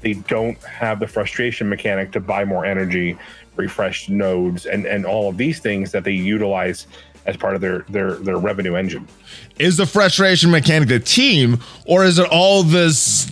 they 0.00 0.14
don't 0.14 0.56
have 0.64 0.98
the 0.98 1.06
frustration 1.06 1.68
mechanic 1.68 2.10
to 2.12 2.20
buy 2.20 2.44
more 2.44 2.64
energy, 2.64 3.18
refresh 3.56 4.08
nodes, 4.08 4.66
and 4.66 4.86
and 4.86 5.04
all 5.04 5.28
of 5.28 5.36
these 5.36 5.60
things 5.60 5.92
that 5.92 6.04
they 6.04 6.12
utilize 6.12 6.86
as 7.26 7.36
part 7.36 7.54
of 7.54 7.60
their 7.60 7.80
their 7.88 8.14
their 8.14 8.36
revenue 8.36 8.74
engine. 8.74 9.06
Is 9.58 9.76
the 9.76 9.86
frustration 9.86 10.50
mechanic 10.50 10.88
the 10.88 11.00
team, 11.00 11.58
or 11.84 12.04
is 12.04 12.18
it 12.18 12.28
all 12.30 12.62
this 12.62 13.30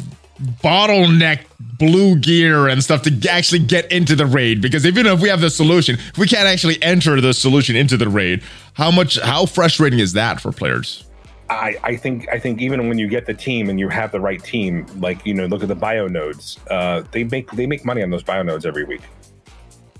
bottleneck 0.62 1.40
blue 1.58 2.16
gear 2.16 2.68
and 2.68 2.82
stuff 2.82 3.02
to 3.02 3.28
actually 3.30 3.60
get 3.60 3.90
into 3.90 4.14
the 4.14 4.26
raid? 4.26 4.60
Because 4.60 4.86
even 4.86 5.06
if 5.06 5.20
we 5.20 5.28
have 5.28 5.40
the 5.40 5.50
solution, 5.50 5.96
if 5.96 6.18
we 6.18 6.26
can't 6.26 6.46
actually 6.46 6.82
enter 6.82 7.20
the 7.20 7.32
solution 7.32 7.76
into 7.76 7.96
the 7.96 8.08
raid, 8.08 8.42
how 8.74 8.90
much 8.90 9.18
how 9.20 9.46
frustrating 9.46 9.98
is 9.98 10.12
that 10.12 10.40
for 10.40 10.52
players? 10.52 11.04
I, 11.50 11.76
I 11.82 11.96
think 11.96 12.28
I 12.28 12.38
think 12.38 12.60
even 12.60 12.88
when 12.88 12.98
you 12.98 13.08
get 13.08 13.24
the 13.24 13.34
team 13.34 13.70
and 13.70 13.80
you 13.80 13.88
have 13.88 14.12
the 14.12 14.20
right 14.20 14.42
team, 14.42 14.86
like 14.98 15.24
you 15.24 15.32
know, 15.32 15.46
look 15.46 15.62
at 15.62 15.68
the 15.68 15.74
bio 15.74 16.06
nodes. 16.06 16.58
Uh, 16.70 17.02
they 17.10 17.24
make 17.24 17.50
they 17.52 17.66
make 17.66 17.84
money 17.84 18.02
on 18.02 18.10
those 18.10 18.22
bio 18.22 18.42
nodes 18.42 18.66
every 18.66 18.84
week. 18.84 19.00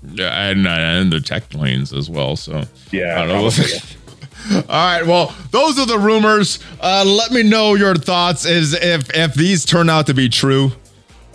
Yeah, 0.03 0.49
and 0.49 0.65
and 0.67 1.11
the 1.11 1.19
tech 1.19 1.53
lanes 1.53 1.93
as 1.93 2.09
well. 2.09 2.35
So 2.35 2.63
yeah, 2.91 3.21
All 4.51 4.63
right. 4.67 5.05
Well, 5.05 5.35
those 5.51 5.77
are 5.77 5.85
the 5.85 5.99
rumors. 5.99 6.59
Uh, 6.79 7.03
let 7.05 7.31
me 7.31 7.43
know 7.43 7.75
your 7.75 7.95
thoughts. 7.95 8.45
Is 8.45 8.73
if 8.73 9.13
if 9.15 9.33
these 9.33 9.65
turn 9.65 9.89
out 9.89 10.07
to 10.07 10.13
be 10.13 10.29
true. 10.29 10.71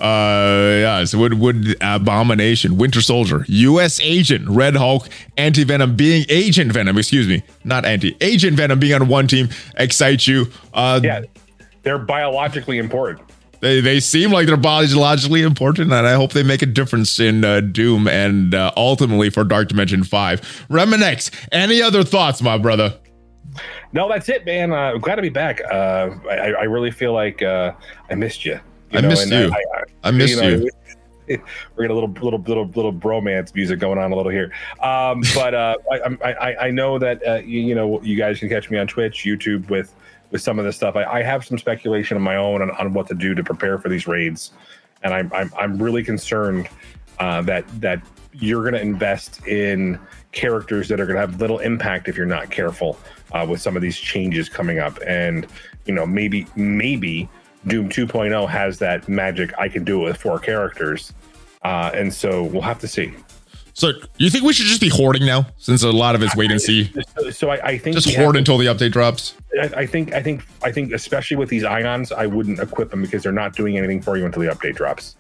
Uh, 0.01 0.81
yeah. 0.81 1.05
So 1.05 1.19
would 1.19 1.35
would 1.35 1.77
Abomination, 1.81 2.77
Winter 2.77 3.01
Soldier, 3.01 3.45
U.S. 3.49 4.01
Agent, 4.01 4.49
Red 4.49 4.77
Hulk, 4.77 5.09
Anti 5.37 5.65
Venom 5.65 5.95
being 5.97 6.25
Agent 6.29 6.73
Venom, 6.73 6.99
excuse 6.99 7.29
me, 7.29 7.43
not 7.63 7.85
Anti 7.85 8.17
Agent 8.21 8.57
Venom 8.57 8.79
being 8.79 8.95
on 8.95 9.09
one 9.09 9.27
team 9.29 9.49
excite 9.77 10.27
you? 10.27 10.47
Uh, 10.73 11.01
yeah, 11.03 11.23
they're 11.83 11.99
biologically 11.99 12.79
important. 12.79 13.21
They, 13.65 13.81
they 13.81 13.99
seem 13.99 14.31
like 14.31 14.47
they're 14.47 14.59
biologically 14.59 15.41
important, 15.41 15.91
and 15.91 16.07
I 16.07 16.13
hope 16.13 16.35
they 16.35 16.43
make 16.43 16.61
a 16.61 16.67
difference 16.67 17.19
in 17.19 17.47
uh, 17.47 17.63
Doom 17.63 18.07
and 18.07 18.55
uh, 18.55 18.71
ultimately 18.77 19.31
for 19.31 19.43
Dark 19.43 19.69
Dimension 19.69 20.05
5. 20.05 20.67
Reminex, 20.69 21.31
any 21.51 21.81
other 21.81 22.05
thoughts, 22.05 22.43
my 22.43 22.59
brother? 22.59 22.99
No, 23.95 24.07
that's 24.07 24.29
it, 24.29 24.45
man. 24.45 24.71
Uh, 24.71 24.99
glad 24.99 25.15
to 25.15 25.23
be 25.23 25.31
back. 25.31 25.63
Uh, 25.65 26.11
I, 26.29 26.53
I 26.53 26.63
really 26.65 26.91
feel 26.91 27.15
like 27.15 27.41
uh, 27.41 27.73
I 28.11 28.15
missed 28.17 28.45
you. 28.45 28.61
you 28.91 28.99
I 28.99 29.01
know, 29.01 29.09
missed 29.09 29.31
you. 29.31 29.51
I, 29.51 29.79
I, 29.79 29.83
I 30.03 30.11
missed 30.11 30.35
you. 30.35 30.41
Know, 30.43 30.69
you. 31.29 31.43
We're 31.75 31.85
getting 31.85 31.91
a 31.91 31.95
little, 31.95 32.11
little, 32.11 32.41
little, 32.41 32.67
little 32.67 32.93
bromance 32.93 33.55
music 33.55 33.79
going 33.79 33.99
on 33.99 34.13
a 34.13 34.15
little 34.15 34.31
here. 34.31 34.53
Um, 34.83 35.23
but 35.35 35.55
uh, 35.55 35.77
I, 35.91 36.33
I, 36.33 36.67
I 36.67 36.71
know 36.71 36.99
that 36.99 37.27
uh, 37.27 37.37
you, 37.37 37.61
you 37.61 37.75
know 37.75 38.03
you 38.03 38.15
guys 38.15 38.41
can 38.41 38.51
catch 38.51 38.71
me 38.71 38.77
on 38.77 38.87
Twitch, 38.87 39.25
YouTube 39.25 39.71
with 39.71 39.95
with 40.35 40.43
some 40.43 40.59
of 40.59 40.65
this 40.65 40.75
stuff. 40.75 40.97
I, 40.97 41.05
I 41.05 41.23
have 41.23 41.47
some 41.47 41.59
speculation 41.59 42.17
of 42.17 42.23
my 42.25 42.35
own 42.35 42.61
on, 42.61 42.73
on, 42.73 42.93
what 42.93 43.07
to 43.07 43.15
do 43.15 43.37
to 43.37 43.45
prepare 43.45 43.79
for 43.79 43.89
these 43.89 44.09
raids, 44.09 44.51
and 45.05 45.15
I'm 45.15 45.33
I'm, 45.33 45.53
I'm 45.57 45.81
really 45.81 46.03
concerned 46.03 46.69
uh, 47.21 47.41
that 47.43 47.65
that 47.81 48.03
you're 48.33 48.63
going 48.63 48.75
to 48.75 48.81
invest 48.81 49.47
in 49.47 49.97
characters 50.33 50.89
that 50.89 51.01
are 51.01 51.07
going 51.07 51.15
to 51.15 51.21
have 51.21 51.41
little 51.41 51.61
impact 51.61 52.09
if 52.09 52.17
you're 52.17 52.27
not 52.27 52.51
careful 52.51 52.99
uh, 53.31 53.47
with 53.49 53.61
some 53.61 53.77
of 53.77 53.83
these 53.83 53.97
changes 53.97 54.49
coming 54.49 54.81
up. 54.81 54.99
And 55.07 55.47
you 55.85 55.95
know, 55.95 56.05
maybe 56.05 56.49
maybe 56.57 57.29
Doom 57.69 57.89
2.0 57.89 58.49
has 58.49 58.81
that 58.81 59.09
magic. 59.09 59.57
I 59.57 59.69
can 59.69 59.85
do 59.85 60.01
it 60.01 60.05
with 60.05 60.17
four 60.17 60.41
characters, 60.41 61.15
uh, 61.63 61.93
and 61.95 62.13
so 62.13 62.43
we'll 62.43 62.63
have 62.63 62.81
to 62.81 62.89
see. 62.89 63.15
So 63.75 63.93
you 64.19 64.31
think 64.31 64.45
we 64.45 64.53
should 64.53 64.67
just 64.67 64.81
be 64.81 64.89
hoarding 64.89 65.27
now, 65.27 65.47
since 65.59 65.83
a 65.83 65.91
lot 65.91 66.15
of 66.15 66.23
it's 66.23 66.35
wait 66.37 66.53
and 66.53 66.63
see? 66.63 66.93
So, 67.19 67.31
so 67.31 67.51
I, 67.51 67.67
I, 67.67 67.79
think 67.79 67.97
just 67.97 68.15
hoard 68.17 68.37
until 68.37 68.57
the 68.57 68.67
update 68.67 68.93
drops. 68.93 69.35
I, 69.61 69.67
I, 69.79 69.87
think 69.87 70.15
I 70.15 70.23
think 70.23 70.45
I 70.63 70.71
think 70.71 70.93
especially 70.93 71.37
with 71.37 71.49
these 71.49 71.65
ions, 71.65 72.13
I 72.13 72.27
wouldn't 72.27 72.61
equip 72.61 72.91
them 72.91 73.03
because 73.03 73.25
they're 73.25 73.33
not 73.33 73.55
doing 73.55 73.77
anything 73.77 74.01
for 74.01 74.17
you 74.17 74.27
until 74.27 74.43
the 74.43 74.49
update 74.49 74.77
drops. 74.77 75.17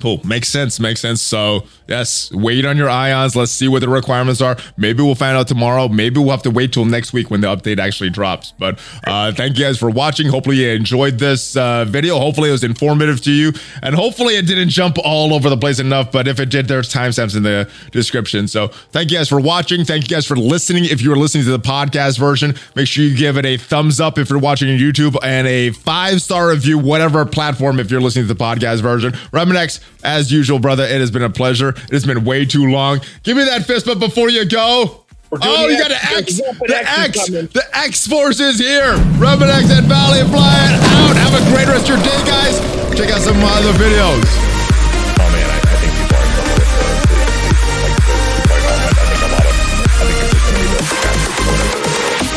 Cool. 0.00 0.20
Makes 0.24 0.48
sense. 0.48 0.80
Makes 0.80 1.00
sense. 1.00 1.20
So, 1.20 1.64
yes, 1.86 2.32
wait 2.32 2.64
on 2.64 2.78
your 2.78 2.88
ions. 2.88 3.36
Let's 3.36 3.52
see 3.52 3.68
what 3.68 3.80
the 3.80 3.88
requirements 3.88 4.40
are. 4.40 4.56
Maybe 4.78 5.02
we'll 5.02 5.14
find 5.14 5.36
out 5.36 5.46
tomorrow. 5.46 5.88
Maybe 5.88 6.18
we'll 6.18 6.30
have 6.30 6.42
to 6.44 6.50
wait 6.50 6.72
till 6.72 6.86
next 6.86 7.12
week 7.12 7.30
when 7.30 7.42
the 7.42 7.48
update 7.48 7.78
actually 7.78 8.08
drops. 8.08 8.52
But 8.58 8.78
uh, 9.06 9.32
thank 9.32 9.58
you 9.58 9.64
guys 9.64 9.78
for 9.78 9.90
watching. 9.90 10.28
Hopefully, 10.28 10.56
you 10.56 10.70
enjoyed 10.70 11.18
this 11.18 11.54
uh, 11.54 11.84
video. 11.84 12.18
Hopefully, 12.18 12.48
it 12.48 12.52
was 12.52 12.64
informative 12.64 13.20
to 13.22 13.32
you. 13.32 13.52
And 13.82 13.94
hopefully, 13.94 14.36
it 14.36 14.46
didn't 14.46 14.70
jump 14.70 14.96
all 15.04 15.34
over 15.34 15.50
the 15.50 15.58
place 15.58 15.78
enough. 15.80 16.10
But 16.10 16.26
if 16.26 16.40
it 16.40 16.48
did, 16.48 16.66
there's 16.66 16.90
timestamps 16.90 17.36
in 17.36 17.42
the 17.42 17.70
description. 17.92 18.48
So, 18.48 18.68
thank 18.68 19.10
you 19.10 19.18
guys 19.18 19.28
for 19.28 19.40
watching. 19.40 19.84
Thank 19.84 20.08
you 20.08 20.16
guys 20.16 20.26
for 20.26 20.36
listening. 20.36 20.86
If 20.86 21.02
you 21.02 21.12
are 21.12 21.16
listening 21.16 21.44
to 21.44 21.50
the 21.50 21.58
podcast 21.58 22.18
version, 22.18 22.54
make 22.74 22.88
sure 22.88 23.04
you 23.04 23.14
give 23.14 23.36
it 23.36 23.44
a 23.44 23.58
thumbs 23.58 24.00
up 24.00 24.18
if 24.18 24.30
you're 24.30 24.38
watching 24.38 24.70
on 24.70 24.78
YouTube 24.78 25.16
and 25.22 25.46
a 25.46 25.70
five 25.72 26.22
star 26.22 26.48
review, 26.48 26.78
whatever 26.78 27.26
platform, 27.26 27.78
if 27.78 27.90
you're 27.90 28.00
listening 28.00 28.26
to 28.26 28.32
the 28.32 28.42
podcast 28.42 28.80
version. 28.80 29.12
Reminex 29.12 29.80
as 30.02 30.32
usual, 30.32 30.58
brother, 30.58 30.84
it 30.84 31.00
has 31.00 31.10
been 31.10 31.22
a 31.22 31.30
pleasure. 31.30 31.70
It 31.70 31.90
has 31.92 32.06
been 32.06 32.24
way 32.24 32.44
too 32.46 32.66
long. 32.70 33.00
Give 33.22 33.36
me 33.36 33.44
that 33.44 33.66
fist 33.66 33.86
bump 33.86 34.00
before 34.00 34.30
you 34.30 34.44
go. 34.44 35.04
Oh, 35.32 35.68
you 35.68 35.78
got 35.78 35.92
an 35.92 36.18
X. 36.18 36.38
The 36.38 36.82
X. 36.82 37.26
The 37.28 37.64
X 37.72 38.06
Force 38.08 38.40
is 38.40 38.58
here. 38.58 38.96
Rubbin 39.22 39.48
X 39.48 39.70
and 39.70 39.86
Valley 39.86 40.26
flying 40.26 40.74
out. 40.74 41.14
Have 41.14 41.34
a 41.38 41.42
great 41.54 41.68
rest 41.68 41.86
of 41.88 41.94
your 41.94 42.02
day, 42.02 42.18
guys. 42.26 42.58
Check 42.98 43.10
out 43.14 43.20
some 43.20 43.36
of 43.36 43.42
my 43.42 43.54
other 43.62 43.70
videos. 43.78 44.26
Oh 44.26 45.30
man, 45.30 45.46
I, 45.46 45.54
I 45.54 45.76
think 45.78 45.92
people 46.02 46.18
are 46.18 46.26
in 46.26 46.32
trouble 46.34 46.54
with 46.58 46.66
the, 46.74 47.20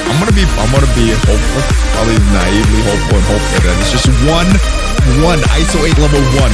I'm 0.05 0.19
gonna 0.21 0.37
be 0.37 0.45
I'm 0.45 0.69
gonna 0.69 0.93
be 0.93 1.09
hopeful, 1.25 1.61
probably 1.97 2.17
naively 2.29 2.81
hopeful 2.85 3.17
and 3.17 3.25
hopeful 3.25 3.59
that 3.65 3.73
it's 3.81 3.89
just 3.89 4.05
one 4.29 4.45
one 5.25 5.39
ISO 5.57 5.81
8 5.81 5.97
level 5.97 6.21
one 6.39 6.53